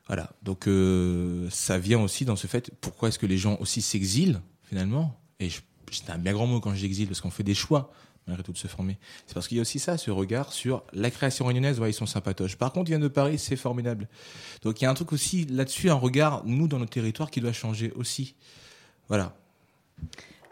Voilà, 0.07 0.31
donc 0.41 0.67
euh, 0.67 1.47
ça 1.51 1.77
vient 1.77 2.01
aussi 2.01 2.25
dans 2.25 2.35
ce 2.35 2.47
fait, 2.47 2.71
pourquoi 2.81 3.09
est-ce 3.09 3.19
que 3.19 3.27
les 3.27 3.37
gens 3.37 3.57
aussi 3.59 3.81
s'exilent 3.81 4.41
finalement? 4.63 5.17
Et 5.39 5.49
c'est 5.91 6.09
un 6.09 6.17
bien 6.17 6.33
grand 6.33 6.47
mot 6.47 6.59
quand 6.59 6.73
j'exile, 6.73 7.07
parce 7.07 7.21
qu'on 7.21 7.29
fait 7.29 7.43
des 7.43 7.53
choix 7.53 7.91
malgré 8.27 8.43
tout 8.43 8.51
de 8.51 8.57
se 8.57 8.67
former. 8.67 8.97
C'est 9.25 9.33
parce 9.33 9.47
qu'il 9.47 9.57
y 9.57 9.59
a 9.59 9.63
aussi 9.63 9.79
ça, 9.79 9.97
ce 9.97 10.11
regard 10.11 10.53
sur 10.53 10.83
la 10.93 11.09
création 11.09 11.45
réunionnaise, 11.45 11.79
ouais, 11.79 11.89
ils 11.89 11.93
sont 11.93 12.05
sympatoches. 12.05 12.55
Par 12.55 12.71
contre, 12.71 12.89
il 12.89 12.93
vient 12.93 12.99
de 12.99 13.07
Paris, 13.07 13.39
c'est 13.39 13.55
formidable. 13.55 14.07
Donc 14.61 14.79
il 14.79 14.83
y 14.83 14.87
a 14.87 14.91
un 14.91 14.93
truc 14.93 15.11
aussi 15.11 15.45
là-dessus, 15.45 15.89
un 15.89 15.95
regard, 15.95 16.43
nous, 16.45 16.67
dans 16.67 16.79
nos 16.79 16.85
territoires, 16.85 17.31
qui 17.31 17.41
doit 17.41 17.53
changer 17.53 17.91
aussi. 17.93 18.35
Voilà. 19.07 19.35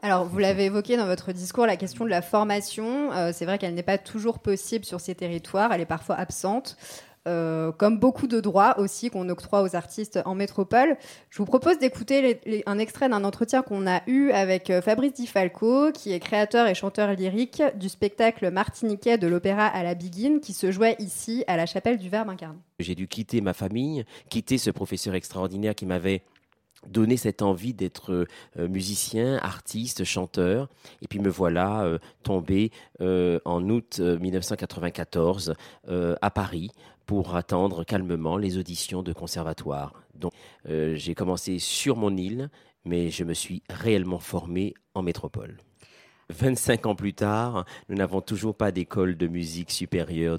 Alors, 0.01 0.25
vous 0.25 0.39
l'avez 0.39 0.65
évoqué 0.65 0.95
dans 0.95 1.05
votre 1.05 1.31
discours, 1.33 1.65
la 1.65 1.75
question 1.75 2.05
de 2.05 2.09
la 2.09 2.21
formation. 2.21 3.11
Euh, 3.11 3.31
c'est 3.33 3.45
vrai 3.45 3.57
qu'elle 3.57 3.73
n'est 3.73 3.83
pas 3.83 3.97
toujours 3.97 4.39
possible 4.39 4.85
sur 4.85 5.01
ces 5.01 5.13
territoires, 5.15 5.73
elle 5.73 5.81
est 5.81 5.85
parfois 5.85 6.15
absente. 6.15 6.77
Euh, 7.27 7.73
comme 7.73 7.99
beaucoup 7.99 8.27
de 8.27 8.39
droits 8.39 8.79
aussi 8.79 9.09
qu'on 9.09 9.27
octroie 9.27 9.61
aux 9.61 9.75
artistes 9.75 10.19
en 10.25 10.35
métropole. 10.35 10.95
Je 11.29 11.37
vous 11.39 11.45
propose 11.45 11.77
d'écouter 11.77 12.21
les- 12.21 12.39
les- 12.45 12.63
un 12.65 12.79
extrait 12.79 13.09
d'un 13.09 13.25
entretien 13.25 13.61
qu'on 13.61 13.85
a 13.87 14.01
eu 14.07 14.31
avec 14.31 14.69
euh, 14.69 14.81
Fabrice 14.81 15.13
Di 15.13 15.27
Falco, 15.27 15.91
qui 15.91 16.13
est 16.13 16.19
créateur 16.21 16.67
et 16.67 16.73
chanteur 16.73 17.11
lyrique 17.11 17.61
du 17.75 17.89
spectacle 17.89 18.49
martiniquais 18.51 19.17
de 19.17 19.27
l'opéra 19.27 19.67
à 19.67 19.83
la 19.83 19.95
Biguine, 19.95 20.39
qui 20.39 20.53
se 20.53 20.71
jouait 20.71 20.95
ici 20.99 21.43
à 21.47 21.57
la 21.57 21.65
chapelle 21.65 21.97
du 21.97 22.07
Verbe 22.09 22.29
incarné. 22.29 22.57
J'ai 22.79 22.95
dû 22.95 23.09
quitter 23.09 23.41
ma 23.41 23.53
famille, 23.53 24.05
quitter 24.29 24.57
ce 24.57 24.71
professeur 24.71 25.13
extraordinaire 25.13 25.75
qui 25.75 25.85
m'avait 25.85 26.23
donné 26.87 27.17
cette 27.17 27.41
envie 27.41 27.73
d'être 27.73 28.27
euh, 28.57 28.67
musicien, 28.67 29.37
artiste, 29.37 30.03
chanteur. 30.03 30.69
Et 31.01 31.07
puis 31.07 31.19
me 31.19 31.29
voilà 31.29 31.83
euh, 31.83 31.99
tombé 32.23 32.71
euh, 33.01 33.39
en 33.45 33.67
août 33.69 33.97
euh, 33.99 34.19
1994 34.19 35.55
euh, 35.87 36.15
à 36.21 36.31
Paris 36.31 36.71
pour 37.05 37.35
attendre 37.35 37.83
calmement 37.83 38.37
les 38.37 38.57
auditions 38.57 39.01
de 39.01 39.13
conservatoire. 39.13 39.93
Donc 40.13 40.33
j'ai 40.65 41.15
commencé 41.15 41.57
sur 41.57 41.95
mon 41.95 42.15
île, 42.15 42.49
mais 42.85 43.09
je 43.09 43.23
me 43.23 43.33
suis 43.33 43.63
réellement 43.67 44.19
formé 44.19 44.75
en 44.93 45.01
métropole. 45.01 45.57
25 46.29 46.85
ans 46.85 46.95
plus 46.95 47.13
tard, 47.13 47.65
nous 47.89 47.95
n'avons 47.95 48.21
toujours 48.21 48.55
pas 48.55 48.71
d'école 48.71 49.17
de 49.17 49.27
musique 49.27 49.71
supérieure 49.71 50.37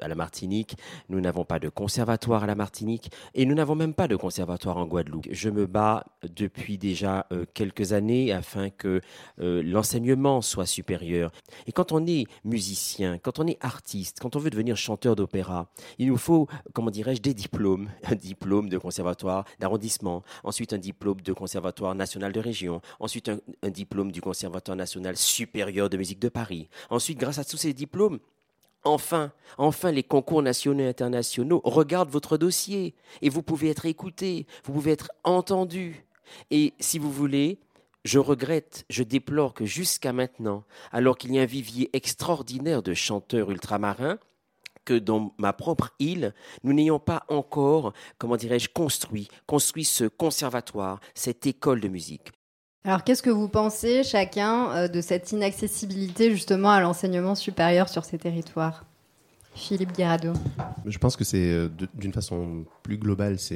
à 0.00 0.08
la 0.08 0.14
Martinique, 0.14 0.76
nous 1.10 1.20
n'avons 1.20 1.44
pas 1.44 1.58
de 1.58 1.68
conservatoire 1.68 2.44
à 2.44 2.46
la 2.46 2.54
Martinique 2.54 3.10
et 3.34 3.44
nous 3.44 3.54
n'avons 3.54 3.74
même 3.74 3.92
pas 3.92 4.08
de 4.08 4.16
conservatoire 4.16 4.78
en 4.78 4.86
Guadeloupe. 4.86 5.26
Je 5.30 5.50
me 5.50 5.66
bats 5.66 6.06
depuis 6.34 6.78
déjà 6.78 7.26
euh, 7.32 7.44
quelques 7.52 7.92
années 7.92 8.32
afin 8.32 8.70
que 8.70 9.02
euh, 9.40 9.62
l'enseignement 9.62 10.40
soit 10.40 10.66
supérieur. 10.66 11.32
Et 11.66 11.72
quand 11.72 11.92
on 11.92 12.06
est 12.06 12.24
musicien, 12.44 13.18
quand 13.18 13.38
on 13.38 13.46
est 13.46 13.62
artiste, 13.62 14.20
quand 14.20 14.36
on 14.36 14.38
veut 14.38 14.50
devenir 14.50 14.76
chanteur 14.76 15.16
d'opéra, 15.16 15.68
il 15.98 16.08
nous 16.08 16.16
faut, 16.16 16.48
comment 16.72 16.90
dirais-je, 16.90 17.20
des 17.20 17.34
diplômes. 17.34 17.90
Un 18.14 18.16
diplôme 18.16 18.68
de 18.68 18.78
conservatoire 18.78 19.44
d'arrondissement, 19.58 20.22
ensuite 20.44 20.72
un 20.72 20.78
diplôme 20.78 21.20
de 21.20 21.32
conservatoire 21.32 21.94
national 21.94 22.32
de 22.32 22.38
région, 22.38 22.80
ensuite 23.00 23.28
un, 23.28 23.38
un 23.62 23.70
diplôme 23.70 24.12
du 24.12 24.20
conservatoire 24.20 24.76
national 24.76 24.93
supérieur 25.14 25.90
de 25.90 25.96
musique 25.96 26.20
de 26.20 26.28
Paris. 26.28 26.68
Ensuite, 26.90 27.18
grâce 27.18 27.38
à 27.38 27.44
tous 27.44 27.56
ces 27.56 27.72
diplômes, 27.72 28.20
Enfin, 28.86 29.32
enfin, 29.56 29.90
les 29.90 30.02
concours 30.02 30.42
nationaux 30.42 30.84
et 30.84 30.88
internationaux 30.88 31.62
regardent 31.64 32.10
votre 32.10 32.36
dossier 32.36 32.94
et 33.22 33.30
vous 33.30 33.42
pouvez 33.42 33.70
être 33.70 33.86
écouté, 33.86 34.46
vous 34.64 34.74
pouvez 34.74 34.92
être 34.92 35.10
entendu. 35.24 36.04
Et 36.50 36.74
si 36.80 36.98
vous 36.98 37.10
voulez, 37.10 37.60
je 38.04 38.18
regrette, 38.18 38.84
je 38.90 39.02
déplore 39.02 39.54
que 39.54 39.64
jusqu'à 39.64 40.12
maintenant, 40.12 40.64
alors 40.92 41.16
qu'il 41.16 41.34
y 41.34 41.38
a 41.38 41.42
un 41.42 41.46
vivier 41.46 41.88
extraordinaire 41.94 42.82
de 42.82 42.92
chanteurs 42.92 43.50
ultramarins, 43.50 44.18
que 44.84 44.92
dans 44.92 45.34
ma 45.38 45.54
propre 45.54 45.94
île, 45.98 46.34
nous 46.62 46.74
n'ayons 46.74 46.98
pas 46.98 47.24
encore, 47.28 47.94
comment 48.18 48.36
dirais-je, 48.36 48.68
construit, 48.68 49.28
construit 49.46 49.86
ce 49.86 50.04
conservatoire, 50.04 51.00
cette 51.14 51.46
école 51.46 51.80
de 51.80 51.88
musique. 51.88 52.33
Alors, 52.86 53.02
qu'est-ce 53.02 53.22
que 53.22 53.30
vous 53.30 53.48
pensez 53.48 54.02
chacun 54.02 54.70
euh, 54.72 54.88
de 54.88 55.00
cette 55.00 55.32
inaccessibilité 55.32 56.30
justement 56.30 56.68
à 56.68 56.82
l'enseignement 56.82 57.34
supérieur 57.34 57.88
sur 57.88 58.04
ces 58.04 58.18
territoires? 58.18 58.84
Philippe 59.54 59.92
Guérado. 59.96 60.34
Je 60.84 60.98
pense 60.98 61.16
que 61.16 61.24
c'est 61.24 61.48
euh, 61.48 61.68
d'une 61.94 62.12
façon 62.12 62.66
plus 62.82 62.98
globale, 62.98 63.38
ça, 63.38 63.54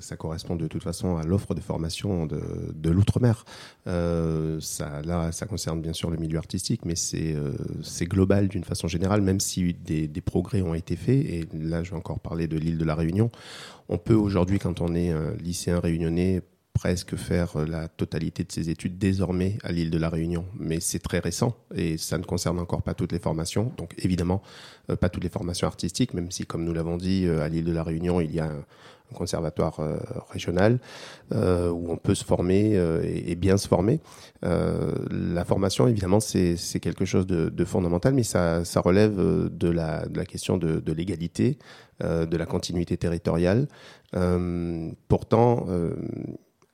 ça 0.00 0.16
correspond 0.16 0.56
de 0.56 0.66
toute 0.66 0.82
façon 0.82 1.18
à 1.18 1.24
l'offre 1.24 1.54
de 1.54 1.60
formation 1.60 2.24
de, 2.24 2.88
l'outre-mer. 2.88 3.44
Euh, 3.86 4.58
ça, 4.60 5.02
là, 5.02 5.30
ça 5.30 5.44
concerne 5.44 5.82
bien 5.82 5.92
sûr 5.92 6.08
le 6.08 6.16
milieu 6.16 6.38
artistique, 6.38 6.86
mais 6.86 6.94
c'est 6.96 7.36
global 8.06 8.48
d'une 8.48 8.64
façon 8.64 8.88
générale, 8.88 9.20
même 9.20 9.40
si 9.40 9.74
des, 9.74 10.08
des 10.08 10.20
progrès 10.22 10.62
ont 10.62 10.74
été 10.74 10.96
faits. 10.96 11.26
Et 11.26 11.48
là, 11.52 11.82
je 11.82 11.90
vais 11.90 11.96
encore 11.96 12.20
parler 12.20 12.46
de 12.46 12.56
l'île 12.56 12.78
de 12.78 12.84
la 12.84 12.94
Réunion. 12.94 13.30
On 13.90 13.98
peut 13.98 14.14
aujourd'hui, 14.14 14.58
quand 14.58 14.80
on 14.80 14.94
est 14.94 15.12
lycéen 15.42 15.80
réunionnais, 15.80 16.42
presque 16.74 17.16
faire 17.16 17.56
euh, 17.56 17.64
la 17.64 17.88
totalité 17.88 18.44
de 18.44 18.52
ses 18.52 18.68
études 18.68 18.98
désormais 18.98 19.56
à 19.62 19.72
l'île 19.72 19.90
de 19.90 19.96
la 19.96 20.10
Réunion. 20.10 20.44
Mais 20.58 20.80
c'est 20.80 20.98
très 20.98 21.20
récent 21.20 21.56
et 21.74 21.96
ça 21.96 22.18
ne 22.18 22.24
concerne 22.24 22.58
encore 22.58 22.82
pas 22.82 22.92
toutes 22.92 23.12
les 23.12 23.18
formations. 23.18 23.72
Donc 23.78 23.94
évidemment, 23.96 24.42
euh, 24.90 24.96
pas 24.96 25.08
toutes 25.08 25.22
les 25.22 25.30
formations 25.30 25.66
artistiques, 25.66 26.12
même 26.12 26.30
si, 26.30 26.44
comme 26.44 26.64
nous 26.64 26.74
l'avons 26.74 26.98
dit, 26.98 27.24
euh, 27.24 27.42
à 27.42 27.48
l'île 27.48 27.64
de 27.64 27.72
la 27.72 27.84
Réunion, 27.84 28.20
il 28.20 28.34
y 28.34 28.40
a 28.40 28.46
un, 28.46 28.64
conservatoire 29.12 29.78
régional 30.30 30.80
où 31.30 31.92
on 31.92 31.96
peut 31.96 32.16
se 32.16 32.24
former 32.24 32.74
et, 33.04 33.36
bien 33.36 33.58
se 33.58 33.68
former. 33.68 34.00
La 34.42 35.44
formation, 35.44 35.86
évidemment, 35.86 36.18
c'est 36.18 36.80
quelque 36.80 37.04
chose 37.04 37.24
de, 37.24 37.48
de 37.48 37.64
fondamental, 37.64 38.12
mais 38.12 38.24
ça, 38.24 38.64
ça 38.64 38.80
relève 38.80 39.14
de 39.16 39.68
la, 39.68 40.06
de 40.08 40.16
la 40.16 40.24
question 40.24 40.56
de, 40.56 40.80
de 40.80 40.92
l'égalité, 40.92 41.58
de 42.00 42.36
la 42.36 42.46
continuité 42.46 42.96
territoriale. 42.96 43.68
Pourtant, 45.06 45.66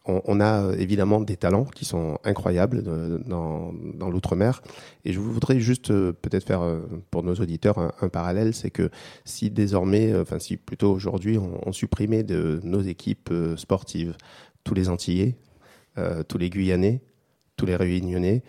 on, 0.06 0.40
a 0.40 0.62
euh, 0.62 0.76
évidemment 0.76 1.20
des 1.20 1.36
talents 1.36 1.64
qui 1.64 1.84
sont 1.84 2.18
incroyables 2.24 2.82
euh, 2.86 3.18
dans, 3.26 3.72
l'outre-mer. 4.08 4.62
Et 5.04 5.12
je 5.12 5.20
voudrais 5.20 5.60
juste 5.60 5.90
euh, 5.90 6.12
peut-être 6.12 6.46
faire 6.46 6.62
pour 7.10 7.22
nos 7.22 7.34
auditeurs 7.34 7.78
un, 7.78 8.08
parallèle, 8.08 8.54
c'est 8.54 8.70
que 8.70 8.90
si 9.24 9.50
désormais, 9.50 10.14
enfin 10.18 10.38
si 10.38 10.56
plutôt 10.56 10.92
aujourd'hui, 10.92 11.38
on, 11.38 11.72
supprimait 11.72 12.22
de 12.22 12.60
nos 12.64 12.80
équipes 12.80 13.32
sportives 13.56 14.16
tous 14.64 14.74
les 14.74 14.88
Antillais, 14.88 15.36
tous 16.28 16.38
les 16.38 16.50
Guyanais, 16.50 17.00
tous 17.56 17.64
les 17.66 17.76
Réunionnais, 17.76 18.42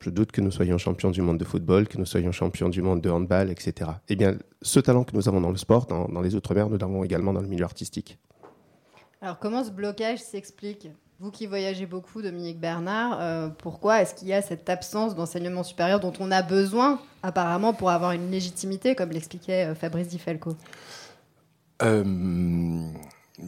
je 0.00 0.10
doute 0.10 0.30
que 0.30 0.40
nous 0.40 0.52
soyons 0.52 0.78
champions 0.78 1.10
du 1.10 1.22
monde 1.22 1.38
de 1.38 1.44
football, 1.44 1.88
que 1.88 1.98
nous 1.98 2.06
soyons 2.06 2.30
champions 2.30 2.68
du 2.68 2.82
monde 2.82 3.00
de 3.00 3.10
handball, 3.10 3.50
etc. 3.50 3.90
Eh 4.08 4.14
bien, 4.14 4.38
ce 4.62 4.78
talent 4.78 5.02
que 5.02 5.16
nous 5.16 5.28
avons 5.28 5.40
dans 5.40 5.50
le 5.50 5.56
sport, 5.56 5.86
dans 5.86 6.20
les 6.20 6.36
Outre-mer, 6.36 6.70
nous 6.70 6.78
l'avons 6.78 7.02
également 7.02 7.32
dans 7.32 7.42
le 7.42 7.48
milieu 7.48 7.64
artistique. 7.64 8.18
Alors, 9.20 9.38
comment 9.38 9.64
ce 9.64 9.70
blocage 9.70 10.18
s'explique? 10.20 10.88
Vous 11.20 11.32
qui 11.32 11.48
voyagez 11.48 11.86
beaucoup, 11.86 12.22
Dominique 12.22 12.60
Bernard, 12.60 13.18
euh, 13.20 13.48
pourquoi 13.48 14.00
est-ce 14.02 14.14
qu'il 14.14 14.28
y 14.28 14.32
a 14.32 14.40
cette 14.40 14.70
absence 14.70 15.16
d'enseignement 15.16 15.64
supérieur 15.64 15.98
dont 15.98 16.12
on 16.20 16.30
a 16.30 16.42
besoin, 16.42 17.00
apparemment, 17.24 17.72
pour 17.72 17.90
avoir 17.90 18.12
une 18.12 18.30
légitimité, 18.30 18.94
comme 18.94 19.10
l'expliquait 19.10 19.66
euh, 19.66 19.74
Fabrice 19.74 20.06
Di 20.06 20.20
Falco? 20.20 20.54
Euh, 21.82 22.04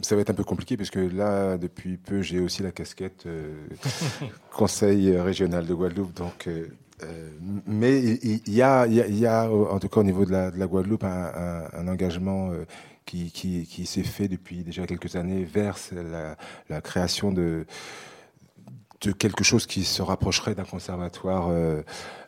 ça 0.01 0.15
va 0.15 0.21
être 0.21 0.31
un 0.31 0.33
peu 0.33 0.43
compliqué 0.43 0.75
parce 0.75 0.89
que 0.89 0.99
là, 0.99 1.57
depuis 1.57 1.95
peu, 1.95 2.21
j'ai 2.21 2.41
aussi 2.41 2.61
la 2.61 2.71
casquette 2.71 3.25
conseil 4.53 5.15
régional 5.17 5.65
de 5.65 5.73
Guadeloupe. 5.73 6.13
Donc, 6.13 6.49
mais 7.65 7.99
il 7.99 8.41
y, 8.47 8.51
y 8.57 8.61
a- 8.61 9.49
en 9.51 9.79
tout 9.79 9.89
cas 9.89 9.99
au 10.01 10.03
niveau 10.03 10.23
de 10.25 10.31
la, 10.31 10.51
de 10.51 10.57
la 10.59 10.67
Guadeloupe, 10.67 11.03
un, 11.03 11.87
engagement 11.87 12.51
qui, 13.05 13.31
qui, 13.31 13.65
qui 13.65 13.85
s'est 13.85 14.03
fait 14.03 14.27
depuis 14.27 14.63
déjà 14.63 14.85
quelques 14.87 15.15
années 15.15 15.43
vers 15.43 15.77
la, 15.91 16.37
la 16.69 16.81
création 16.81 17.31
de 17.31 17.65
de 19.03 19.11
quelque 19.11 19.43
chose 19.43 19.65
qui 19.65 19.83
se 19.83 20.03
rapprocherait 20.03 20.53
d'un 20.53 20.63
conservatoire 20.63 21.47
euh, 21.49 21.81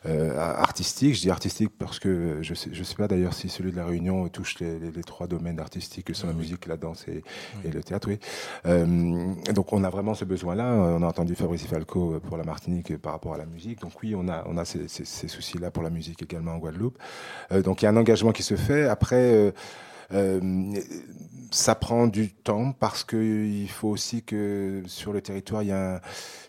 euh, 0.06 0.36
artistique. 0.36 1.14
Je 1.14 1.20
dis 1.20 1.30
artistique 1.30 1.70
parce 1.78 2.00
que 2.00 2.38
je 2.42 2.52
sais, 2.52 2.70
je 2.72 2.82
sais 2.82 2.96
pas 2.96 3.06
d'ailleurs 3.06 3.32
si 3.32 3.48
celui 3.48 3.70
de 3.70 3.76
la 3.76 3.86
Réunion 3.86 4.28
touche 4.28 4.58
les, 4.58 4.80
les- 4.80 4.90
les 4.90 5.04
trois 5.04 5.28
domaines 5.28 5.60
artistiques 5.60 6.06
que 6.06 6.14
sont 6.14 6.26
la 6.26 6.32
musique, 6.32 6.66
la 6.66 6.76
danse 6.76 7.06
et, 7.06 7.22
et 7.64 7.70
le 7.70 7.80
théâtre. 7.80 8.08
Oui. 8.08 8.18
Euh, 8.66 9.32
donc 9.52 9.72
on 9.72 9.84
a 9.84 9.88
vraiment 9.88 10.14
ce 10.14 10.24
besoin-là. 10.24 10.72
On 10.74 11.02
a 11.04 11.06
entendu 11.06 11.36
Fabrice 11.36 11.64
Falco 11.64 12.18
pour 12.26 12.36
la 12.38 12.42
Martinique 12.42 12.96
par 12.98 13.12
rapport 13.12 13.34
à 13.34 13.38
la 13.38 13.46
musique. 13.46 13.80
Donc 13.80 13.92
oui, 14.02 14.16
on 14.16 14.26
a, 14.26 14.42
on 14.48 14.56
a 14.56 14.64
ces, 14.64 14.88
ces- 14.88 15.04
ces 15.04 15.28
soucis-là 15.28 15.70
pour 15.70 15.84
la 15.84 15.90
musique 15.90 16.22
également 16.24 16.54
en 16.54 16.58
Guadeloupe. 16.58 16.98
Donc 17.62 17.82
il 17.82 17.84
y 17.84 17.86
a 17.86 17.92
un 17.92 17.96
engagement 17.96 18.32
qui 18.32 18.42
se 18.42 18.56
fait. 18.56 18.88
Après. 18.88 19.54
Euh, 20.12 20.72
ça 21.50 21.74
prend 21.74 22.06
du 22.06 22.30
temps 22.32 22.72
parce 22.72 23.04
qu'il 23.04 23.68
faut 23.68 23.88
aussi 23.88 24.22
que 24.22 24.82
sur 24.86 25.12
le 25.12 25.20
territoire, 25.20 25.62
il 25.62 25.68
y 25.68 25.72
a, 25.72 26.00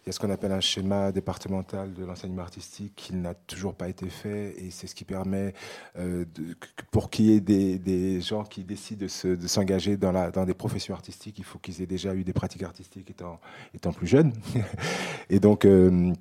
ce 0.10 0.20
qu'on 0.20 0.30
appelle 0.32 0.52
un 0.52 0.62
schéma 0.62 1.12
départemental 1.12 1.94
de 1.94 2.04
l'enseignement 2.04 2.42
artistique 2.42 2.94
qui 2.96 3.14
n'a 3.14 3.34
toujours 3.34 3.76
pas 3.76 3.88
été 3.88 4.10
fait 4.10 4.56
et 4.58 4.72
c'est 4.72 4.88
ce 4.88 4.96
qui 4.96 5.04
permet 5.06 5.54
euh, 5.98 6.26
pour 6.92 7.10
qu'il 7.10 7.26
y 7.26 7.34
ait 7.34 7.40
des, 7.40 8.22
gens 8.22 8.44
qui 8.44 8.64
décident 8.64 9.04
de 9.04 9.08
se- 9.08 9.28
de 9.28 9.48
s'engager 9.48 9.98
dans, 9.98 10.46
des 10.46 10.54
professions 10.54 10.96
artistiques, 10.96 11.38
il 11.38 11.46
faut 11.46 11.60
qu'ils 11.60 11.82
aient 11.82 11.88
déjà 11.88 12.16
eu 12.16 12.24
des 12.24 12.34
pratiques 12.34 12.64
artistiques 12.64 13.10
étant, 13.10 13.40
étant 13.74 13.92
plus 13.94 14.08
jeunes. 14.08 14.34
et 15.30 15.40
donc, 15.40 15.66
euh, 15.66 16.14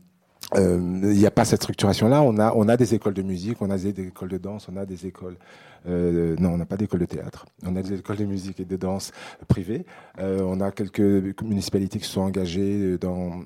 euh, 0.56 0.78
il 1.02 1.18
n'y 1.18 1.26
a 1.26 1.30
pas 1.30 1.44
cette 1.44 1.62
structuration-là. 1.62 2.22
On 2.22 2.38
a, 2.38 2.52
on 2.54 2.68
a 2.68 2.76
des 2.76 2.94
écoles 2.94 3.14
de 3.14 3.22
musique, 3.22 3.60
on 3.62 3.70
a 3.70 3.78
des, 3.78 4.00
écoles 4.08 4.28
de 4.30 4.38
danse, 4.38 4.68
on 4.72 4.76
a 4.76 4.86
des 4.86 5.06
écoles. 5.06 5.36
euh, 5.86 6.36
non, 6.38 6.50
on 6.50 6.56
n'a 6.58 6.66
pas 6.66 6.76
d'école 6.76 7.00
de 7.00 7.06
théâtre. 7.06 7.46
On 7.64 7.76
a 7.76 7.82
des 7.82 7.94
écoles 7.98 8.16
de 8.16 8.24
musique 8.24 8.60
et 8.60 8.64
de 8.64 8.76
danse 8.76 9.12
privées. 9.48 9.84
Euh, 10.18 10.40
on 10.42 10.60
a 10.60 10.70
quelques 10.70 11.42
municipalités 11.42 11.98
qui 11.98 12.08
sont 12.08 12.22
engagées 12.22 12.98
dans 12.98 13.42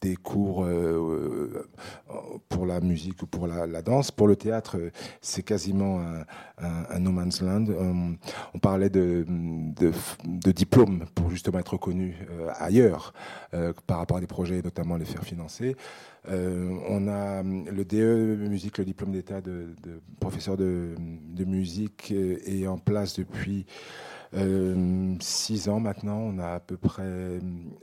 des 0.00 0.16
cours 0.16 0.64
euh, 0.64 1.64
euh, 2.10 2.18
pour 2.48 2.66
la 2.66 2.80
musique 2.80 3.22
ou 3.22 3.26
pour 3.26 3.46
la, 3.46 3.82
danse. 3.82 4.10
Pour 4.10 4.26
le 4.26 4.34
théâtre, 4.34 4.76
euh, 4.76 4.90
c'est 5.20 5.44
quasiment 5.44 6.00
un, 6.00 6.22
un, 6.58 6.84
un 6.90 6.98
no 6.98 7.12
man's 7.12 7.40
land. 7.40 7.66
On, 7.78 8.16
on 8.52 8.58
parlait 8.58 8.90
de, 8.90 9.24
de, 9.28 9.92
de 10.24 10.50
diplômes 10.52 11.04
pour 11.14 11.30
justement 11.30 11.60
être 11.60 11.74
reconnu 11.74 12.16
euh, 12.30 12.50
ailleurs 12.58 13.14
euh, 13.54 13.72
par 13.86 13.98
rapport 13.98 14.16
à 14.16 14.20
des 14.20 14.26
projets, 14.26 14.58
et 14.58 14.62
notamment 14.62 14.96
les 14.96 15.04
faire 15.04 15.22
financer. 15.22 15.76
Euh, 16.28 16.78
on 16.88 17.08
a 17.08 17.40
hum, 17.40 17.68
le 17.68 17.84
DE 17.84 18.36
musique, 18.48 18.78
le 18.78 18.84
diplôme 18.84 19.12
d'état 19.12 19.40
de, 19.40 19.74
professeur 20.20 20.56
de, 20.56 20.94
de 20.98 21.44
musique 21.44 22.12
euh, 22.12 22.38
est 22.46 22.66
en 22.66 22.78
place 22.78 23.18
depuis 23.18 23.66
euh, 24.34 25.14
six 25.20 25.68
ans 25.68 25.80
maintenant. 25.80 26.18
On 26.18 26.38
a 26.38 26.54
à 26.54 26.60
peu 26.60 26.76
près 26.76 27.02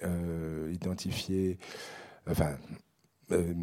euh, 0.03 0.71
identifié, 0.71 1.57
enfin, 2.29 2.55
euh, 3.32 3.53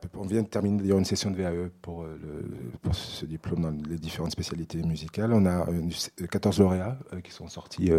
peu- 0.00 0.08
on 0.18 0.26
vient 0.26 0.42
de 0.42 0.46
terminer 0.48 0.80
d'ailleurs 0.82 0.98
une 0.98 1.04
session 1.04 1.30
de 1.30 1.36
VAE 1.36 1.70
pour, 1.82 2.02
euh, 2.02 2.18
le- 2.22 2.78
pour 2.82 2.94
ce 2.94 3.26
diplôme 3.26 3.62
dans 3.62 3.74
les 3.88 3.96
différentes 3.98 4.32
spécialités 4.32 4.82
musicales. 4.82 5.32
On 5.32 5.46
a 5.46 5.68
euh, 5.68 6.26
14 6.30 6.60
lauréats 6.60 6.98
euh, 7.12 7.20
qui 7.20 7.32
sont 7.32 7.48
sortis 7.48 7.90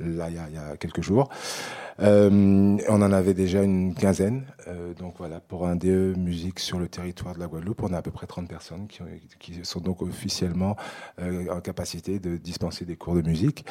là 0.00 0.28
il 0.28 0.34
y, 0.34 0.58
a, 0.58 0.76
quelques 0.76 1.02
jours. 1.02 1.28
On 1.98 2.78
en 2.88 3.12
avait 3.12 3.34
déjà 3.34 3.62
une 3.62 3.94
quinzaine. 3.94 4.44
Donc 4.98 5.14
voilà, 5.18 5.40
pour 5.40 5.66
un 5.66 5.76
DE 5.76 6.14
musique 6.16 6.58
sur 6.58 6.78
le 6.78 6.88
territoire 6.88 7.34
de 7.34 7.40
la 7.40 7.46
Guadeloupe, 7.46 7.82
on 7.82 7.92
a 7.92 7.98
à 7.98 8.02
peu 8.02 8.10
près 8.10 8.26
30 8.26 8.48
personnes 8.48 8.86
qui, 8.88 9.02
ont- 9.02 9.06
qui 9.38 9.60
sont 9.64 9.80
donc 9.80 10.02
officiellement 10.02 10.76
en 11.20 11.60
capacité 11.60 12.18
de 12.18 12.36
dispenser 12.36 12.84
des 12.84 12.96
cours 12.96 13.14
de 13.14 13.22
musique. 13.22 13.64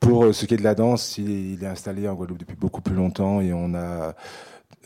Pour 0.00 0.34
ce 0.34 0.46
qui 0.46 0.54
est 0.54 0.58
de 0.58 0.62
la 0.62 0.74
danse, 0.74 1.18
il 1.18 1.62
est 1.62 1.66
installé 1.66 2.08
en 2.08 2.14
Guadeloupe 2.14 2.38
depuis 2.40 2.56
beaucoup 2.56 2.80
plus 2.82 2.94
longtemps 2.94 3.40
et 3.40 3.52
on 3.52 3.74
a 3.74 4.14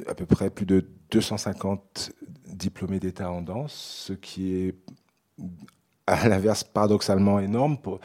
à 0.06 0.14
peu 0.14 0.26
près 0.26 0.50
plus 0.50 0.66
de 0.66 0.86
250 1.10 2.12
diplômés 2.46 3.00
d'État 3.00 3.30
en 3.30 3.42
danse, 3.42 4.04
ce 4.06 4.12
qui 4.12 4.54
est 4.54 4.74
à 6.08 6.28
l'inverse 6.28 6.64
paradoxalement 6.64 7.38
énorme. 7.38 7.78
Pour 7.78 8.00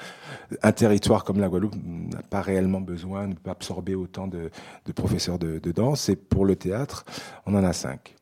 un 0.62 0.72
territoire 0.72 1.24
comme 1.24 1.39
la 1.39 1.48
Guadeloupe 1.48 1.76
n'a 1.76 2.22
pas 2.22 2.41
réellement 2.41 2.82
besoin, 2.82 3.28
ne 3.28 3.96
autant 3.96 4.28
de, 4.28 4.52
professeurs 4.94 5.39
de, 5.39 5.72
danse. 5.72 6.10
Et 6.10 6.16
pour 6.16 6.46
le 6.46 6.56
théâtre, 6.56 7.06
on 7.46 7.56
en 7.56 7.64
a 7.64 7.74
cinq. 7.74 8.16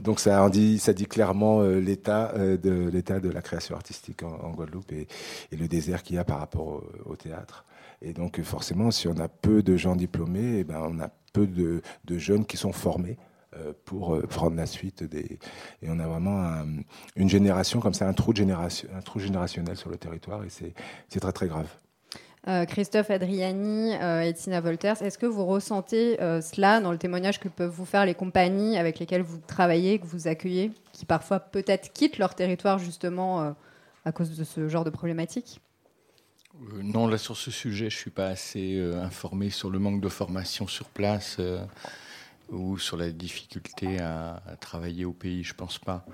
Donc 0.00 0.18
ça 0.18 0.48
dit, 0.48 0.80
clairement 1.08 1.60
euh, 1.60 1.78
l'état 1.78 2.32
euh, 2.34 2.56
de 2.56 2.88
l'état 2.88 3.20
de 3.20 3.28
la 3.28 3.40
création 3.40 3.76
artistique 3.76 4.24
en, 4.24 4.50
Guadeloupe 4.50 4.90
et, 4.90 5.06
le 5.52 5.68
désert 5.68 6.02
qu'il 6.02 6.16
y 6.16 6.18
a 6.18 6.24
par 6.24 6.38
rapport 6.38 6.82
au 7.04 7.14
théâtre. 7.14 7.64
Et 8.02 8.12
donc 8.12 8.40
forcément, 8.42 8.90
si 8.90 9.08
on 9.08 9.16
a 9.18 9.28
peu 9.28 9.62
de 9.62 9.76
gens 9.76 9.96
diplômés, 9.96 10.58
eh 10.58 10.64
ben, 10.64 10.82
on 10.84 11.00
a 11.00 11.08
peu 11.32 11.46
de, 11.46 11.80
jeunes 12.18 12.44
qui 12.44 12.56
sont 12.56 12.72
formés 12.72 13.16
euh, 13.56 13.72
pour 13.84 14.14
euh, 14.14 14.22
prendre 14.22 14.56
la 14.56 14.66
suite 14.66 15.02
des 15.02 15.38
et 15.82 15.88
on 15.88 15.98
a 15.98 16.06
vraiment 16.06 16.42
un- 16.42 16.66
une 17.16 17.28
génération 17.28 17.80
comme 17.80 17.94
ça 17.94 18.06
un 18.06 18.12
trou 18.12 18.34
générationnel 18.34 19.76
sur 19.76 19.88
le 19.90 19.96
territoire 19.96 20.44
et 20.44 20.48
c'est 20.50 21.20
très 21.20 21.32
très 21.32 21.48
grave. 21.48 21.68
Euh, 22.48 22.64
Christophe 22.64 23.10
Adriani 23.10 23.94
euh, 23.94 24.32
Wolters, 24.62 25.00
est-ce 25.00 25.16
que 25.16 25.26
vous 25.26 25.46
ressentez 25.46 26.16
cela 26.18 26.80
dans 26.80 26.90
le 26.92 26.98
témoignage 26.98 27.38
que 27.38 27.48
peuvent 27.48 27.70
vous 27.70 27.84
faire 27.84 28.04
les 28.04 28.14
compagnies 28.14 28.76
avec 28.76 28.98
lesquelles 28.98 29.22
vous 29.22 29.38
travaillez, 29.38 30.00
que 30.00 30.06
vous 30.06 30.26
accueillez, 30.26 30.72
qui 30.92 31.06
parfois 31.06 31.38
peut-être 31.38 31.92
quittent 31.92 32.18
leur 32.18 32.34
territoire 32.34 32.78
justement 32.78 33.54
à 34.04 34.12
cause 34.12 34.36
de 34.36 34.44
ce 34.44 34.68
genre 34.68 34.84
de 34.84 34.90
problématiques 34.90 35.60
Euh, 36.60 36.82
non, 36.82 37.06
là 37.06 37.18
sur 37.18 37.36
ce 37.36 37.50
sujet, 37.50 37.90
je 37.90 37.96
suis 37.96 38.10
pas 38.10 38.26
assez 38.26 38.76
euh, 38.76 39.02
informé 39.02 39.50
sur 39.50 39.70
le 39.70 39.78
manque 39.78 40.00
de 40.00 40.08
formation 40.08 40.66
sur 40.66 40.88
place 40.88 41.36
euh, 41.38 41.64
ou 42.50 42.78
sur 42.78 42.96
la 42.96 43.10
difficulté 43.10 44.00
à, 44.00 44.42
travailler 44.60 45.04
au 45.04 45.12
pays. 45.12 45.42
Je 45.42 45.54
pense 45.54 45.78
pas. 45.78 46.04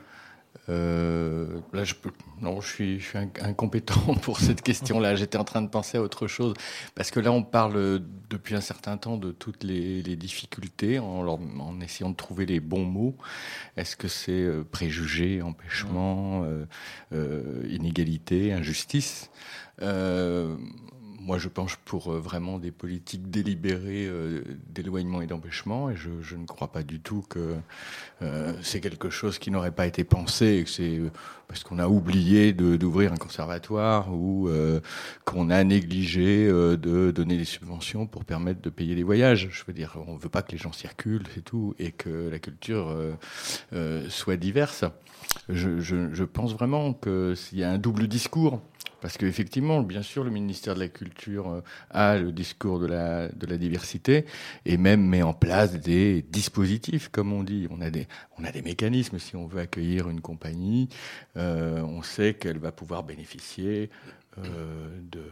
Là, 0.69 1.85
je 1.85 1.95
peux. 1.95 2.11
Non, 2.43 2.61
je 2.61 2.69
suis, 2.69 3.03
incompétent 3.41 4.15
pour 4.23 4.39
cette 4.39 4.61
question-là. 4.61 5.15
J'étais 5.15 5.39
en 5.39 5.45
train 5.45 5.63
de 5.63 5.69
penser 5.69 5.97
à 5.97 6.03
autre 6.03 6.27
chose 6.27 6.53
parce 6.95 7.11
que 7.11 7.21
là, 7.21 7.33
on 7.33 7.43
parle 7.43 8.03
depuis 8.29 8.55
un 8.55 8.61
certain 8.61 8.99
temps 8.99 9.17
de 9.17 9.33
toutes 9.33 9.65
les, 9.65 10.03
difficultés 10.17 10.99
en, 10.99 11.27
en 11.27 11.81
essayant 11.81 12.11
de 12.11 12.17
trouver 12.17 12.45
les 12.45 12.61
bons 12.61 12.85
mots. 12.85 13.17
Est-ce 13.79 13.97
que 13.97 14.09
c'est 14.09 14.47
préjugé, 14.71 15.41
empêchement, 15.41 16.47
inégalité, 17.13 18.53
injustice? 18.53 19.31
Moi, 19.81 21.37
je 21.37 21.49
penche 21.49 21.77
pour 21.85 22.11
euh, 22.11 22.19
vraiment 22.19 22.59
des 22.59 22.71
politiques 22.71 23.31
délibérées 23.31 24.07
euh, 24.07 24.43
d'éloignement 24.71 25.21
et 25.21 25.27
d'empêchement, 25.27 25.91
et 25.91 25.97
je, 25.97 26.09
je 26.23 26.37
ne 26.37 26.47
crois 26.47 26.73
pas 26.73 26.83
du 26.83 27.01
tout 27.01 27.23
que 27.29 27.55
euh, 28.23 28.55
c'est 28.63 28.81
quelque 28.81 29.11
chose 29.11 29.39
qui 29.39 29.51
n'aurait 29.51 29.73
pas 29.73 29.87
été 29.87 30.05
pensé, 30.05 30.47
et 30.47 30.65
que 30.65 30.71
c'est 30.71 30.97
euh, 30.97 31.11
parce 31.47 31.65
qu'on 31.65 31.79
a 31.79 31.87
oublié 31.87 32.55
d'ouvrir 32.55 33.13
un 33.13 33.17
conservatoire 33.17 34.15
ou 34.15 34.49
euh, 34.49 34.81
qu'on 35.27 35.51
a 35.51 35.63
négligé 35.65 36.47
euh, 36.47 36.79
de 36.79 37.11
donner 37.11 37.37
des 37.37 37.45
subventions 37.45 38.07
pour 38.07 38.25
permettre 38.25 38.63
de 38.63 38.71
payer 38.71 38.95
les 38.95 39.03
voyages. 39.03 39.49
Je 39.51 39.65
veux 39.67 39.75
dire, 39.75 39.99
on 40.07 40.15
ne 40.15 40.19
veut 40.19 40.31
pas 40.31 40.41
que 40.41 40.53
les 40.53 40.59
gens 40.59 40.73
circulent, 40.73 41.27
c'est 41.35 41.45
tout, 41.45 41.75
et 41.79 41.93
que 41.93 42.31
la 42.31 42.39
culture 42.39 42.89
euh, 42.89 43.13
euh, 43.75 44.09
soit 44.09 44.37
diverse. 44.37 44.85
Je, 45.49 46.25
pense 46.25 46.53
vraiment 46.53 46.93
qu'il 46.93 47.59
y 47.59 47.65
a 47.65 47.71
un 47.71 47.79
double 47.79 48.09
discours. 48.09 48.61
Parce 49.01 49.17
qu'effectivement, 49.17 49.81
bien 49.83 50.03
sûr, 50.03 50.25
le 50.25 50.31
ministère 50.31 50.75
de 50.75 50.81
la 50.81 50.89
Culture 50.89 51.49
euh, 51.49 51.61
a 51.91 52.19
le 52.19 52.33
discours 52.33 52.81
de 52.81 52.87
la, 52.87 53.29
diversité 53.57 54.25
et 54.65 54.77
même 54.77 55.07
met 55.07 55.23
en 55.23 55.35
place 55.35 55.75
des 55.75 56.23
dispositifs, 56.23 57.09
comme 57.09 57.33
on 57.33 57.45
dit. 57.45 57.69
On 57.71 57.81
a 57.81 57.91
des, 57.91 58.09
on 58.39 58.45
a 58.45 58.51
des 58.51 58.63
mécanismes. 58.63 59.21
Si 59.21 59.37
on 59.37 59.47
veut 59.47 59.61
accueillir 59.61 60.09
une 60.09 60.21
compagnie, 60.21 60.89
euh, 61.37 61.81
on 61.83 62.03
sait 62.03 62.35
qu'elle 62.35 62.59
va 62.59 62.73
pouvoir 62.73 63.05
bénéficier 63.05 63.89
euh, 64.39 64.89
de, 65.13 65.23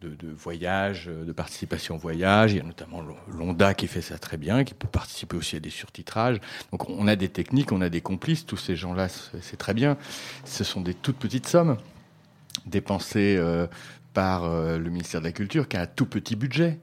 de, 0.00 0.10
de, 0.10 0.28
voyage, 0.28 1.06
de 1.06 1.32
participation 1.32 1.96
au 1.96 1.98
voyage. 1.98 2.52
Il 2.52 2.58
y 2.58 2.60
a 2.60 2.64
notamment 2.64 3.02
l'ONDA 3.28 3.74
qui 3.74 3.86
fait 3.88 4.00
ça 4.00 4.18
très 4.18 4.36
bien, 4.36 4.64
qui 4.64 4.74
peut 4.74 4.88
participer 4.88 5.36
aussi 5.36 5.56
à 5.56 5.60
des 5.60 5.70
surtitrages. 5.70 6.38
Donc 6.70 6.88
on 6.88 7.08
a 7.08 7.16
des 7.16 7.28
techniques, 7.28 7.72
on 7.72 7.80
a 7.80 7.88
des 7.88 8.00
complices. 8.00 8.46
Tous 8.46 8.56
ces 8.56 8.76
gens-là, 8.76 9.08
c'est 9.08 9.56
très 9.56 9.74
bien. 9.74 9.96
Ce 10.44 10.64
sont 10.64 10.80
des 10.80 10.94
toutes 10.94 11.18
petites 11.18 11.46
sommes 11.46 11.76
dépensées 12.66 13.36
euh, 13.38 13.66
par 14.14 14.44
euh, 14.44 14.78
le 14.78 14.90
ministère 14.90 15.20
de 15.20 15.26
la 15.26 15.32
Culture, 15.32 15.68
qui 15.68 15.76
a 15.76 15.82
un 15.82 15.86
tout 15.86 16.06
petit 16.06 16.36
budget. 16.36 16.78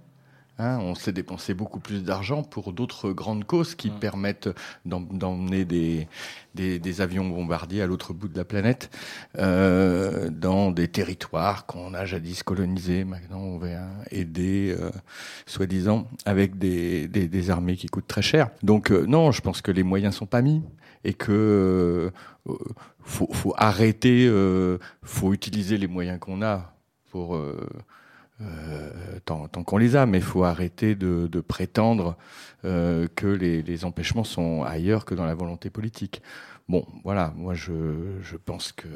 Hein, 0.57 0.79
on 0.79 0.95
s'est 0.95 1.11
dépensé 1.11 1.53
beaucoup 1.53 1.81
plus 1.81 2.01
d'argent 2.01 2.41
pour 2.41 2.71
d'autres 2.71 3.11
grandes 3.11 3.43
causes 3.43 3.75
qui 3.75 3.89
permettent 3.89 4.49
d'emmener 4.85 5.65
des, 5.65 6.07
des, 6.53 7.01
avions 7.01 7.27
bombardiers 7.27 7.81
à 7.81 7.87
l'autre 7.87 8.13
bout 8.13 8.29
de 8.29 8.37
la 8.37 8.45
planète, 8.45 8.89
euh, 9.37 10.29
dans 10.29 10.71
des 10.71 10.87
territoires 10.87 11.65
qu'on 11.65 11.93
a 11.93 12.05
jadis 12.05 12.41
colonisés. 12.41 13.03
Maintenant, 13.03 13.39
on 13.39 13.57
va 13.57 13.67
aider, 14.11 14.73
euh, 14.79 14.91
soi-disant, 15.45 16.07
avec 16.25 16.57
des, 16.57 17.09
des, 17.09 17.49
armées 17.49 17.75
qui 17.75 17.87
coûtent 17.87 18.07
très 18.07 18.21
cher. 18.21 18.49
Donc, 18.63 18.91
euh, 18.91 19.05
non, 19.05 19.33
je 19.33 19.41
pense 19.41 19.61
que 19.61 19.71
les 19.71 19.83
moyens 19.83 20.15
sont 20.15 20.25
pas 20.25 20.41
mis 20.41 20.63
et 21.03 21.13
que 21.13 22.13
faut, 23.03 23.27
faut, 23.33 23.53
arrêter, 23.57 24.31
faut 25.03 25.33
utiliser 25.33 25.77
les 25.77 25.87
moyens 25.87 26.17
qu'on 26.19 26.41
a 26.41 26.73
pour 27.11 27.37
euh, 28.41 29.19
tant, 29.23 29.47
qu'on 29.47 29.77
les 29.77 29.95
a, 29.95 30.05
mais 30.05 30.17
il 30.17 30.23
faut 30.23 30.43
arrêter 30.43 30.95
de, 30.95 31.41
prétendre 31.41 32.17
euh, 32.65 33.07
que 33.15 33.27
les, 33.27 33.85
empêchements 33.85 34.23
sont 34.23 34.63
ailleurs 34.63 35.05
que 35.05 35.15
dans 35.15 35.25
la 35.25 35.35
volonté 35.35 35.69
politique. 35.69 36.21
Bon, 36.67 36.85
voilà, 37.03 37.31
moi 37.35 37.53
je, 37.53 37.71
pense 38.45 38.71
que 38.71 38.87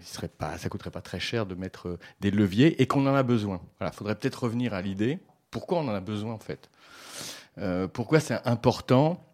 il 0.00 0.06
serait 0.06 0.30
ça 0.58 0.68
coûterait 0.68 0.90
pas 0.90 1.00
très 1.00 1.20
cher 1.20 1.46
de 1.46 1.54
mettre 1.54 1.98
des 2.20 2.30
leviers 2.30 2.80
et 2.82 2.86
qu'on 2.86 3.06
en 3.06 3.14
a 3.14 3.22
besoin. 3.22 3.60
Voilà, 3.78 3.92
faudrait 3.92 4.14
peut-être 4.14 4.44
revenir 4.44 4.74
à 4.74 4.82
l'idée. 4.82 5.18
Pourquoi 5.50 5.78
on 5.78 5.88
en 5.88 5.94
a 5.94 6.00
besoin 6.00 6.34
en 6.34 6.38
fait? 6.38 6.70
Euh, 7.58 7.88
Pourquoi 7.88 8.20
c'est 8.20 8.46
important 8.46 9.24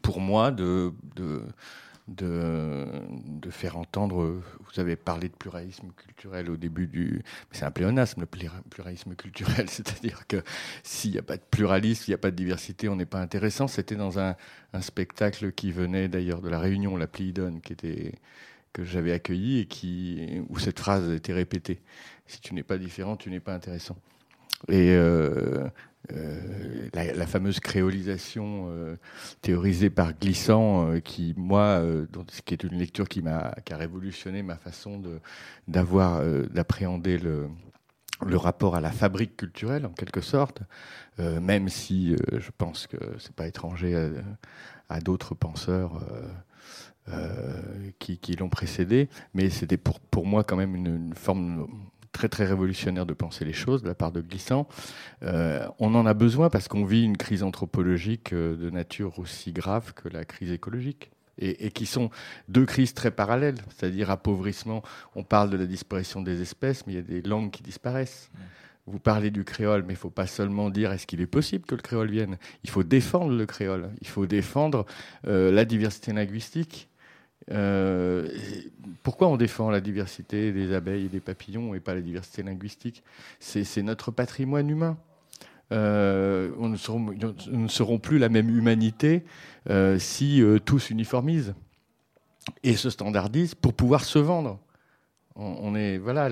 pour 0.00 0.20
moi 0.20 0.50
de 0.50 0.92
de, 2.16 3.50
faire 3.50 3.76
entendre. 3.76 4.40
Vous 4.60 4.80
avez 4.80 4.96
parlé 4.96 5.28
de 5.28 5.34
pluralisme 5.34 5.88
culturel 5.96 6.50
au 6.50 6.56
début 6.56 6.86
du. 6.86 7.22
C'est 7.50 7.64
un 7.64 7.70
pléonasme, 7.70 8.20
le 8.20 8.26
pluralisme 8.70 9.14
culturel. 9.14 9.68
C'est-à-dire 9.70 10.26
que 10.26 10.42
s'il 10.82 11.12
n'y 11.12 11.18
a 11.18 11.22
pas 11.22 11.36
de 11.36 11.42
pluralisme, 11.50 12.04
il 12.08 12.10
n'y 12.10 12.14
a 12.14 12.18
pas 12.18 12.30
de 12.30 12.36
diversité, 12.36 12.88
on 12.88 12.96
n'est 12.96 13.06
pas 13.06 13.20
intéressant. 13.20 13.68
C'était 13.68 13.96
dans 13.96 14.18
un, 14.18 14.36
spectacle 14.80 15.52
qui 15.52 15.70
venait 15.70 16.08
d'ailleurs 16.08 16.40
de 16.40 16.48
la 16.48 16.58
Réunion, 16.58 16.96
la 16.96 17.06
Pliidone, 17.06 17.60
qui 17.60 17.72
était 17.72 18.14
que 18.72 18.84
j'avais 18.84 19.12
accueilli 19.12 19.58
et 19.60 19.66
qui, 19.66 20.42
où 20.48 20.58
cette 20.58 20.80
phrase 20.80 21.10
était 21.10 21.34
répétée. 21.34 21.82
Si 22.26 22.40
tu 22.40 22.54
n'es 22.54 22.62
pas 22.62 22.78
différent, 22.78 23.16
tu 23.16 23.28
n'es 23.28 23.40
pas 23.40 23.54
intéressant. 23.54 23.98
Et 24.68 24.94
euh, 24.94 25.66
euh, 26.12 26.88
la, 26.94 27.26
fameuse 27.26 27.60
créolisation 27.60 28.66
euh, 28.68 28.96
théorisée 29.40 29.90
par 29.90 30.12
Glissant, 30.14 31.00
qui 31.00 31.34
moi, 31.36 31.82
qui 32.44 32.54
est 32.54 32.64
une 32.64 32.78
lecture 32.78 33.08
qui 33.08 33.22
m'a 33.22 33.54
qui 33.64 33.72
a 33.72 33.76
révolutionné 33.76 34.42
ma 34.42 34.56
façon 34.56 34.98
de 34.98 35.20
d'avoir 35.68 36.22
d'appréhender 36.50 37.18
le 37.18 37.48
le 38.24 38.36
rapport 38.36 38.76
à 38.76 38.80
la 38.80 38.92
fabrique 38.92 39.36
culturelle 39.36 39.84
en 39.84 39.92
quelque 39.92 40.20
sorte, 40.20 40.62
même 41.18 41.68
si 41.68 42.14
je 42.32 42.50
pense 42.56 42.86
que 42.86 42.96
c'est 43.18 43.34
pas 43.34 43.48
étranger 43.48 43.96
à, 44.88 45.00
d'autres 45.00 45.34
penseurs. 45.34 46.04
qui, 47.98 48.36
l'ont 48.36 48.48
précédé, 48.48 49.08
mais 49.34 49.50
c'était 49.50 49.76
pour, 49.76 49.98
pour 49.98 50.24
moi 50.24 50.44
quand 50.44 50.54
même 50.54 50.76
une 50.76 51.14
forme 51.14 51.66
très 52.12 52.28
très 52.28 52.44
révolutionnaire 52.44 53.06
de 53.06 53.14
penser 53.14 53.44
les 53.44 53.52
choses 53.52 53.82
de 53.82 53.88
la 53.88 53.94
part 53.94 54.12
de 54.12 54.20
Glissant. 54.20 54.68
Euh, 55.22 55.66
on 55.78 55.94
en 55.94 56.06
a 56.06 56.14
besoin 56.14 56.50
parce 56.50 56.68
qu'on 56.68 56.84
vit 56.84 57.02
une 57.02 57.16
crise 57.16 57.42
anthropologique 57.42 58.32
euh, 58.32 58.56
de 58.56 58.70
nature 58.70 59.18
aussi 59.18 59.52
grave 59.52 59.94
que 59.94 60.08
la 60.08 60.24
crise 60.24 60.52
écologique. 60.52 61.10
Et, 61.38 61.70
qui 61.70 61.86
sont 61.86 62.10
deux 62.48 62.66
crises 62.66 62.92
très 62.92 63.10
parallèles, 63.10 63.56
c'est-à-dire 63.70 64.10
appauvrissement. 64.10 64.82
On 65.16 65.24
parle 65.24 65.48
de 65.48 65.56
la 65.56 65.64
disparition 65.64 66.20
des 66.20 66.42
espèces, 66.42 66.86
mais 66.86 66.92
il 66.92 66.96
y 66.96 66.98
a 66.98 67.02
des 67.02 67.22
langues 67.22 67.50
qui 67.50 67.62
disparaissent. 67.62 68.30
Vous 68.86 68.98
parlez 68.98 69.30
du 69.30 69.42
créole, 69.42 69.80
mais 69.82 69.94
il 69.94 69.96
ne 69.96 70.00
faut 70.00 70.10
pas 70.10 70.26
seulement 70.26 70.68
dire 70.68 70.92
est-ce 70.92 71.06
qu'il 71.06 71.22
est 71.22 71.26
possible 71.26 71.64
que 71.64 71.74
le 71.74 71.80
créole 71.80 72.10
vienne? 72.10 72.36
Il 72.64 72.70
faut 72.70 72.82
défendre 72.82 73.34
le 73.34 73.46
créole. 73.46 73.90
Il 74.02 74.08
faut 74.08 74.26
défendre 74.26 74.84
euh, 75.26 75.50
la 75.50 75.64
diversité 75.64 76.12
linguistique. 76.12 76.90
Euh, 77.50 78.28
pourquoi 79.02 79.28
on 79.28 79.36
défend 79.36 79.70
la 79.70 79.80
diversité 79.80 80.52
des 80.52 80.72
abeilles 80.74 81.06
et 81.06 81.08
des 81.08 81.20
papillons 81.20 81.74
et 81.74 81.80
pas 81.80 81.94
la 81.94 82.00
diversité 82.00 82.42
linguistique? 82.42 83.02
C'est 83.40 83.82
notre 83.82 84.10
patrimoine 84.10 84.68
humain. 84.68 84.96
Euh, 85.72 86.50
on 86.58 86.68
ne, 86.68 86.76
seront, 86.76 87.98
plus 87.98 88.18
la 88.18 88.28
même 88.28 88.50
humanité 88.50 89.24
euh, 89.70 89.98
si 89.98 90.42
tous 90.66 90.90
uniformisent 90.90 91.54
et 92.62 92.76
se 92.76 92.90
standardisent 92.90 93.54
pour 93.54 93.72
pouvoir 93.72 94.04
se 94.04 94.18
vendre. 94.18 94.58
On, 95.34 95.74
est 95.74 95.96
voilà, 95.96 96.28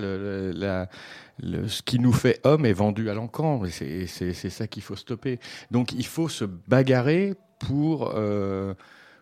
ce 1.41 1.83
qui 1.83 1.99
nous 1.99 2.13
fait 2.13 2.39
homme 2.45 2.67
est 2.67 2.75
vendu 2.75 3.09
à 3.09 3.15
l'encan. 3.15 3.63
C'est 3.71 4.07
ça 4.35 4.67
qu'il 4.67 4.83
faut 4.83 4.97
stopper. 4.97 5.41
Donc 5.71 5.93
il 5.93 6.05
faut 6.05 6.29
se 6.29 6.45
bagarrer 6.45 7.35
pour 7.59 8.15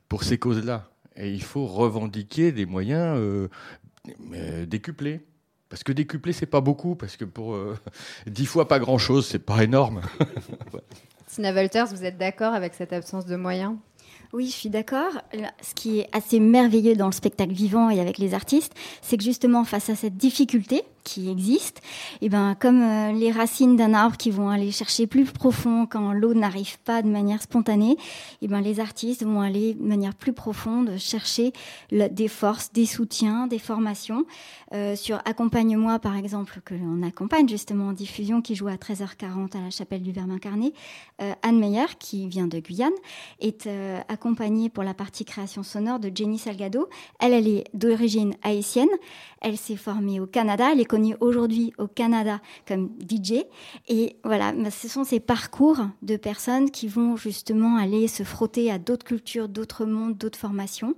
pour 0.09 0.25
ces 0.25 0.39
causes-là. 0.39 0.91
Et 1.19 1.33
il 1.33 1.43
faut 1.43 1.67
revendiquer 1.67 2.53
des 2.53 2.65
moyens 2.65 3.19
euh, 3.19 3.49
euh, 4.33 4.67
décuplés. 4.67 5.21
Parce 5.69 5.83
que 5.83 5.93
décupler, 5.93 6.33
c'est 6.33 6.47
pas 6.47 6.63
beaucoup, 6.63 6.95
parce 6.95 7.17
que 7.17 7.25
pour 7.25 7.55
euh, 7.55 7.77
dix 8.27 8.47
fois 8.47 8.69
pas 8.69 8.79
grand-chose, 8.79 9.27
c'est 9.27 9.41
pas 9.41 9.65
énorme. 9.65 10.01
Tina 11.27 11.53
Walters, 11.53 11.89
vous 11.89 12.05
êtes 12.05 12.17
d'accord 12.17 12.55
avec 12.55 12.75
cette 12.75 12.93
absence 12.93 13.27
de 13.27 13.37
moyens? 13.37 13.75
Oui, 14.33 14.47
je 14.47 14.53
suis 14.53 14.69
d'accord. 14.69 15.13
Ce 15.63 15.75
qui 15.75 16.01
est 16.01 16.09
assez 16.13 16.39
merveilleux 16.39 16.97
dans 16.97 17.07
le 17.07 17.13
spectacle 17.13 17.53
vivant 17.53 17.91
et 17.91 18.01
avec 18.01 18.19
les 18.19 18.35
artistes, 18.35 18.75
c'est 19.03 19.17
que 19.17 19.25
justement 19.25 19.65
face 19.65 19.91
à 19.91 19.95
cette 19.95 20.17
difficulté, 20.17 20.83
qui 21.09 21.31
existent, 21.31 21.81
et 22.21 22.27
eh 22.27 22.29
ben 22.29 22.55
comme 22.55 22.83
euh, 22.83 23.13
les 23.13 23.33
racines 23.33 23.77
d'un 23.77 23.95
arbre 23.95 24.17
qui 24.17 24.31
vont 24.31 24.51
aller 24.51 24.71
chercher 24.71 25.07
plus 25.07 25.25
profond 25.25 25.87
quand 25.87 26.13
l'eau 26.13 26.35
n'arrive 26.35 26.79
pas 26.81 27.01
de 27.01 27.09
manière 27.09 27.41
spontanée, 27.41 27.93
et 27.93 27.97
eh 28.43 28.49
ben 28.49 28.61
les 28.61 28.79
artistes 28.79 29.25
vont 29.25 29.41
aller 29.41 29.75
de 29.75 29.83
manière 29.83 30.15
plus 30.15 30.35
profonde 30.35 30.99
chercher 30.99 31.53
des 31.91 32.29
forces, 32.29 32.73
des 32.73 32.87
soutiens, 32.87 33.47
des 33.47 33.59
formations. 33.59 34.27
Euh, 34.75 34.97
sur 34.97 35.19
Accompagne-moi 35.25 35.99
par 35.99 36.17
exemple 36.17 36.61
que 36.65 36.75
l'on 36.75 37.03
accompagne 37.03 37.49
justement 37.49 37.89
en 37.89 37.93
diffusion 37.93 38.43
qui 38.43 38.55
joue 38.55 38.69
à 38.69 38.75
13h40 38.75 39.57
à 39.57 39.61
la 39.63 39.71
chapelle 39.71 40.03
du 40.03 40.13
Verbe 40.13 40.31
incarné, 40.31 40.75
euh, 41.23 41.33
Anne 41.43 41.59
Meyer 41.59 41.87
qui 41.99 42.29
vient 42.29 42.47
de 42.47 42.59
Guyane 42.59 42.93
est 43.41 43.69
accompagnée 44.09 44.69
pour 44.69 44.85
la 44.85 44.95
partie 44.95 45.25
création 45.25 45.63
sonore 45.63 45.99
de 45.99 46.11
Jenny 46.15 46.39
Salgado. 46.39 46.89
Elle, 47.21 47.47
est 47.47 47.65
d'origine 47.75 48.35
haïtienne. 48.43 48.89
Elle 49.41 49.57
s'est 49.57 49.77
formée 49.77 50.21
au 50.21 50.27
Canada. 50.27 50.71
Elle 50.73 50.81
est 50.81 50.85
aujourd'hui 51.21 51.73
au 51.79 51.87
Canada 51.87 52.41
comme 52.67 52.91
DJ. 53.01 53.45
Et 53.89 54.17
voilà, 54.25 54.53
bah, 54.53 54.71
ce 54.71 54.89
sont 54.89 55.05
ces 55.05 55.21
parcours 55.21 55.79
de 56.03 56.17
personnes 56.17 56.71
qui 56.71 56.89
vont 56.89 57.17
justement 57.17 57.77
aller 57.77 58.09
se 58.09 58.23
frotter 58.23 58.71
à 58.71 58.79
d'autres 58.79 59.05
cultures, 59.05 59.49
d'autres 59.49 59.85
mondes, 59.85 60.17
d'autres 60.17 60.39
formations. 60.39 60.95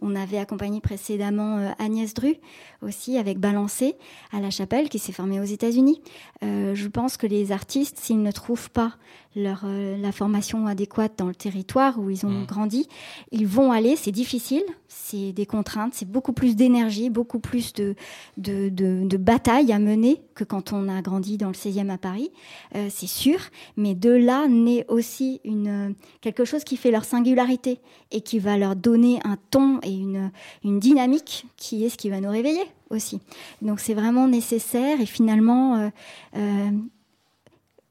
On 0.00 0.16
avait 0.16 0.38
accompagné 0.38 0.80
précédemment 0.80 1.58
euh, 1.58 1.70
Agnès 1.78 2.12
Dru 2.12 2.34
aussi 2.82 3.18
avec 3.18 3.38
Balancé 3.38 3.94
à 4.32 4.40
la 4.40 4.50
chapelle 4.50 4.88
qui 4.88 4.98
s'est 4.98 5.12
formée 5.12 5.40
aux 5.40 5.44
États-Unis. 5.44 6.02
Euh, 6.42 6.74
je 6.74 6.88
pense 6.88 7.16
que 7.16 7.26
les 7.26 7.52
artistes, 7.52 7.98
s'ils 7.98 8.22
ne 8.22 8.32
trouvent 8.32 8.70
pas 8.70 8.96
leur, 9.34 9.62
euh, 9.64 9.96
la 9.96 10.12
formation 10.12 10.66
adéquate 10.66 11.12
dans 11.16 11.28
le 11.28 11.34
territoire 11.34 11.98
où 11.98 12.10
ils 12.10 12.26
ont 12.26 12.30
mmh. 12.30 12.46
grandi, 12.46 12.88
ils 13.30 13.46
vont 13.46 13.72
aller, 13.72 13.96
c'est 13.96 14.12
difficile, 14.12 14.62
c'est 14.88 15.32
des 15.32 15.46
contraintes, 15.46 15.94
c'est 15.94 16.08
beaucoup 16.08 16.32
plus 16.32 16.54
d'énergie, 16.56 17.10
beaucoup 17.10 17.38
plus 17.38 17.72
de, 17.72 17.94
de, 18.36 18.68
de, 18.68 19.16
bataille 19.16 19.72
à 19.72 19.78
mener 19.78 20.20
que 20.34 20.44
quand 20.44 20.72
on 20.72 20.88
a 20.88 21.00
grandi 21.02 21.38
dans 21.38 21.48
le 21.48 21.54
16e 21.54 21.90
à 21.90 21.98
Paris, 21.98 22.30
euh, 22.74 22.88
c'est 22.90 23.06
sûr, 23.06 23.38
mais 23.76 23.94
de 23.94 24.10
là 24.10 24.48
naît 24.48 24.84
aussi 24.88 25.40
une, 25.44 25.94
quelque 26.20 26.44
chose 26.44 26.64
qui 26.64 26.76
fait 26.76 26.90
leur 26.90 27.04
singularité 27.04 27.80
et 28.10 28.20
qui 28.20 28.38
va 28.38 28.58
leur 28.58 28.76
donner 28.76 29.18
un 29.24 29.36
ton 29.50 29.80
et 29.82 29.92
une, 29.92 30.30
une 30.64 30.78
dynamique 30.78 31.46
qui 31.56 31.84
est 31.84 31.88
ce 31.88 31.96
qui 31.96 32.10
va 32.10 32.20
nous 32.20 32.30
réveiller 32.30 32.64
aussi. 32.90 33.20
Donc 33.62 33.80
c'est 33.80 33.94
vraiment 33.94 34.28
nécessaire 34.28 35.00
et 35.00 35.06
finalement... 35.06 35.90
Euh, 36.36 36.70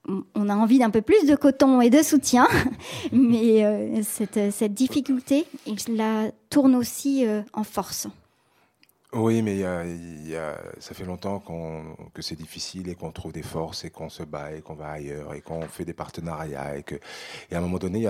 on 0.07 0.49
a 0.49 0.55
envie 0.55 0.79
d'un 0.79 0.89
peu 0.89 1.01
plus 1.01 1.27
de 1.27 1.35
coton 1.35 1.81
et 1.81 1.89
de 1.89 2.01
soutien, 2.01 2.47
mais 3.11 3.63
euh, 3.63 4.01
cette, 4.03 4.73
difficulté, 4.73 5.45
il 5.65 5.77
la 5.95 6.31
tourne 6.49 6.75
aussi 6.75 7.25
euh, 7.25 7.41
en 7.53 7.63
force. 7.63 8.07
Oui, 9.13 9.41
mais 9.41 9.61
ça 10.79 10.93
fait 10.93 11.03
longtemps 11.03 11.43
que 12.13 12.21
c'est 12.21 12.37
difficile 12.37 12.87
et 12.87 12.95
qu'on 12.95 13.11
trouve 13.11 13.33
des 13.33 13.41
forces 13.41 13.83
et 13.83 13.89
qu'on 13.89 14.07
se 14.07 14.23
bat 14.23 14.53
et 14.53 14.61
qu'on 14.61 14.73
va 14.73 14.91
ailleurs 14.91 15.33
et 15.33 15.41
qu'on 15.41 15.63
fait 15.63 15.83
des 15.83 15.91
partenariats 15.91 16.77
et 16.77 16.85
à 17.53 17.57
un 17.57 17.59
moment 17.59 17.77
donné, 17.77 18.07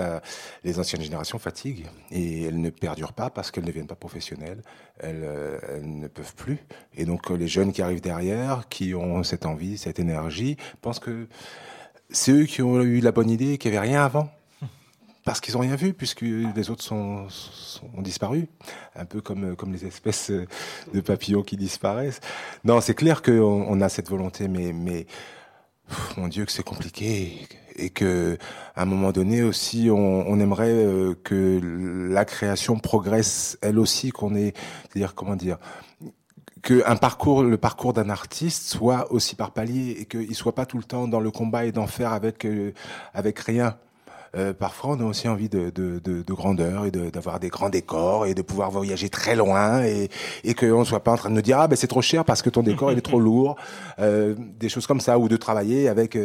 les 0.62 0.78
anciennes 0.78 1.02
générations 1.02 1.40
fatiguent 1.40 1.86
et 2.12 2.44
elles 2.44 2.60
ne 2.60 2.70
perdurent 2.70 3.14
pas 3.14 3.30
parce 3.30 3.50
qu'elles 3.50 3.64
ne 3.64 3.68
deviennent 3.68 3.88
pas 3.88 3.96
professionnelles, 3.96 4.62
elles, 5.00 5.28
elles, 5.70 5.98
ne 5.98 6.06
peuvent 6.06 6.36
plus. 6.36 6.58
Et 6.94 7.04
donc 7.04 7.30
les 7.30 7.48
jeunes 7.48 7.72
qui 7.72 7.82
arrivent 7.82 8.00
derrière, 8.00 8.68
qui 8.68 8.94
ont 8.94 9.24
cette 9.24 9.44
envie, 9.44 9.78
cette 9.78 9.98
énergie, 9.98 10.56
pensent 10.82 11.00
que 11.00 11.26
c'est 12.12 12.32
eux 12.32 12.44
qui 12.44 12.62
ont 12.62 12.80
eu 12.82 13.00
la 13.00 13.12
bonne 13.12 13.30
idée, 13.30 13.58
qu'il 13.58 13.70
n'y 13.70 13.76
avait 13.76 13.88
rien 13.88 14.04
avant. 14.04 14.30
Parce 15.24 15.40
qu'ils 15.40 15.54
n'ont 15.54 15.60
rien 15.60 15.76
vu, 15.76 15.92
puisque 15.92 16.22
les 16.22 16.70
autres 16.70 16.82
sont, 16.82 17.28
ont 17.96 18.02
disparu, 18.02 18.48
un 18.96 19.04
peu 19.04 19.20
comme, 19.20 19.54
comme 19.54 19.72
les 19.72 19.86
espèces 19.86 20.32
de 20.32 21.00
papillons 21.00 21.42
qui 21.42 21.56
disparaissent. 21.56 22.18
Non, 22.64 22.80
c'est 22.80 22.94
clair 22.94 23.22
qu'on 23.22 23.66
on 23.68 23.80
a 23.80 23.88
cette 23.88 24.08
volonté, 24.08 24.48
mais, 24.48 24.72
mais 24.72 25.06
mon 26.16 26.26
Dieu, 26.26 26.44
que 26.44 26.50
c'est 26.50 26.64
compliqué, 26.64 27.46
et 27.76 27.90
que 27.90 28.36
à 28.74 28.82
un 28.82 28.84
moment 28.84 29.12
donné 29.12 29.42
aussi, 29.42 29.90
on, 29.90 30.28
on 30.28 30.40
aimerait 30.40 30.70
euh, 30.70 31.14
que 31.22 31.60
la 32.10 32.24
création 32.24 32.78
progresse, 32.78 33.58
elle 33.62 33.78
aussi, 33.78 34.10
qu'on 34.10 34.34
ait, 34.34 34.54
dire 34.94 35.14
comment 35.14 35.36
dire, 35.36 35.58
que 36.62 36.82
un 36.86 36.96
parcours, 36.96 37.42
le 37.42 37.58
parcours 37.58 37.92
d'un 37.92 38.08
artiste 38.08 38.68
soit 38.68 39.12
aussi 39.12 39.34
par 39.34 39.50
palier 39.50 39.96
et 40.00 40.04
qu'il 40.06 40.34
soit 40.34 40.54
pas 40.54 40.64
tout 40.64 40.78
le 40.78 40.84
temps 40.84 41.08
dans 41.08 41.20
le 41.20 41.30
combat 41.30 41.64
et 41.64 41.72
d'en 41.72 41.88
faire 41.88 42.12
avec 42.12 42.44
euh, 42.46 42.72
avec 43.14 43.40
rien. 43.40 43.76
Euh, 44.34 44.54
parfois 44.54 44.92
on 44.92 45.00
a 45.00 45.04
aussi 45.04 45.28
envie 45.28 45.50
de, 45.50 45.68
de, 45.68 45.98
de, 45.98 46.22
de 46.22 46.32
grandeur 46.32 46.86
et 46.86 46.90
d'avoir 46.90 47.38
des 47.38 47.48
grands 47.50 47.68
décors 47.68 48.24
et 48.24 48.32
de 48.34 48.40
pouvoir 48.40 48.70
voyager 48.70 49.10
très 49.10 49.36
loin 49.36 49.84
et, 49.84 50.08
et 50.42 50.54
qu'on 50.54 50.80
ne 50.80 50.84
soit 50.84 51.00
pas 51.00 51.12
en 51.12 51.16
train 51.16 51.28
de 51.28 51.34
nous 51.34 51.42
dire 51.42 51.58
ah 51.58 51.68
ben 51.68 51.76
c'est 51.76 51.86
trop 51.86 52.00
cher 52.00 52.24
parce 52.24 52.40
que 52.40 52.48
ton 52.48 52.62
décor 52.62 52.92
il 52.92 52.98
est 52.98 53.02
trop 53.02 53.20
lourd, 53.28 53.56
euh, 53.98 54.34
des 54.58 54.70
choses 54.70 54.86
comme 54.86 55.00
ça 55.00 55.18
ou 55.18 55.28
de 55.28 55.36
travailler 55.36 55.88
avec 55.88 56.16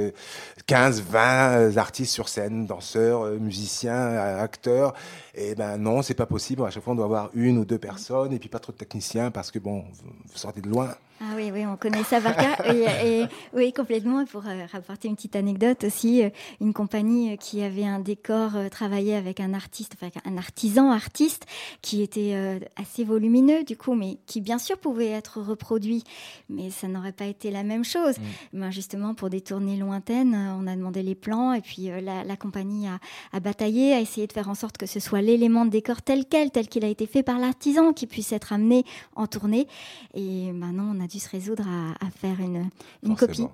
15, 0.67 0.99
euh, 0.99 1.69
20 1.69 1.77
artistes 1.77 2.13
sur 2.13 2.29
scène, 2.29 2.65
danseurs, 2.65 3.25
euh, 3.25 3.37
musiciens, 3.39 4.15
acteurs. 4.39 4.93
Et 5.35 5.53
ben 5.55 5.77
non, 5.77 6.01
c'est 6.01 6.13
pas 6.13 6.25
possible. 6.25 6.63
À 6.63 6.69
chaque 6.69 6.83
fois 6.83 6.93
on 6.93 6.95
doit 6.95 7.05
avoir 7.05 7.29
une 7.33 7.57
ou 7.57 7.65
deux 7.65 7.77
personnes 7.77 8.31
et 8.31 8.39
puis 8.39 8.47
pas 8.47 8.59
trop 8.59 8.71
de 8.71 8.77
techniciens 8.77 9.31
parce 9.31 9.51
que 9.51 9.59
bon, 9.59 9.83
vous 10.03 10.37
sortez 10.37 10.61
de 10.61 10.69
loin. 10.69 10.95
Ah 11.19 11.33
oui, 11.35 11.49
oui, 11.51 11.65
on 11.65 11.77
connaît 11.77 12.03
ça 12.03 12.21
par 12.21 12.35
cœur. 12.35 12.73
et, 12.73 13.25
oui, 13.53 13.73
complètement. 13.73 14.23
Pour 14.25 14.45
euh, 14.45 14.65
rapporter 14.71 15.07
une 15.07 15.15
petite 15.15 15.35
anecdote 15.35 15.83
aussi, 15.83 16.23
euh, 16.23 16.29
une 16.61 16.73
compagnie 16.73 17.33
euh, 17.33 17.35
qui 17.37 17.63
avait 17.63 17.85
un 17.85 17.99
décor 17.99 18.51
travaillé 18.69 19.15
avec 19.15 19.39
un 19.39 19.53
artiste, 19.53 19.95
enfin 19.95 20.11
un 20.25 20.37
artisan 20.37 20.91
artiste, 20.91 21.45
qui 21.81 22.03
était 22.03 22.59
assez 22.75 23.03
volumineux 23.03 23.63
du 23.63 23.77
coup, 23.77 23.95
mais 23.95 24.17
qui 24.27 24.41
bien 24.41 24.59
sûr 24.59 24.77
pouvait 24.77 25.09
être 25.09 25.41
reproduit, 25.41 26.03
mais 26.49 26.69
ça 26.69 26.87
n'aurait 26.87 27.11
pas 27.11 27.25
été 27.25 27.49
la 27.49 27.63
même 27.63 27.83
chose. 27.83 28.17
Mm. 28.53 28.59
Ben, 28.59 28.71
justement, 28.71 29.13
pour 29.15 29.29
des 29.29 29.41
tournées 29.41 29.77
lointaines, 29.77 30.35
on 30.35 30.67
a 30.67 30.75
demandé 30.75 31.01
les 31.01 31.15
plans 31.15 31.53
et 31.53 31.61
puis 31.61 31.89
la, 32.01 32.35
compagnie 32.35 32.87
a, 32.87 32.99
a, 33.33 33.39
bataillé, 33.39 33.93
a 33.93 34.01
essayé 34.01 34.27
de 34.27 34.33
faire 34.33 34.49
en 34.49 34.55
sorte 34.55 34.77
que 34.77 34.85
ce 34.85 34.99
soit 34.99 35.21
l'élément 35.21 35.65
de 35.65 35.71
décor 35.71 36.01
tel 36.01 36.25
quel, 36.25 36.51
tel 36.51 36.67
qu'il 36.67 36.85
a 36.85 36.89
été 36.89 37.07
fait 37.07 37.23
par 37.23 37.39
l'artisan, 37.39 37.93
qui 37.93 38.05
puisse 38.05 38.31
être 38.31 38.53
amené 38.53 38.83
en 39.15 39.27
tournée. 39.27 39.67
Et 40.13 40.51
maintenant, 40.51 40.93
on 40.95 40.99
a 41.03 41.06
dû 41.07 41.19
se 41.19 41.29
résoudre 41.29 41.63
à, 41.99 42.09
faire 42.09 42.39
une, 42.39 42.69
une 43.03 43.15
copie. 43.15 43.47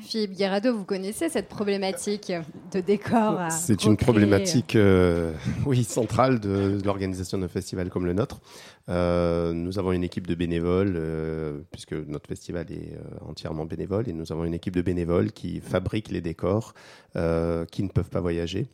Philippe 0.00 0.36
Guerrado, 0.36 0.76
vous 0.76 0.84
connaissez 0.84 1.28
cette 1.28 1.48
problématique 1.48 2.32
de 2.72 2.80
décor 2.80 3.40
C'est 3.50 3.84
une 3.84 3.96
problématique, 3.96 4.76
euh, 4.76 5.32
oui, 5.66 5.84
centrale 5.84 6.40
de, 6.40 6.78
l'organisation 6.84 7.38
d'un 7.38 7.48
festival 7.48 7.88
comme 7.88 8.06
le 8.06 8.12
nôtre. 8.12 8.40
Euh, 8.88 9.52
nous 9.52 9.78
avons 9.78 9.92
une 9.92 10.04
équipe 10.04 10.26
de 10.26 10.34
bénévoles, 10.34 10.94
euh, 10.96 11.60
puisque 11.72 11.92
notre 11.92 12.28
festival 12.28 12.70
est 12.70 12.98
entièrement 13.20 13.64
bénévole, 13.64 14.08
et 14.08 14.12
nous 14.12 14.30
avons 14.32 14.44
une 14.44 14.54
équipe 14.54 14.74
de 14.74 14.82
bénévoles 14.82 15.32
qui 15.32 15.60
fabriquent 15.60 16.10
les 16.10 16.20
décors, 16.20 16.74
qui 17.14 17.82
ne 17.82 17.88
peuvent 17.88 18.10
pas 18.10 18.20
voyager. 18.20 18.68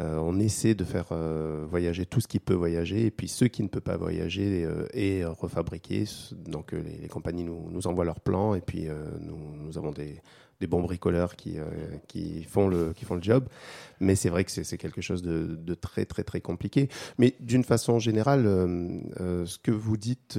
Euh, 0.00 0.18
on 0.18 0.40
essaie 0.40 0.74
de 0.74 0.82
faire 0.82 1.06
euh, 1.12 1.64
voyager 1.68 2.04
tout 2.04 2.20
ce 2.20 2.26
qui 2.26 2.40
peut 2.40 2.54
voyager 2.54 3.06
et 3.06 3.10
puis 3.12 3.28
ceux 3.28 3.46
qui 3.46 3.62
ne 3.62 3.68
peuvent 3.68 3.82
pas 3.82 3.96
voyager 3.96 4.64
euh, 4.64 4.86
et 4.92 5.24
refabriquer. 5.24 6.04
Donc 6.32 6.72
les, 6.72 7.06
compagnies 7.08 7.44
nous, 7.44 7.68
nous, 7.70 7.86
envoient 7.86 8.04
leurs 8.04 8.20
plans 8.20 8.54
et 8.54 8.60
puis 8.60 8.88
nous, 9.20 9.78
avons 9.78 9.92
des, 9.92 10.20
des 10.60 10.66
bons 10.66 10.82
bricoleurs 10.82 11.36
qui, 11.36 11.56
qui, 12.08 12.44
font 12.44 12.68
le, 12.68 12.92
qui 12.92 13.04
font 13.04 13.14
le 13.14 13.22
job. 13.22 13.48
Mais 14.00 14.14
c'est 14.14 14.28
vrai 14.28 14.44
que 14.44 14.50
c'est 14.50 14.78
quelque 14.78 15.00
chose 15.00 15.22
de, 15.22 15.58
de, 15.60 15.74
très 15.74 16.04
très 16.04 16.24
très 16.24 16.40
compliqué. 16.40 16.88
Mais 17.18 17.34
d'une 17.40 17.64
façon 17.64 17.98
générale, 17.98 18.44
ce 18.44 19.58
que 19.58 19.70
vous 19.70 19.96
dites 19.96 20.38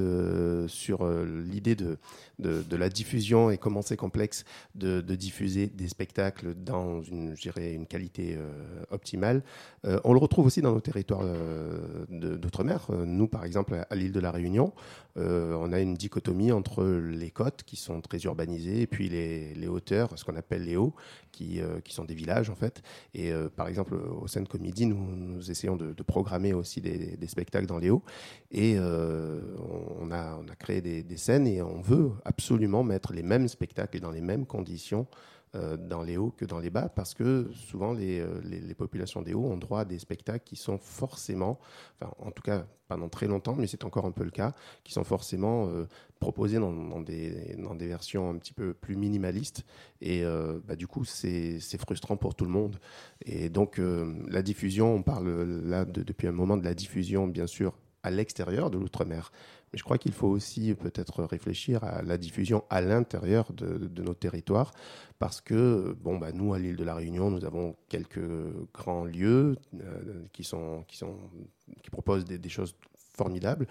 sur 0.68 1.07
l'idée 1.07 1.76
de, 1.76 1.97
de, 2.39 2.75
la 2.75 2.89
diffusion 2.89 3.49
et 3.49 3.57
comment 3.57 3.81
c'est 3.81 3.97
complexe 3.97 4.43
de, 4.75 5.01
diffuser 5.15 5.67
des 5.67 5.88
spectacles 5.88 6.53
dans 6.53 7.01
une, 7.01 7.36
une 7.57 7.86
qualité 7.86 8.36
euh, 8.38 8.83
optimale. 8.91 9.43
Euh, 9.86 9.99
on 10.03 10.13
le 10.13 10.19
retrouve 10.19 10.45
aussi 10.47 10.61
dans 10.61 10.73
nos 10.73 10.81
territoires 10.81 11.21
euh, 11.23 12.05
d'outre-mer. 12.09 12.88
Nous, 13.05 13.27
par 13.27 13.45
exemple, 13.45 13.86
à 13.89 13.95
l'île 13.95 14.11
de 14.11 14.19
la 14.19 14.31
Réunion, 14.31 14.73
on 15.17 15.71
a 15.71 15.79
une 15.79 15.93
dichotomie 15.93 16.51
entre 16.51 16.83
les 16.83 17.31
côtes 17.31 17.63
qui 17.63 17.77
sont 17.77 18.01
très 18.01 18.19
urbanisées 18.23 18.81
et 18.81 18.88
puis 18.88 19.07
les, 19.07 19.67
hauteurs, 19.67 20.11
ce 20.17 20.25
qu'on 20.25 20.36
appelle 20.36 20.65
les 20.65 20.75
hauts, 20.75 20.93
qui, 21.31 21.61
qui, 21.86 21.93
sont 21.93 22.03
des 22.03 22.15
villages 22.15 22.49
en 22.49 22.55
fait. 22.55 22.81
Et 23.13 23.31
par 23.55 23.69
exemple, 23.69 23.95
au 23.95 24.27
sein 24.27 24.41
de 24.41 24.47
Comédie, 24.49 24.86
nous, 24.86 25.15
nous 25.15 25.49
essayons 25.49 25.77
de, 25.77 25.93
programmer 26.03 26.51
aussi 26.51 26.81
des, 26.81 27.27
spectacles 27.27 27.65
dans 27.65 27.77
les 27.77 27.89
hauts. 27.89 28.03
Et 28.51 28.77
on, 28.77 30.11
a, 30.11 30.36
on 30.36 30.49
a 30.49 30.55
créé 30.57 30.81
des 30.81 31.17
scènes 31.17 31.47
et 31.47 31.61
on 31.61 31.79
veut 31.79 32.11
absolument 32.26 32.84
mettre 32.84 33.13
les 33.13 33.23
mêmes 33.23 33.47
spectacles 33.47 33.97
et 33.97 33.99
dans 33.99 34.11
les 34.11 34.21
mêmes 34.21 34.45
conditions 34.45 35.07
euh, 35.55 35.78
dans 35.78 36.03
les 36.03 36.17
hauts 36.17 36.34
que 36.36 36.43
dans 36.43 36.59
les 36.59 36.69
bas, 36.69 36.89
parce 36.89 37.13
que 37.13 37.49
souvent 37.53 37.95
euh, 37.95 38.41
les, 38.43 38.59
les, 38.59 38.73
populations 38.73 39.21
des 39.21 39.34
hauts 39.34 39.45
ont 39.45 39.57
droit 39.57 39.82
à 39.82 39.86
des 39.86 39.99
spectacles 39.99 40.43
qui 40.43 40.57
sont 40.57 40.78
forcément, 40.78 41.59
enfin, 42.01 42.11
en 42.19 42.32
tout 42.32 42.41
cas 42.41 42.65
pendant 42.89 43.07
très 43.07 43.28
longtemps, 43.28 43.55
mais 43.55 43.65
c'est 43.65 43.86
encore 43.86 44.05
un 44.05 44.11
peu 44.11 44.26
le 44.26 44.32
cas, 44.32 44.53
qui 44.84 44.91
sont 44.91 45.05
forcément 45.05 45.69
euh, 45.69 45.88
proposés 46.19 46.59
dans, 46.59 46.99
des, 46.99 47.55
dans 47.57 47.73
des 47.73 47.88
versions 47.88 48.30
un 48.30 48.38
petit 48.38 48.53
peu 48.53 48.73
plus 48.73 48.97
minimalistes. 48.97 49.63
Et 50.01 50.23
bah, 50.67 50.76
du 50.76 50.88
coup, 50.88 51.03
c'est 51.03 51.59
frustrant 51.80 52.15
pour 52.15 52.36
tout 52.36 52.45
le 52.45 52.51
monde. 52.51 52.78
Et 53.26 53.49
donc, 53.49 53.82
la 54.28 54.43
diffusion, 54.43 54.93
on 54.93 55.03
parle 55.03 55.61
là 55.63 55.86
depuis 55.86 56.28
un 56.28 56.32
moment 56.32 56.57
de 56.57 56.63
la 56.63 56.76
diffusion, 56.76 57.28
bien 57.28 57.47
sûr, 57.47 57.76
à 58.03 58.11
l'extérieur 58.11 58.69
de 58.69 58.78
l'outre-mer. 58.78 59.32
Mais 59.76 59.80
je 59.80 59.84
crois 59.84 59.97
qu'il 59.97 60.13
faut 60.13 60.30
aussi 60.30 60.73
peut-être 60.73 61.26
réfléchir 61.26 61.84
à 61.84 62.01
la 62.01 62.17
diffusion 62.17 62.63
à 62.69 62.80
l'intérieur 62.80 63.51
de, 63.51 64.01
nos 64.01 64.13
territoires, 64.13 64.71
parce 65.19 65.41
que 65.41 65.97
bon, 66.01 66.17
bah, 66.17 66.32
nous, 66.32 66.53
à 66.53 66.59
l'île 66.59 66.78
de 66.78 66.86
la 66.86 66.95
Réunion, 66.95 67.30
nous 67.30 67.43
avons 67.43 67.76
quelques 67.89 68.26
grands 68.73 69.03
lieux 69.03 69.57
euh, 69.73 70.23
qui, 70.32 70.45
sont, 70.45 70.86
qui, 70.88 71.89
proposent 71.91 72.23
des, 72.23 72.47
choses 72.47 72.73
formidables. 73.17 73.67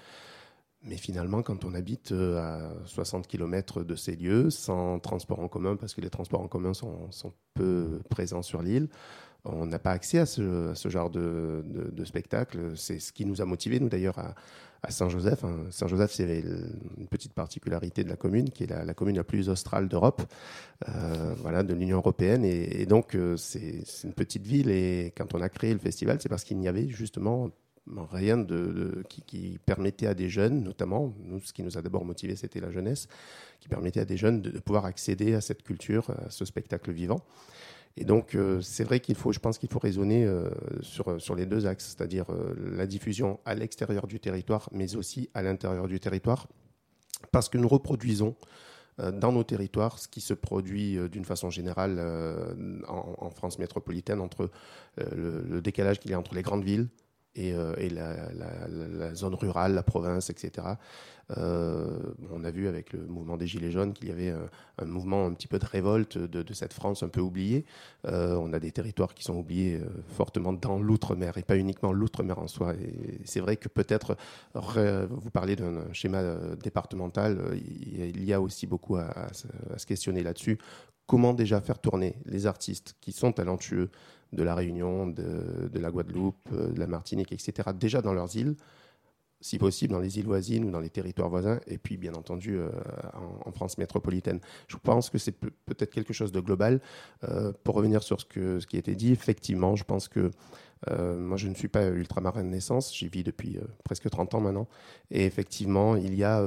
Mais 0.83 0.99
finalement, 0.99 1.41
quand 1.41 1.65
on 1.65 1.73
habite 1.73 2.13
euh, 2.13 2.37
à 2.37 2.85
60 2.85 3.27
km 3.27 3.83
de 3.83 3.97
ces 3.97 4.15
lieux, 4.15 4.51
sans 4.51 4.99
transport 4.99 5.41
en 5.41 5.49
commun, 5.49 5.75
parce 5.75 5.95
que 5.95 6.03
les 6.03 6.11
transports 6.11 6.43
en 6.43 6.49
commun 6.49 6.75
sont, 6.75 7.09
peu 7.55 8.03
présents 8.11 8.43
sur 8.43 8.61
l'île, 8.61 8.91
on 9.47 9.65
n'a 9.65 9.79
pas 9.79 9.93
accès 9.93 10.19
à 10.19 10.27
ce, 10.27 10.73
à 10.73 10.75
ce 10.75 10.91
genre 10.91 11.09
de, 11.09 11.65
de, 11.67 12.05
spectacle. 12.05 12.77
C'est 12.77 12.99
ce 12.99 13.13
qui 13.13 13.25
nous 13.25 13.41
a 13.41 13.47
motivés, 13.47 13.79
nous 13.79 13.91
d'ailleurs, 13.91 14.19
à, 14.19 14.35
à 14.85 14.91
Saint-Joseph. 14.91 15.45
Hein. 15.45 15.65
Saint-Joseph, 15.71 16.13
c'est 16.13 16.41
une 16.99 17.09
petite 17.09 17.33
particularité 17.33 18.05
de 18.05 18.09
la 18.09 18.17
commune, 18.17 18.51
qui 18.51 18.65
est 18.65 18.67
la, 18.67 18.95
commune 18.95 19.17
la 19.17 19.25
plus 19.25 19.49
australe 19.49 19.89
d'Europe, 19.89 20.23
euh, 20.89 21.35
voilà, 21.39 21.63
de 21.63 21.75
l'Union 21.75 21.99
européenne. 21.99 22.45
Et, 22.45 22.87
donc, 22.87 23.15
euh, 23.15 23.37
c'est 23.37 23.83
une 24.05 24.13
petite 24.13 24.47
ville. 24.47 24.71
Et 24.71 25.13
quand 25.17 25.35
on 25.35 25.41
a 25.41 25.49
créé 25.49 25.73
le 25.73 25.79
festival, 25.79 26.19
c'est 26.21 26.29
parce 26.29 26.45
qu'il 26.45 26.59
n'y 26.59 26.69
avait 26.69 26.89
justement 26.89 27.51
rien 28.13 28.39
de, 28.39 29.03
qui, 29.09 29.59
permettait 29.65 30.07
à 30.07 30.15
des 30.15 30.29
jeunes, 30.29 30.63
notamment, 30.63 31.13
nous, 31.23 31.41
ce 31.41 31.53
qui 31.53 31.63
nous 31.63 31.77
a 31.77 31.83
d'abord 31.83 32.05
motivé, 32.05 32.37
c'était 32.37 32.61
la 32.61 32.71
jeunesse, 32.71 33.09
qui 33.61 33.69
permettait 33.69 34.01
à 34.01 34.05
des 34.05 34.17
jeunes 34.17 34.41
de, 34.41 34.51
de 34.51 34.59
pouvoir 34.59 34.85
accéder 34.87 35.35
à 35.35 35.41
cette 35.41 35.63
culture, 35.63 36.11
à 36.11 36.31
ce 36.31 36.45
spectacle 36.45 36.93
vivant. 36.93 37.21
Et 37.97 38.05
donc, 38.05 38.35
euh, 38.35 38.61
c'est 38.61 38.83
vrai 38.83 38.99
qu'il 38.99 39.15
faut, 39.15 39.33
je 39.33 39.39
pense 39.39 39.59
qu'il 39.59 39.69
faut 39.69 39.79
raisonner 39.79 40.25
euh, 40.25 40.51
sur, 40.83 41.37
les 41.37 41.47
deux 41.47 41.67
axes, 41.67 41.95
c'est-à-dire 41.97 42.27
euh, 42.31 42.55
la 42.77 42.87
diffusion 42.87 43.39
à 43.45 43.55
l'extérieur 43.55 44.07
du 44.07 44.19
territoire, 44.19 44.69
mais 44.73 44.97
aussi 44.97 45.31
à 45.33 45.43
l'intérieur 45.43 45.87
du 45.87 46.01
territoire, 46.01 46.49
parce 47.31 47.49
que 47.49 47.59
nous 47.59 47.69
reproduisons 47.69 48.35
dans 49.13 49.33
nos 49.33 49.43
territoires 49.43 49.99
ce 49.99 50.07
qui 50.07 50.21
se 50.21 50.35
produit 50.35 50.97
d'une 51.11 51.25
façon 51.25 51.51
générale 51.51 51.99
en, 52.87 53.29
France 53.31 53.59
métropolitaine 53.59 54.21
entre 54.21 54.51
le, 54.99 55.61
décalage 55.61 55.99
qu'il 55.99 56.13
y 56.13 56.15
a 56.15 56.19
entre 56.19 56.37
les 56.37 56.43
grandes 56.43 56.63
villes 56.63 56.87
et, 57.37 57.53
la, 57.91 59.15
zone 59.15 59.35
rurale, 59.35 59.75
la 59.75 59.83
province, 59.83 60.31
etc. 60.31 60.67
on 61.37 62.45
a 62.45 62.51
vu 62.51 62.69
avec 62.69 62.93
le 62.93 63.07
mouvement 63.07 63.37
des 63.37 63.47
Gilets 63.47 63.71
jaunes 63.71 63.93
qu'il 63.93 64.09
y 64.09 64.13
avait 64.13 64.35
un, 64.79 64.85
mouvement 64.85 65.27
un 65.27 65.33
petit 65.33 65.47
peu 65.47 65.59
de 65.59 65.65
révolte 65.65 66.19
de, 66.19 66.53
cette 66.53 66.73
France 66.73 67.03
un 67.03 67.09
peu 67.09 67.21
oubliée. 67.21 67.65
on 68.05 68.53
a 68.53 68.59
des 68.59 68.73
territoires 68.73 69.15
qui 69.15 69.25
sont 69.25 69.37
oubliés 69.37 69.81
fortement 70.17 70.53
dans 70.53 70.79
l'outre-mer 70.79 71.39
et 71.39 71.43
pas 71.43 71.57
uniquement 71.57 71.93
l'outre-mer 71.93 72.39
en 72.39 72.49
soi. 72.49 72.75
C'est 73.25 73.41
vrai 73.41 73.57
que 73.57 73.69
peut-être, 73.69 74.17
vous 74.55 75.31
parlez 75.31 75.57
d'un 75.57 75.93
schéma 75.93 76.23
départemental, 76.63 77.41
il 77.55 78.25
y 78.25 78.33
a 78.33 78.41
aussi 78.41 78.67
beaucoup 78.67 78.97
à 78.97 79.33
se 79.33 79.87
questionner 79.87 80.23
là-dessus 80.23 80.59
comment 81.07 81.35
déjà 81.35 81.61
faire 81.61 81.79
tourner 81.79 82.17
les 82.25 82.47
artistes 82.47 82.97
qui 83.01 83.13
sont 83.13 83.33
talentueux 83.33 83.91
de 84.35 84.43
la 84.43 84.55
Réunion, 84.55 85.07
de, 85.07 85.79
la 85.79 85.91
Guadeloupe, 85.91 86.49
euh, 86.53 86.73
de 86.73 86.79
la 86.79 86.87
Martinique, 86.87 87.33
etc., 87.33 87.71
déjà 87.75 88.03
dans 88.03 88.13
leurs 88.13 88.37
îles, 88.37 88.57
si 89.41 89.59
possible 89.59 89.93
dans 89.93 90.01
les 90.01 90.19
îles 90.19 90.27
voisines 90.27 90.65
ou 90.65 90.71
dans 90.71 90.81
les 90.81 90.89
territoires 90.89 91.29
voisins, 91.29 91.61
et 91.67 91.77
puis 91.79 91.97
bien 91.97 92.15
entendu 92.15 92.57
euh, 92.57 92.71
en, 93.45 93.53
France 93.53 93.77
métropolitaine. 93.79 94.41
Je 94.69 94.77
pense 94.77 95.11
que 95.11 95.19
c'est 95.19 95.33
peut-être 95.33 95.93
quelque 95.93 96.13
chose 96.13 96.33
de 96.33 96.41
global. 96.41 96.81
Euh, 97.25 97.53
pour 97.63 97.75
revenir 97.75 98.03
sur 98.03 98.21
ce, 98.21 98.25
que, 98.25 98.59
ce 98.59 98.67
qui 98.67 98.77
a 98.77 98.79
été 98.79 98.95
dit, 98.95 99.13
effectivement, 99.13 99.77
je 99.77 99.85
pense 99.85 100.09
que 100.09 100.31
moi, 101.17 101.39
je 101.39 101.49
ne 101.49 101.55
suis 101.55 101.69
pas 101.69 101.87
ultramarin 101.87 102.45
de 102.45 102.51
naissance, 102.51 102.95
j'y 102.95 103.09
vis 103.09 103.25
depuis 103.25 103.59
presque 103.85 104.11
30 104.11 104.35
ans 104.35 104.41
maintenant, 104.41 104.69
et 105.11 105.25
effectivement, 105.25 105.97
il 105.97 106.15
y 106.15 106.25
a 106.25 106.47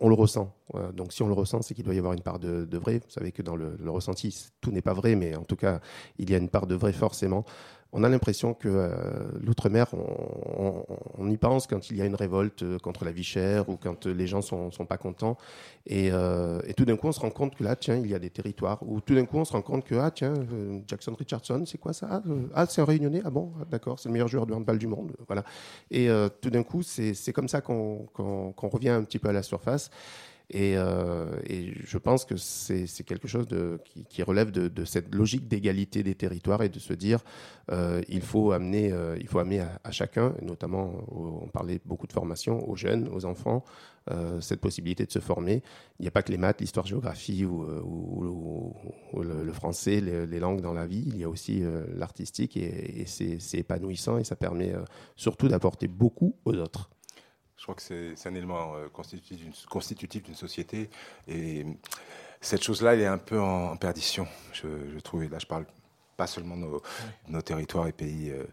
on, 0.00 0.08
le 0.08 0.14
ressent. 0.14 0.54
Donc 0.94 1.12
si 1.12 1.22
on 1.22 1.28
le 1.28 1.34
ressent, 1.34 1.62
c'est 1.62 1.74
qu'il 1.74 1.84
doit 1.84 1.94
y 1.94 1.98
avoir 1.98 2.12
une 2.12 2.22
part 2.22 2.38
de, 2.38 2.78
vrai. 2.78 2.98
Vous 2.98 3.10
savez 3.10 3.32
que 3.32 3.42
dans 3.42 3.56
le, 3.56 3.76
ressenti, 3.90 4.50
tout 4.60 4.70
n'est 4.70 4.82
pas 4.82 4.94
vrai, 4.94 5.14
mais 5.14 5.34
en 5.36 5.44
tout 5.44 5.56
cas, 5.56 5.80
il 6.18 6.30
y 6.30 6.34
a 6.34 6.38
une 6.38 6.48
part 6.48 6.66
de 6.66 6.74
vrai 6.74 6.92
forcément 6.92 7.44
on 7.92 8.04
a 8.04 8.08
l'impression 8.08 8.54
que 8.54 8.68
euh, 8.68 8.90
l'outre-mer, 9.40 9.88
on, 9.94 11.28
y 11.28 11.36
pense 11.36 11.66
quand 11.66 11.90
il 11.90 11.96
y 11.96 12.02
a 12.02 12.04
une 12.04 12.14
révolte 12.14 12.62
euh, 12.62 12.78
contre 12.78 13.04
la 13.04 13.10
vie 13.10 13.24
chère 13.24 13.68
ou 13.68 13.76
quand 13.76 14.06
euh, 14.06 14.12
les 14.12 14.26
gens 14.26 14.42
sont, 14.42 14.70
sont 14.70 14.86
pas 14.86 14.96
contents. 14.96 15.36
Et, 15.86 16.10
tout 16.76 16.84
d'un 16.84 16.96
coup, 16.96 17.08
on 17.08 17.12
se 17.12 17.20
rend 17.20 17.30
compte 17.30 17.56
que 17.56 17.64
là, 17.64 17.74
tiens, 17.74 17.96
il 17.96 18.06
y 18.06 18.14
a 18.14 18.18
des 18.18 18.30
territoires. 18.30 18.78
Ou 18.86 19.00
tout 19.00 19.14
d'un 19.14 19.24
coup, 19.24 19.38
on 19.38 19.44
se 19.44 19.52
rend 19.52 19.62
compte 19.62 19.84
que, 19.84 19.96
ah, 19.96 20.10
tiens, 20.10 20.34
Jackson 20.86 21.14
Richardson, 21.18 21.64
c'est 21.66 21.78
quoi 21.78 21.92
ça? 21.92 22.22
Ah, 22.54 22.66
c'est 22.66 22.80
un 22.80 22.84
réunionnais? 22.84 23.22
Ah 23.24 23.30
bon, 23.30 23.52
d'accord, 23.70 23.98
c'est 23.98 24.08
le 24.08 24.12
meilleur 24.12 24.28
joueur 24.28 24.46
de 24.46 24.54
handball 24.54 24.78
du 24.78 24.86
monde. 24.86 25.12
Voilà. 25.26 25.42
Et 25.90 26.08
tout 26.40 26.50
d'un 26.50 26.62
coup, 26.62 26.82
c'est 26.82 27.32
comme 27.32 27.48
ça 27.48 27.60
qu'on 27.60 28.06
revient 28.56 28.90
un 28.90 29.02
petit 29.02 29.18
peu 29.18 29.28
à 29.28 29.32
la 29.32 29.42
surface. 29.42 29.90
Euh, 30.54 31.40
et, 31.46 31.72
je 31.84 31.98
pense 31.98 32.24
que 32.24 32.36
c'est 32.36 33.04
quelque 33.04 33.28
chose 33.28 33.46
qui, 34.08 34.22
relève 34.22 34.50
de, 34.50 34.84
cette 34.84 35.14
logique 35.14 35.48
d'égalité 35.48 36.02
des 36.02 36.14
territoires 36.14 36.62
et 36.62 36.68
de 36.68 36.78
se 36.78 36.92
dire 36.92 37.20
euh, 37.70 38.02
il 38.08 38.22
faut 38.22 38.52
amener, 38.52 38.92
euh, 38.92 39.16
il 39.20 39.28
faut 39.28 39.38
amener 39.38 39.60
à, 39.60 39.90
chacun, 39.90 40.34
notamment 40.42 40.92
on 41.10 41.48
parlait 41.48 41.80
beaucoup 41.84 42.06
de 42.06 42.12
formation 42.12 42.68
aux 42.68 42.76
jeunes, 42.76 43.08
aux 43.08 43.24
enfants, 43.24 43.64
cette 44.40 44.60
possibilité 44.60 45.06
de 45.06 45.12
se 45.12 45.20
former. 45.20 45.62
Il 46.00 46.02
n'y 46.02 46.08
a 46.08 46.10
pas 46.10 46.22
que 46.22 46.32
les 46.32 46.38
maths, 46.38 46.60
l'histoire-géographie 46.60 47.44
ou, 47.44 47.64
le, 49.22 49.52
français, 49.52 50.00
les, 50.00 50.40
langues 50.40 50.62
dans 50.62 50.72
la 50.72 50.86
vie. 50.86 51.04
Il 51.06 51.18
y 51.18 51.22
a 51.22 51.28
aussi 51.28 51.62
l'artistique 51.94 52.56
et 52.56 53.04
c'est 53.06 53.58
épanouissant 53.58 54.18
et 54.18 54.24
ça 54.24 54.34
permet 54.34 54.72
surtout 55.14 55.46
d'apporter 55.46 55.86
beaucoup 55.86 56.34
aux 56.44 56.54
autres. 56.54 56.90
Je 57.60 57.64
crois 57.64 57.74
que 57.74 57.82
c'est 57.82 58.26
un 58.26 58.34
élément 58.34 58.74
euh, 58.74 58.88
constitutif 58.88 60.22
d'une 60.22 60.34
société. 60.34 60.88
Et 61.28 61.66
cette 62.40 62.62
chose-là, 62.62 62.94
elle 62.94 63.02
est 63.02 63.06
un 63.06 63.18
peu 63.18 63.38
en, 63.38 63.76
perdition, 63.76 64.26
je, 64.54 64.98
trouve. 65.00 65.24
Et 65.24 65.28
là, 65.28 65.38
je 65.38 65.44
parle 65.44 65.66
pas 66.16 66.26
seulement 66.26 66.56
de 66.56 66.66
nos, 67.28 67.42
territoires 67.42 67.86
et 67.86 67.92
pays 67.92 68.30
euh, 68.30 68.44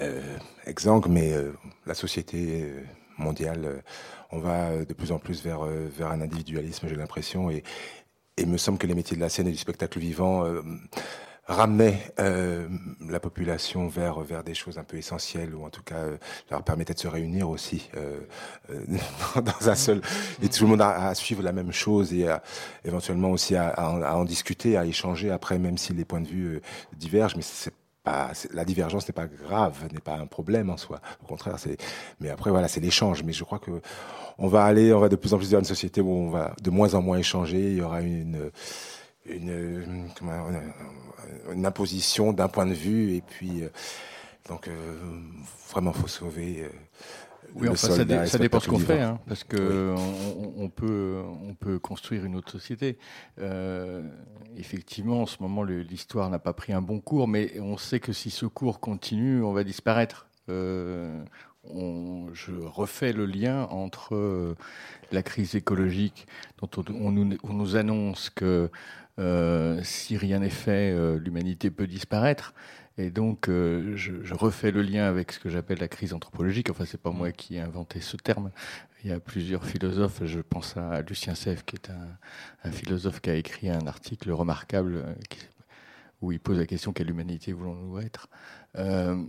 euh 0.00 0.36
exsangues, 0.66 1.06
mais 1.06 1.32
euh, 1.32 1.52
la 1.86 1.94
société 1.94 2.68
mondiale. 3.18 3.84
on 4.32 4.40
va 4.40 4.84
de 4.84 4.94
plus 4.94 5.12
en 5.12 5.20
plus 5.20 5.44
vers, 5.44 5.60
vers 5.62 6.08
un 6.08 6.20
individualisme, 6.20 6.88
j'ai 6.88 6.96
l'impression. 6.96 7.50
Et, 7.50 7.62
et 8.36 8.42
il 8.42 8.48
me 8.48 8.58
semble 8.58 8.78
que 8.78 8.88
les 8.88 8.96
métiers 8.96 9.16
de 9.16 9.22
la 9.22 9.28
scène 9.28 9.46
et 9.46 9.52
du 9.52 9.56
spectacle 9.58 10.00
vivant 10.00 10.44
ramenait 11.48 12.02
euh, 12.20 12.68
la 13.08 13.20
population 13.20 13.88
vers 13.88 14.20
vers 14.20 14.44
des 14.44 14.54
choses 14.54 14.78
un 14.78 14.84
peu 14.84 14.98
essentielles 14.98 15.54
ou 15.54 15.64
en 15.64 15.70
tout 15.70 15.82
cas 15.82 15.96
euh, 15.96 16.16
leur 16.50 16.62
permettait 16.62 16.92
de 16.92 16.98
se 16.98 17.08
réunir 17.08 17.48
aussi 17.48 17.88
euh, 17.96 18.20
euh 18.70 18.84
dans 19.40 19.70
un 19.70 19.74
seul. 19.74 20.02
Et 20.42 20.48
tout 20.50 20.64
le 20.64 20.70
monde 20.70 20.82
a, 20.82 21.08
à 21.08 21.14
suivre 21.14 21.42
la 21.42 21.52
même 21.52 21.72
chose 21.72 22.12
et 22.12 22.26
éventuellement 22.84 23.30
aussi 23.30 23.56
à, 23.56 23.68
à, 23.68 24.14
en 24.14 24.24
discuter 24.24 24.76
à 24.76 24.84
échanger 24.84 25.30
après 25.30 25.58
même 25.58 25.78
si 25.78 25.94
les 25.94 26.04
points 26.04 26.20
de 26.20 26.28
vue 26.28 26.60
divergent. 26.96 27.36
Mais 27.36 27.42
c'est 27.42 27.74
pas 28.04 28.32
la 28.52 28.64
divergence 28.64 29.08
n'est 29.08 29.14
pas 29.14 29.26
grave 29.26 29.88
n'est 29.92 30.00
pas 30.00 30.16
un 30.16 30.26
problème 30.26 30.68
en 30.68 30.76
soi. 30.76 31.00
Au 31.22 31.26
contraire 31.26 31.58
c'est 31.58 31.78
mais 32.20 32.28
après 32.28 32.50
voilà 32.50 32.68
c'est 32.68 32.80
l'échange. 32.80 33.22
Mais 33.24 33.32
je 33.32 33.44
crois 33.44 33.58
que 33.58 33.80
on 34.36 34.48
va 34.48 34.64
aller 34.64 34.92
on 34.92 35.00
va 35.00 35.08
de 35.08 35.16
plus 35.16 35.32
en 35.32 35.38
plus 35.38 35.50
vers 35.50 35.60
une 35.60 35.64
société 35.64 36.02
où 36.02 36.10
on 36.10 36.28
va 36.28 36.54
de 36.62 36.70
moins 36.70 36.94
en 36.94 37.00
moins 37.00 37.16
échanger. 37.16 37.70
Il 37.70 37.76
y 37.78 37.80
aura 37.80 38.02
une 38.02 38.18
une, 38.18 38.50
une 39.28 40.06
imposition 41.66 42.32
d'un 42.32 42.48
point 42.48 42.66
de 42.66 42.74
vue 42.74 43.14
et 43.14 43.20
puis 43.20 43.62
euh, 43.62 43.68
donc 44.48 44.68
euh, 44.68 44.98
vraiment 45.70 45.92
faut 45.92 46.08
sauver 46.08 46.62
euh, 46.62 46.68
oui, 47.54 47.66
enfin, 47.66 47.88
ça, 47.88 48.26
ça, 48.26 48.38
dépend 48.38 48.60
ce 48.60 48.68
qu'on 48.68 48.78
fait, 48.78 49.00
hein, 49.00 49.18
parce 49.26 49.42
que 49.42 49.94
on, 50.58 50.68
peut, 50.68 51.22
on 51.48 51.54
peut 51.54 51.78
construire 51.78 52.26
une 52.26 52.36
autre 52.36 52.52
société. 52.52 52.98
effectivement, 54.54 55.22
en 55.22 55.26
ce 55.26 55.42
moment, 55.42 55.64
l'histoire 55.64 56.28
n'a 56.28 56.38
pas 56.38 56.52
pris 56.52 56.74
un 56.74 56.82
bon 56.82 57.00
cours, 57.00 57.26
mais 57.26 57.58
on 57.58 57.78
sait 57.78 58.00
que 58.00 58.12
si 58.12 58.28
ce 58.28 58.44
cours 58.44 58.80
continue, 58.80 59.42
on 59.42 59.54
va 59.54 59.64
disparaître. 59.64 60.28
On, 60.48 62.26
je 62.34 62.52
refais 62.52 63.14
le 63.14 63.24
lien 63.24 63.66
entre 63.70 64.54
la 65.10 65.22
crise 65.22 65.54
écologique, 65.54 66.26
dont 66.60 66.84
on, 66.88 67.10
nous, 67.10 67.36
on 67.42 67.52
nous, 67.52 67.76
annonce 67.76 68.30
que 68.30 68.44
euh, 68.44 68.68
si 69.82 70.16
rien 70.16 70.40
n'est 70.40 70.50
fait, 70.50 70.92
euh, 70.92 71.18
l'humanité 71.18 71.70
peut 71.70 71.86
disparaître. 71.86 72.54
Et 72.98 73.10
donc, 73.10 73.48
euh, 73.48 73.96
je, 73.96 74.34
refais 74.34 74.72
le 74.72 74.82
lien 74.82 75.04
avec 75.04 75.30
ce 75.32 75.38
que 75.38 75.48
j'appelle 75.48 75.78
la 75.78 75.88
crise 75.88 76.12
anthropologique. 76.14 76.68
Enfin, 76.70 76.84
c'est 76.84 77.00
pas 77.00 77.12
moi 77.12 77.30
qui 77.30 77.56
ai 77.56 77.60
inventé 77.60 78.00
ce 78.00 78.16
terme. 78.16 78.50
Il 79.04 79.10
y 79.10 79.12
a 79.12 79.20
plusieurs 79.20 79.64
philosophes. 79.64 80.24
Je 80.24 80.40
pense 80.40 80.76
à 80.76 81.02
Lucien 81.02 81.36
Seff, 81.36 81.64
qui 81.64 81.76
est 81.76 81.90
un, 82.64 82.70
philosophe 82.72 83.20
qui 83.20 83.30
a 83.30 83.34
écrit 83.34 83.70
un 83.70 83.86
article 83.86 84.32
remarquable 84.32 85.04
où 86.20 86.32
il 86.32 86.40
pose 86.40 86.58
la 86.58 86.66
question 86.66 86.92
quelle 86.92 87.10
humanité 87.10 87.52
voulons-nous 87.52 88.00
être? 88.00 88.28
Euh, 88.76 89.22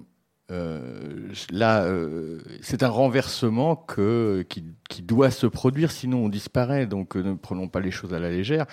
là, 0.49 1.83
euh, 1.83 2.39
c'est 2.61 2.83
un 2.83 2.89
renversement 2.89 3.75
qui, 3.75 5.01
doit 5.03 5.31
se 5.31 5.47
produire, 5.47 5.91
sinon 5.91 6.25
on 6.25 6.29
disparaît. 6.29 6.87
Donc 6.87 7.15
euh, 7.15 7.23
ne 7.23 7.33
prenons 7.35 7.67
pas 7.67 7.79
les 7.79 7.91
choses 7.91 8.13
à 8.13 8.19
la 8.19 8.29
légère. 8.29 8.65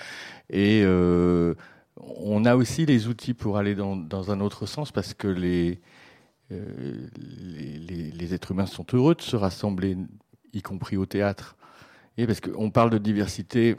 Et 0.51 0.85
on 0.87 2.45
a 2.45 2.57
aussi 2.57 2.87
les 2.87 3.09
outils 3.09 3.35
pour 3.35 3.59
aller 3.59 3.75
dans, 3.75 4.31
un 4.31 4.41
autre 4.41 4.67
sens 4.67 4.93
parce 4.93 5.15
que 5.15 5.29
les, 5.29 5.81
les, 6.51 8.35
êtres 8.35 8.53
humains 8.53 8.67
sont 8.67 8.87
heureux 8.93 9.15
de 9.15 9.23
se 9.23 9.37
rassembler, 9.37 9.97
y 10.53 10.63
compris 10.63 10.97
au 10.97 11.07
théâtre. 11.07 11.57
Et 12.19 12.27
parce 12.27 12.41
qu'on 12.41 12.71
parle 12.71 12.91
de 12.91 12.99
diversité 12.99 13.77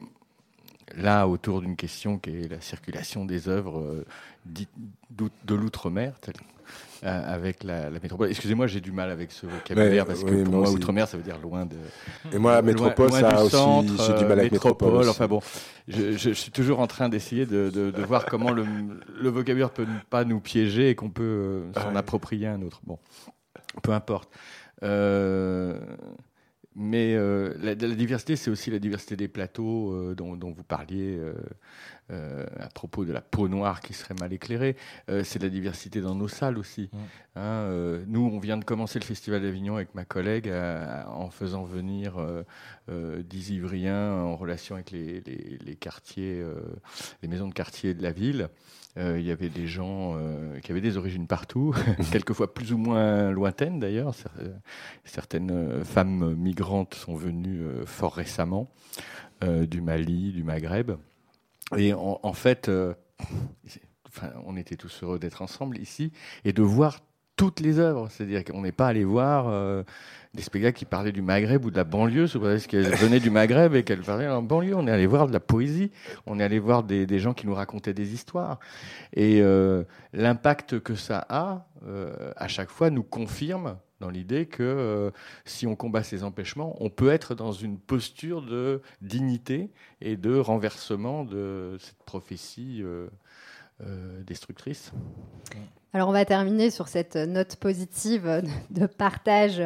là 0.96 1.28
autour 1.28 1.62
d'une 1.62 1.76
question 1.76 2.18
qui 2.18 2.30
est 2.30 2.48
la 2.50 2.62
circulation 2.62 3.26
des 3.26 3.50
œuvres 3.50 4.06
de 4.46 5.56
l'outre-mer, 5.56 6.14
euh, 7.04 7.36
avec 7.36 7.64
la, 7.64 7.90
métropole. 7.90 8.30
Excusez-moi, 8.30 8.68
j'ai 8.68 8.82
du 8.82 8.92
mal 8.92 9.10
avec 9.10 9.32
ce 9.32 9.46
vocabulaire 9.46 10.06
parce 10.06 10.24
que 10.24 10.44
pour 10.44 10.54
moi, 10.54 10.70
outre-mer, 10.70 11.08
ça 11.08 11.18
veut 11.18 11.24
dire 11.24 11.40
loin 11.40 11.66
de. 11.66 11.76
Et 12.34 12.38
moi, 12.38 12.54
la 12.54 12.62
métropole, 12.62 13.12
ça 13.12 13.44
aussi, 13.44 13.58
j'ai 14.06 14.14
du 14.14 14.26
mal 14.26 14.40
avec 14.40 14.52
métropole. 14.52 15.08
Enfin 15.10 15.28
bon, 15.28 15.40
je, 15.88 16.32
suis 16.34 16.52
toujours 16.52 16.80
en 16.80 16.88
train 16.88 17.10
d'essayer 17.10 17.46
de, 17.46 17.70
de, 17.70 18.04
voir 18.04 18.26
comment 18.26 18.52
le, 18.52 18.66
le, 19.22 19.30
vocabulaire 19.30 19.70
peut 19.70 19.88
pas 20.10 20.24
nous 20.24 20.40
piéger 20.40 20.90
et 20.90 20.96
qu'on 20.96 21.10
peut 21.10 21.24
euh, 21.24 21.74
s'en 21.74 21.96
approprier 21.96 22.48
un 22.48 22.62
autre. 22.62 22.82
Bon, 22.86 22.98
peu 23.84 23.92
importe. 23.92 24.30
Euh, 24.84 25.80
mais 26.76 27.16
la, 27.60 27.76
diversité, 27.76 28.36
c'est 28.36 28.52
aussi 28.52 28.70
la 28.70 28.80
diversité 28.80 29.16
des 29.16 29.28
plateaux 29.28 30.14
dont, 30.14 30.36
dont, 30.36 30.52
vous 30.52 30.64
parliez. 30.64 31.20
Euh, 32.10 32.46
à 32.58 32.70
propos 32.70 33.04
de 33.04 33.12
la 33.12 33.20
peau 33.20 33.50
noire 33.50 33.82
qui 33.82 33.92
serait 33.94 34.14
mal 34.14 34.32
éclairée, 34.32 34.78
euh, 35.10 35.26
c'est 35.26 35.42
la 35.42 35.50
diversité 35.50 36.00
dans 36.00 36.16
nos 36.16 36.30
salles 36.30 36.58
aussi. 36.58 36.90
Hein, 37.36 37.42
euh, 37.42 38.06
nous, 38.08 38.22
on 38.22 38.40
vient 38.40 38.56
de 38.56 38.64
commencer 38.64 38.98
le 38.98 39.04
Festival 39.04 39.42
d'Avignon 39.42 39.76
avec 39.76 39.94
ma 39.94 40.06
collègue 40.06 40.50
en 40.50 41.30
faisant 41.30 41.66
venir 41.66 42.16
dix 42.90 43.50
Ivriens 43.52 44.14
en 44.14 44.38
relation 44.38 44.76
avec 44.76 44.92
les, 44.92 45.22
les 45.22 45.76
quartiers, 45.76 46.44
les 47.22 47.28
maisons 47.28 47.50
de 47.50 47.54
quartier 47.54 47.94
de 47.94 48.02
la 48.02 48.12
ville. 48.12 48.48
Il 48.96 49.22
y 49.22 49.32
avait 49.32 49.50
des 49.50 49.68
gens 49.68 50.18
qui 50.64 50.72
avaient 50.72 50.82
des 50.82 50.98
origines 50.98 51.28
partout, 51.28 51.76
quelquefois 52.12 52.54
plus 52.54 52.72
ou 52.72 52.78
moins 52.78 53.32
lointaines 53.32 53.80
d'ailleurs. 53.80 54.16
Certaines 55.04 55.84
femmes 55.84 56.36
migrantes 56.36 56.96
sont 56.96 57.16
venues 57.16 57.66
fort 57.86 58.16
récemment 58.16 58.72
du 59.42 59.82
Mali, 59.82 60.32
du 60.32 60.44
Maghreb. 60.44 60.94
Et 61.76 61.94
en, 61.94 62.34
fait, 62.34 62.70
euh, 62.70 62.94
on 64.46 64.56
était 64.56 64.78
tous 64.78 65.04
heureux 65.04 65.20
d'être 65.20 65.42
ensemble 65.42 65.78
ici 65.80 66.14
et 66.46 66.54
de 66.54 66.62
voir 66.62 67.00
toutes 67.36 67.60
les 67.60 67.78
œuvres. 67.78 68.08
C'est-à-dire 68.10 68.46
qu'on 68.46 68.62
n'est 68.62 68.72
pas 68.72 68.88
allé 68.88 69.04
voir 69.04 69.48
euh, 69.50 69.84
des 70.34 70.42
spectacles 70.42 70.78
qui 70.78 70.86
parlaient 70.86 71.12
du 71.12 71.22
Maghreb 71.22 71.66
ou 71.66 71.72
de 71.72 71.76
la 71.76 71.84
banlieue, 71.84 72.28
parce 72.40 72.68
qu'elle 72.68 72.96
venait 72.96 73.20
du 73.20 73.30
Maghreb 73.30 73.76
et 73.76 73.84
qu'elle 73.84 74.02
parlait 74.02 74.28
en 74.28 74.42
banlieue. 74.42 74.76
On 74.76 74.88
est 74.88 74.92
allé 74.92 75.08
voir 75.08 75.28
de 75.28 75.34
la 75.34 75.42
poésie, 75.42 75.92
on 76.26 76.40
est 76.40 76.44
allé 76.44 76.58
voir 76.58 76.84
des, 76.84 77.20
gens 77.20 77.34
qui 77.34 77.46
nous 77.46 77.54
racontaient 77.54 77.94
des 77.94 78.14
histoires. 78.14 78.60
Et 79.14 79.42
euh, 79.42 79.84
l'impact 80.14 80.80
que 80.80 80.96
ça 80.96 81.26
a, 81.28 81.68
à 82.38 82.48
chaque 82.48 82.70
fois, 82.70 82.90
nous 82.90 83.04
confirme 83.04 83.78
dans 84.00 84.10
l'idée 84.10 84.46
que 84.46 85.12
si 85.46 85.68
on 85.68 85.76
combat 85.76 86.04
ces 86.04 86.24
empêchements, 86.24 86.76
on 86.80 86.90
peut 86.90 87.10
être 87.10 87.36
dans 87.36 87.52
une 87.52 87.78
posture 87.80 88.42
de 88.42 88.82
dignité 89.02 89.72
et 90.02 90.18
de 90.18 90.38
renversement 90.38 91.24
de 91.24 91.78
cette 91.80 92.04
prophétie 92.04 92.84
destructrice. 94.26 94.92
Alors 95.94 96.10
on 96.10 96.12
va 96.12 96.26
terminer 96.26 96.70
sur 96.70 96.88
cette 96.88 97.16
note 97.16 97.56
positive 97.56 98.44
de 98.70 98.86
partage 98.86 99.62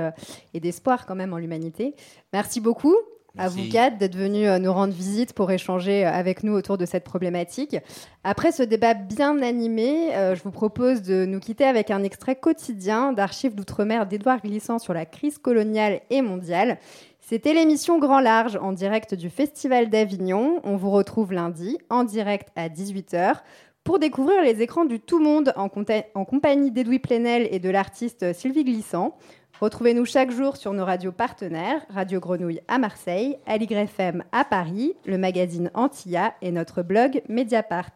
et 0.54 0.60
d'espoir 0.60 1.06
quand 1.06 1.16
même 1.16 1.34
en 1.34 1.38
l'humanité. 1.38 1.96
Merci 2.32 2.62
beaucoup 2.62 2.96
à 3.38 3.48
vous 3.48 3.70
quatre 3.70 3.98
d'être 3.98 4.16
venus 4.16 4.48
euh, 4.48 4.60
nous 4.60 4.74
rendre 4.74 4.94
visite 4.94 5.34
pour 5.34 5.52
échanger 5.52 6.06
euh, 6.06 6.12
avec 6.12 6.44
nous 6.44 6.54
autour 6.54 6.78
de 6.78 6.86
cette 6.86 7.04
problématique. 7.04 7.78
Après 8.24 8.52
ce 8.52 8.64
débat 8.64 8.94
bien 8.94 9.42
animé, 9.42 10.14
euh, 10.16 10.36
je 10.36 10.44
vous 10.44 10.52
propose 10.52 11.02
de 11.02 11.26
nous 11.26 11.40
quitter 11.40 11.64
avec 11.64 11.92
un 11.92 12.04
extrait 12.04 12.36
quotidien 12.36 13.14
d'archives 13.14 13.56
d'outre-mer 13.56 14.06
d'Édouard 14.06 14.42
Glissant 14.42 14.80
sur 14.80 14.94
la 14.94 15.06
crise 15.06 15.38
coloniale 15.38 16.02
et 16.10 16.22
mondiale. 16.22 16.78
C'était 17.22 17.54
l'émission 17.54 18.00
Grand 18.00 18.20
Large 18.20 18.58
en 18.62 18.74
direct 18.74 19.16
du 19.16 19.30
Festival 19.30 19.90
d'Avignon. 19.90 20.60
On 20.64 20.76
vous 20.76 20.92
retrouve 20.92 21.32
lundi 21.32 21.78
en 21.90 22.04
direct 22.04 22.50
à 22.58 22.68
18h 22.68 23.36
pour 23.84 24.00
découvrir 24.00 24.44
les 24.44 24.62
écrans 24.62 24.86
du 24.86 25.00
tout 25.00 25.20
monde 25.20 25.54
en, 25.56 25.70
compagnie 25.70 26.72
d'Edoui 26.72 27.00
Plenel 27.00 27.48
et 27.52 27.60
de 27.60 27.70
l'artiste 27.70 28.34
Sylvie 28.34 28.64
Glissant. 28.64 29.18
Retrouvez-nous 29.62 30.06
chaque 30.06 30.32
jour 30.32 30.58
sur 30.58 30.74
nos 30.74 30.84
radios 30.84 31.12
partenaires, 31.12 31.86
Radio 31.90 32.20
Grenouille 32.20 32.62
à 32.68 32.80
Marseille, 32.80 33.38
Aligre 33.46 33.78
FM 33.78 34.24
à 34.32 34.44
Paris, 34.44 34.96
le 35.06 35.20
magazine 35.20 35.70
Antilla 35.76 36.34
et 36.42 36.52
notre 36.52 36.82
blog 36.82 37.22
Mediapart. 37.30 37.92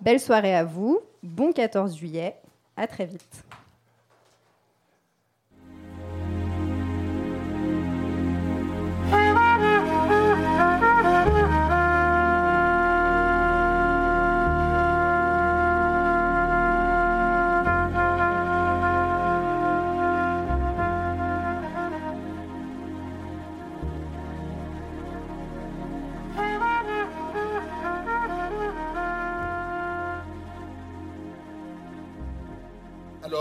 Belle 0.00 0.18
soirée 0.18 0.54
à 0.54 0.64
vous, 0.64 0.98
bon 1.22 1.52
14 1.52 1.94
juillet, 1.94 2.36
à 2.74 2.86
très 2.86 3.04
vite. 3.04 3.44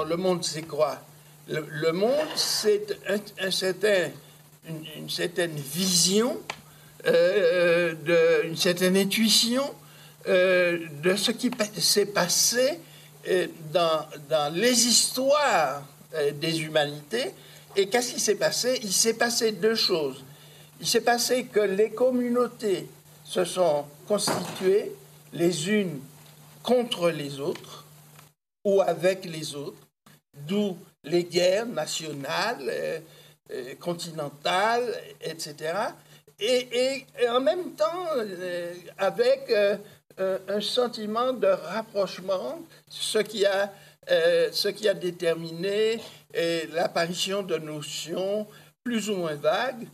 Le 0.03 0.17
monde, 0.17 0.43
c'est 0.43 0.63
quoi? 0.63 0.97
Le, 1.47 1.91
monde, 1.91 2.27
c'est 2.35 2.95
une, 3.09 5.09
certaine 5.09 5.55
vision, 5.55 6.37
euh, 7.07 7.95
de, 8.05 8.47
une 8.47 8.57
certaine 8.57 8.95
intuition 8.97 9.63
euh, 10.27 10.77
de 11.01 11.15
ce 11.15 11.31
qui 11.31 11.49
s'est 11.77 12.05
passé 12.05 12.79
euh, 13.27 13.47
dans, 13.73 14.05
dans, 14.29 14.53
les 14.53 14.87
histoires 14.87 15.81
des 16.35 16.61
humanités. 16.61 17.31
Et 17.75 17.87
qu'est-ce 17.87 18.13
qui 18.13 18.19
s'est 18.19 18.35
passé? 18.35 18.79
Il 18.83 18.93
s'est 18.93 19.15
passé 19.15 19.51
deux 19.51 19.75
choses. 19.75 20.23
Il 20.79 20.87
s'est 20.87 21.01
passé 21.01 21.45
que 21.45 21.59
les 21.59 21.89
communautés 21.89 22.87
se 23.23 23.43
sont 23.43 23.85
constituées 24.07 24.91
les 25.33 25.69
unes 25.69 25.99
contre 26.63 27.09
les 27.09 27.39
autres 27.39 27.85
ou 28.63 28.81
avec 28.81 29.25
les 29.25 29.55
autres 29.55 29.77
d'où 30.47 30.77
les 31.03 31.23
guerres 31.23 31.65
nationales, 31.65 32.69
euh, 32.69 32.99
euh, 33.51 33.73
continentales, 33.79 34.93
etc. 35.21 35.73
Et, 36.39 37.05
en 37.29 37.41
même 37.41 37.73
temps, 37.73 38.05
euh, 38.17 38.73
avec 38.97 39.51
un 40.47 40.61
sentiment 40.61 41.33
de 41.33 41.47
rapprochement, 41.47 42.61
ce 42.89 43.19
qui 43.19 43.45
a, 43.45 43.71
ce 44.07 44.69
qui 44.69 44.87
a 44.87 44.93
déterminé 44.93 45.99
l'apparition 46.73 47.43
de 47.43 47.57
notions 47.57 48.47
plus 48.83 49.09
ou 49.09 49.15
moins 49.15 49.35
vagues 49.35 49.87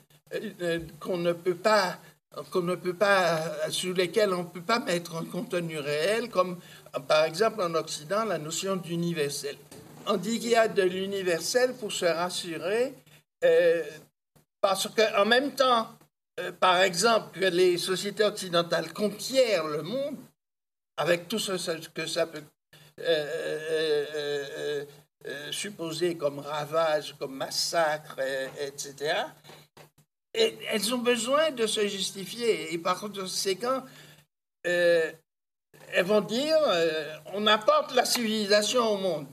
qu'on 1.00 1.18
ne 1.18 1.34
peut 1.34 1.56
pas 1.56 1.98
qu'on 2.52 2.62
ne 2.64 2.76
peut 2.76 2.94
pas, 2.94 3.40
sur 3.70 3.94
lesquelles 3.94 4.34
on 4.34 4.40
ne 4.40 4.50
peut 4.50 4.62
pas 4.62 4.80
mettre 4.80 5.16
un 5.16 5.24
contenu 5.24 5.80
réel, 5.80 6.30
comme 6.30 6.58
par 7.08 7.24
exemple 7.24 7.62
en 7.62 7.74
Occident 7.76 8.26
la 8.26 8.38
notion 8.38 8.76
d'universel 8.76 9.56
on 10.08 10.18
dit 10.18 10.40
qu'il 10.40 10.50
y 10.50 10.56
a 10.56 10.68
de 10.68 10.84
l'universel 10.84 11.74
pour 11.76 11.92
se 11.92 12.06
rassurer, 12.06 12.94
euh, 13.44 13.84
parce 14.62 14.88
qu'en 14.88 15.26
même 15.26 15.54
temps, 15.54 15.90
euh, 16.40 16.52
par 16.52 16.82
exemple, 16.82 17.40
que 17.40 17.46
les 17.46 17.78
sociétés 17.78 18.24
occidentales 18.24 18.94
conquièrent 18.94 19.68
le 19.68 19.82
monde, 19.84 20.18
avec 20.98 21.28
tout 21.28 21.40
ce 21.40 21.52
que 21.90 22.08
ça 22.08 22.28
peut 22.28 22.44
euh, 23.02 24.86
supposer 25.52 26.16
comme 26.16 26.40
ravage, 26.40 27.16
comme 27.18 27.36
massacre, 27.36 28.20
etc., 28.60 29.14
et 30.38 30.58
elles 30.70 30.94
ont 30.94 31.00
besoin 31.00 31.52
de 31.52 31.66
se 31.66 31.88
justifier. 31.88 32.74
Et 32.74 32.78
par 32.78 33.00
conséquent, 33.00 33.84
elles 34.64 35.16
vont 36.04 36.20
dire 36.20 36.58
on 37.34 37.48
apporte 37.48 37.94
la 37.96 38.04
civilisation 38.04 38.86
au 38.86 38.98
monde. 38.98 39.28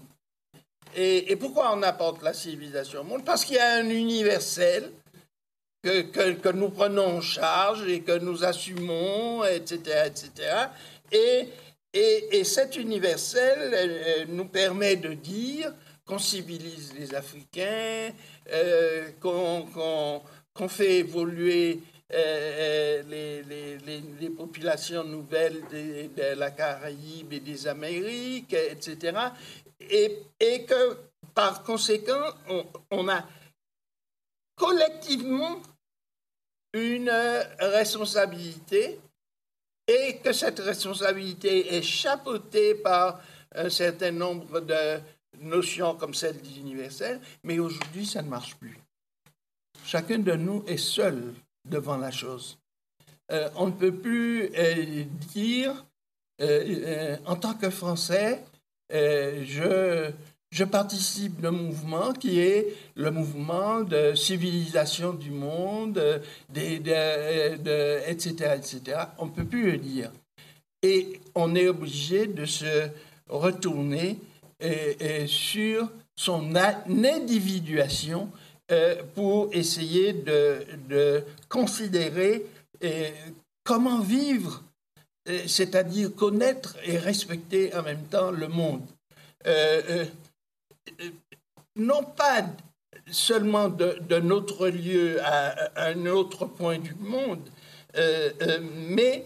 Et, 0.96 1.36
pourquoi 1.36 1.74
on 1.74 1.82
apporte 1.82 2.22
la 2.22 2.32
civilisation 2.32 3.00
au 3.00 3.04
monde? 3.04 3.24
Parce 3.24 3.44
qu'il 3.44 3.56
y 3.56 3.58
a 3.58 3.76
un 3.76 3.88
universel 3.88 4.90
que, 5.82 6.32
que, 6.34 6.48
nous 6.50 6.70
prenons 6.70 7.16
en 7.16 7.20
charge 7.20 7.88
et 7.88 8.00
que 8.00 8.18
nous 8.18 8.44
assumons, 8.44 9.44
etc. 9.44 10.04
etc. 10.06 10.30
Et, 11.10 11.48
et, 11.92 12.38
et 12.38 12.44
cet 12.44 12.76
universel 12.76 14.26
nous 14.28 14.46
permet 14.46 14.96
de 14.96 15.14
dire 15.14 15.72
qu'on 16.06 16.18
civilise 16.18 16.94
les 16.98 17.14
Africains, 17.14 18.10
euh, 18.52 19.10
qu'on 19.20 20.68
fait 20.68 20.98
évoluer 20.98 21.80
euh, 22.14 23.02
les, 23.08 23.42
les, 23.42 24.30
populations 24.30 25.04
nouvelles 25.04 25.62
de, 25.70 26.08
de, 26.14 26.38
la 26.38 26.50
Caraïbe 26.50 27.32
et 27.32 27.40
des 27.40 27.66
Amériques, 27.66 28.54
etc 28.54 29.30
et, 29.90 30.64
que 30.66 30.96
par 31.34 31.62
conséquent, 31.62 32.22
on, 32.90 33.08
a 33.08 33.26
collectivement 34.54 35.60
une 36.74 37.10
responsabilité 37.58 39.00
et 39.86 40.18
que 40.18 40.32
cette 40.32 40.60
responsabilité 40.60 41.74
est 41.74 41.82
chapeautée 41.82 42.74
par 42.74 43.20
un 43.54 43.70
certain 43.70 44.10
nombre 44.10 44.60
de 44.60 45.00
notions 45.40 45.96
comme 45.96 46.14
celle 46.14 46.40
d'universel, 46.40 47.20
mais 47.42 47.58
aujourd'hui, 47.58 48.06
ça 48.06 48.22
ne 48.22 48.28
marche 48.28 48.54
plus. 48.56 48.78
Chacun 49.84 50.18
de 50.18 50.32
nous 50.32 50.64
est 50.66 50.76
seul 50.76 51.34
devant 51.64 51.96
la 51.96 52.10
chose. 52.10 52.58
Euh, 53.30 53.48
on 53.56 53.66
ne 53.66 53.72
peut 53.72 53.94
plus 53.94 54.50
euh, 54.56 55.04
dire, 55.32 55.84
euh, 56.40 57.16
en 57.26 57.36
tant 57.36 57.54
que 57.54 57.70
Français, 57.70 58.44
je, 58.90 60.10
je 60.50 60.64
participe 60.64 61.40
d'un 61.40 61.52
mouvement 61.52 62.12
qui 62.12 62.40
est 62.40 62.76
le 62.94 63.10
mouvement 63.10 63.80
de 63.80 64.14
civilisation 64.14 65.14
du 65.14 65.30
monde, 65.30 65.94
de, 65.94 66.78
de, 66.78 68.10
etc., 68.10 68.56
etc. 68.56 68.98
On 69.18 69.26
ne 69.26 69.30
peut 69.30 69.46
plus 69.46 69.72
le 69.72 69.78
dire. 69.78 70.10
Et 70.82 71.20
on 71.34 71.54
est 71.54 71.68
obligé 71.68 72.26
de 72.26 72.44
se 72.44 72.88
retourner 73.30 74.18
sur 75.26 75.88
son 76.16 76.54
individuation 76.54 78.28
pour 79.14 79.50
essayer 79.52 80.12
de, 80.12 81.24
considérer 81.48 82.46
comment 83.64 84.00
vivre 84.00 84.62
c'est-à-dire 85.46 86.14
connaître 86.14 86.76
et 86.84 86.98
respecter 86.98 87.74
en 87.74 87.82
même 87.82 88.04
temps 88.06 88.30
le 88.30 88.48
monde. 88.48 88.86
Euh, 89.46 89.82
euh, 89.88 90.06
euh, 91.00 91.10
non 91.76 92.02
pas 92.04 92.44
seulement 93.10 93.68
de, 93.68 94.18
notre 94.20 94.68
lieu 94.68 95.20
à, 95.22 95.88
un 95.88 96.06
autre 96.06 96.46
point 96.46 96.78
du 96.78 96.94
monde, 96.94 97.48
mais 98.74 99.24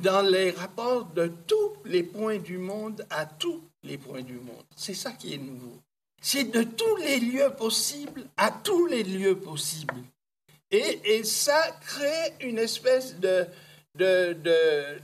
dans 0.00 0.22
les 0.22 0.50
rapports 0.50 1.06
de 1.06 1.32
tous 1.46 1.72
les 1.84 2.02
points 2.02 2.38
du 2.38 2.58
monde 2.58 3.06
à 3.10 3.26
tous 3.26 3.62
les 3.84 3.98
points 3.98 4.22
du 4.22 4.34
monde. 4.34 4.64
C'est 4.74 4.94
ça 4.94 5.12
qui 5.12 5.34
est 5.34 5.38
nouveau. 5.38 5.78
C'est 6.24 6.44
de 6.44 6.62
tous 6.62 6.96
les 6.96 7.20
lieux 7.20 7.50
possibles 7.50 8.24
à 8.38 8.50
tous 8.50 8.86
les 8.86 9.02
lieux 9.02 9.38
possibles. 9.38 10.02
Et, 10.70 11.22
ça 11.22 11.62
crée 11.82 12.32
une 12.40 12.58
espèce 12.58 13.16
de, 13.16 13.46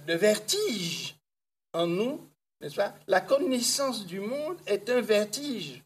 vertige 0.08 1.14
en 1.74 1.86
nous, 1.86 2.26
n'est-ce 2.62 2.76
pas? 2.76 2.94
La 3.06 3.20
connaissance 3.20 4.06
du 4.06 4.20
monde 4.20 4.56
est 4.66 4.88
un 4.88 5.02
vertige. 5.02 5.82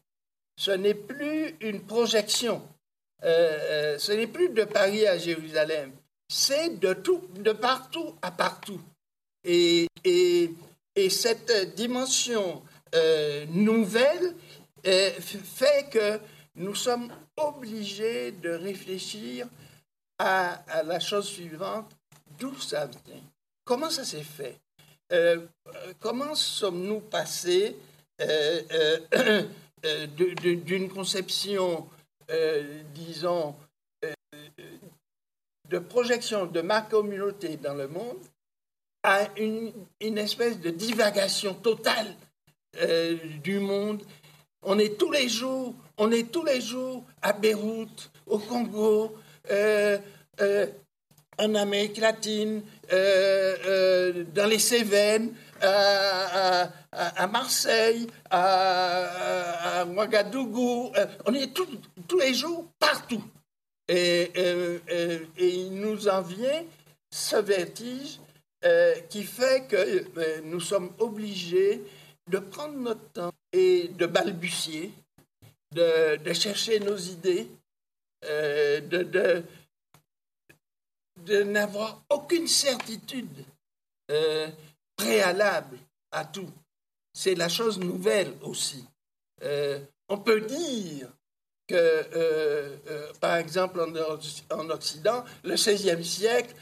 Ce 0.57 0.71
n'est 0.71 0.93
plus 0.93 1.57
une 1.59 1.81
projection. 1.81 2.65
Euh, 3.25 3.27
euh, 3.27 3.97
ce 3.99 4.13
n'est 4.13 4.27
plus 4.27 4.49
de 4.49 4.63
Paris 4.63 5.05
à 5.05 5.17
Jérusalem. 5.17 5.91
C'est 6.29 6.79
de 6.79 6.93
tout, 6.93 7.21
de 7.35 7.51
partout 7.51 8.15
à 8.21 8.31
partout. 8.31 8.79
Et, 9.43 9.87
et, 10.05 10.55
cette 11.09 11.75
dimension 11.75 12.63
euh, 12.95 13.45
nouvelle 13.49 14.33
fait 14.85 15.89
que 15.89 16.19
nous 16.55 16.75
sommes 16.75 17.11
obligés 17.37 18.31
de 18.31 18.51
réfléchir 18.51 19.47
à, 20.17 20.63
la 20.83 20.99
chose 20.99 21.27
suivante, 21.27 21.91
d'où 22.39 22.55
ça 22.59 22.85
vient? 22.85 23.21
Comment 23.65 23.89
ça 23.89 24.05
s'est 24.05 24.23
fait? 24.23 24.59
Euh, 25.11 25.45
Comment 25.99 26.35
sommes-nous 26.35 27.01
passés 27.01 27.75
euh, 28.21 28.99
euh, 29.13 30.07
d'une 30.15 30.89
conception, 30.89 31.87
disons, 32.93 33.55
de 35.69 35.79
projection 35.79 36.45
de 36.45 36.61
ma 36.61 36.81
communauté 36.81 37.57
dans 37.57 37.73
le 37.73 37.87
monde 37.87 38.23
à 39.03 39.27
une, 39.37 39.73
une 39.99 40.17
espèce 40.17 40.59
de 40.59 40.69
divagation 40.69 41.53
totale 41.53 42.15
du 43.43 43.59
monde. 43.59 44.01
On 44.67 44.79
est 44.79 44.97
tous 44.97 45.11
les 45.11 45.29
jours, 45.29 45.75
à 47.21 47.33
Beyrouth, 47.33 48.11
au 48.25 48.39
Congo, 48.39 49.15
euh, 49.51 49.99
euh, 50.41 50.65
en 51.37 51.53
Amérique 51.53 51.97
latine, 51.97 52.63
euh, 52.91 54.23
dans 54.33 54.47
les 54.47 54.57
Cévennes, 54.57 55.33
à, 55.61 57.27
Marseille, 57.31 58.07
à, 58.31 59.85
Ouagadougou. 59.85 60.91
on 61.25 61.33
est 61.33 61.53
tous 61.53 62.19
les 62.19 62.33
jours 62.33 62.65
partout. 62.79 63.23
Et, 63.87 64.31
il 65.37 65.79
nous 65.79 66.07
en 66.07 66.21
vient 66.21 66.63
ce 67.11 67.35
vertige 67.35 68.19
qui 69.09 69.23
fait 69.23 69.67
que 69.67 70.41
nous 70.43 70.59
sommes 70.59 70.89
obligés 70.97 71.83
de 72.29 72.39
prendre 72.39 72.75
notre 72.75 73.11
temps 73.11 73.33
et 73.51 73.89
de 73.89 74.05
balbutier, 74.05 74.91
de 75.71 76.33
chercher 76.33 76.79
nos 76.79 76.97
idées, 76.97 77.49
euh, 78.27 78.81
de, 78.81 79.43
n'avoir 81.43 82.03
aucune 82.09 82.47
certitude 82.47 83.45
euh, 84.11 84.47
préalable 84.95 85.77
à 86.11 86.25
tout. 86.25 86.49
C'est 87.13 87.35
la 87.35 87.49
chose 87.49 87.79
nouvelle 87.79 88.33
aussi. 88.41 88.85
Euh, 89.43 89.79
on 90.09 90.17
peut 90.17 90.41
dire 90.41 91.09
que, 91.67 93.11
par 93.19 93.37
exemple, 93.37 93.81
en, 93.81 94.69
Occident, 94.69 95.25
le 95.43 95.55
XVIe 95.55 96.05
siècle, 96.05 96.53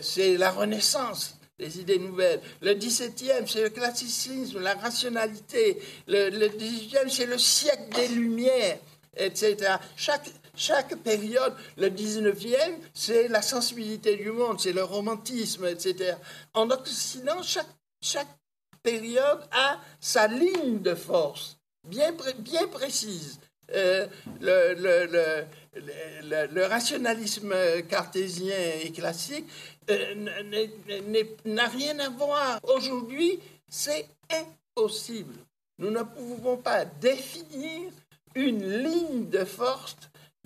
c'est 0.00 0.36
la 0.36 0.50
Renaissance 0.50 1.38
les 1.58 1.80
idées 1.80 1.98
nouvelles. 1.98 2.40
Le 2.60 2.74
XVIIe, 2.74 3.46
c'est 3.46 3.62
le 3.62 3.70
classicisme, 3.70 4.60
la 4.60 4.74
rationalité. 4.74 5.80
Le, 6.06 6.30
le 6.30 6.48
XVIIIe, 6.48 7.10
c'est 7.10 7.26
le 7.26 7.38
siècle 7.38 7.94
des 7.94 8.08
Lumières, 8.08 8.78
etc. 9.16 9.76
Chaque, 9.96 10.96
période, 11.02 11.54
le 11.76 11.88
19e, 11.88 12.78
c'est 12.94 13.28
la 13.28 13.42
sensibilité 13.42 14.16
du 14.16 14.30
monde, 14.30 14.60
c'est 14.60 14.72
le 14.72 14.84
romantisme, 14.84 15.66
etc. 15.66 16.16
En 16.54 16.70
Occident, 16.70 17.42
chaque, 17.42 18.28
période 18.82 19.40
a 19.52 19.78
sa 20.00 20.26
ligne 20.26 20.82
de 20.82 20.96
force 20.96 21.56
bien, 21.84 22.12
précise. 22.70 23.38
Euh, 23.74 24.06
le, 24.40 25.46
rationalisme 26.66 27.54
cartésien 27.88 28.56
et 28.82 28.90
classique 28.92 29.46
euh, 29.90 31.32
n'a 31.44 31.66
rien 31.68 31.98
à 31.98 32.08
voir. 32.08 32.60
Aujourd'hui, 32.64 33.38
c'est 33.68 34.06
impossible. 34.30 35.34
Nous 35.78 35.90
ne 35.90 36.02
pouvons 36.02 36.56
pas 36.56 36.84
définir 36.84 37.90
une 38.34 38.82
ligne 38.82 39.28
de 39.28 39.44
force 39.44 39.96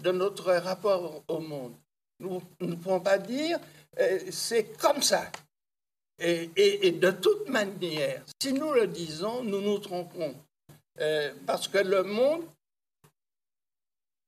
de 0.02 0.10
notre 0.12 0.52
rapport 0.52 1.22
au 1.28 1.40
monde. 1.40 1.74
Nous 2.20 2.40
ne 2.60 2.74
pouvons 2.74 3.00
pas 3.00 3.18
dire 3.18 3.58
euh, 3.98 4.18
c'est 4.30 4.76
comme 4.78 5.02
ça. 5.02 5.30
Et, 6.18 6.92
de 6.92 7.10
toute 7.10 7.48
manière, 7.48 8.22
si 8.40 8.54
nous 8.54 8.72
le 8.72 8.86
disons, 8.86 9.44
nous 9.44 9.60
nous 9.60 9.78
trompons. 9.78 10.34
Euh, 10.98 11.34
parce 11.46 11.68
que 11.68 11.78
le 11.78 12.02
monde 12.04 12.42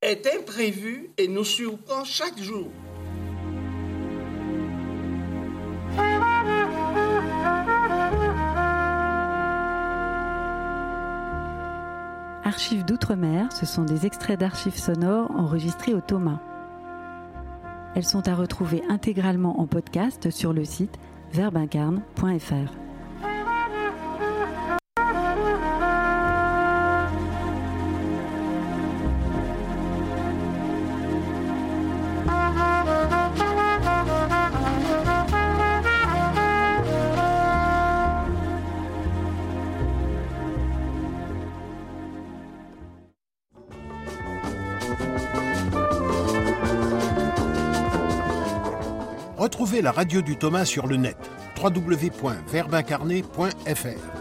est 0.03 0.27
imprévu 0.27 1.11
et 1.17 1.29
nous 1.29 1.45
surprend 1.45 2.05
chaque 2.05 2.39
jour. 2.39 2.71
Archives 12.49 12.87
d'outre-mer, 12.87 13.53
ce 13.53 13.67
sont 13.67 13.85
des 13.85 14.07
extraits 14.07 14.41
d'archives 14.41 14.79
sonores 14.79 15.31
enregistrés 15.33 15.93
au 15.93 16.01
Thomas. 16.01 16.41
Elles 17.95 18.07
sont 18.07 18.27
à 18.27 18.35
retrouver 18.35 18.83
intégralement 18.89 19.61
en 19.61 19.67
podcast 19.67 20.31
sur 20.31 20.55
le 20.55 20.65
site 20.65 20.99
verbincarne.fr. 21.35 22.88
La 49.83 49.93
radio 49.93 50.23
du 50.23 50.37
Thomas 50.37 50.65
sur 50.65 50.89
le 50.89 50.97
net 50.97 51.17
www.verbincarné.fr. 51.63 54.18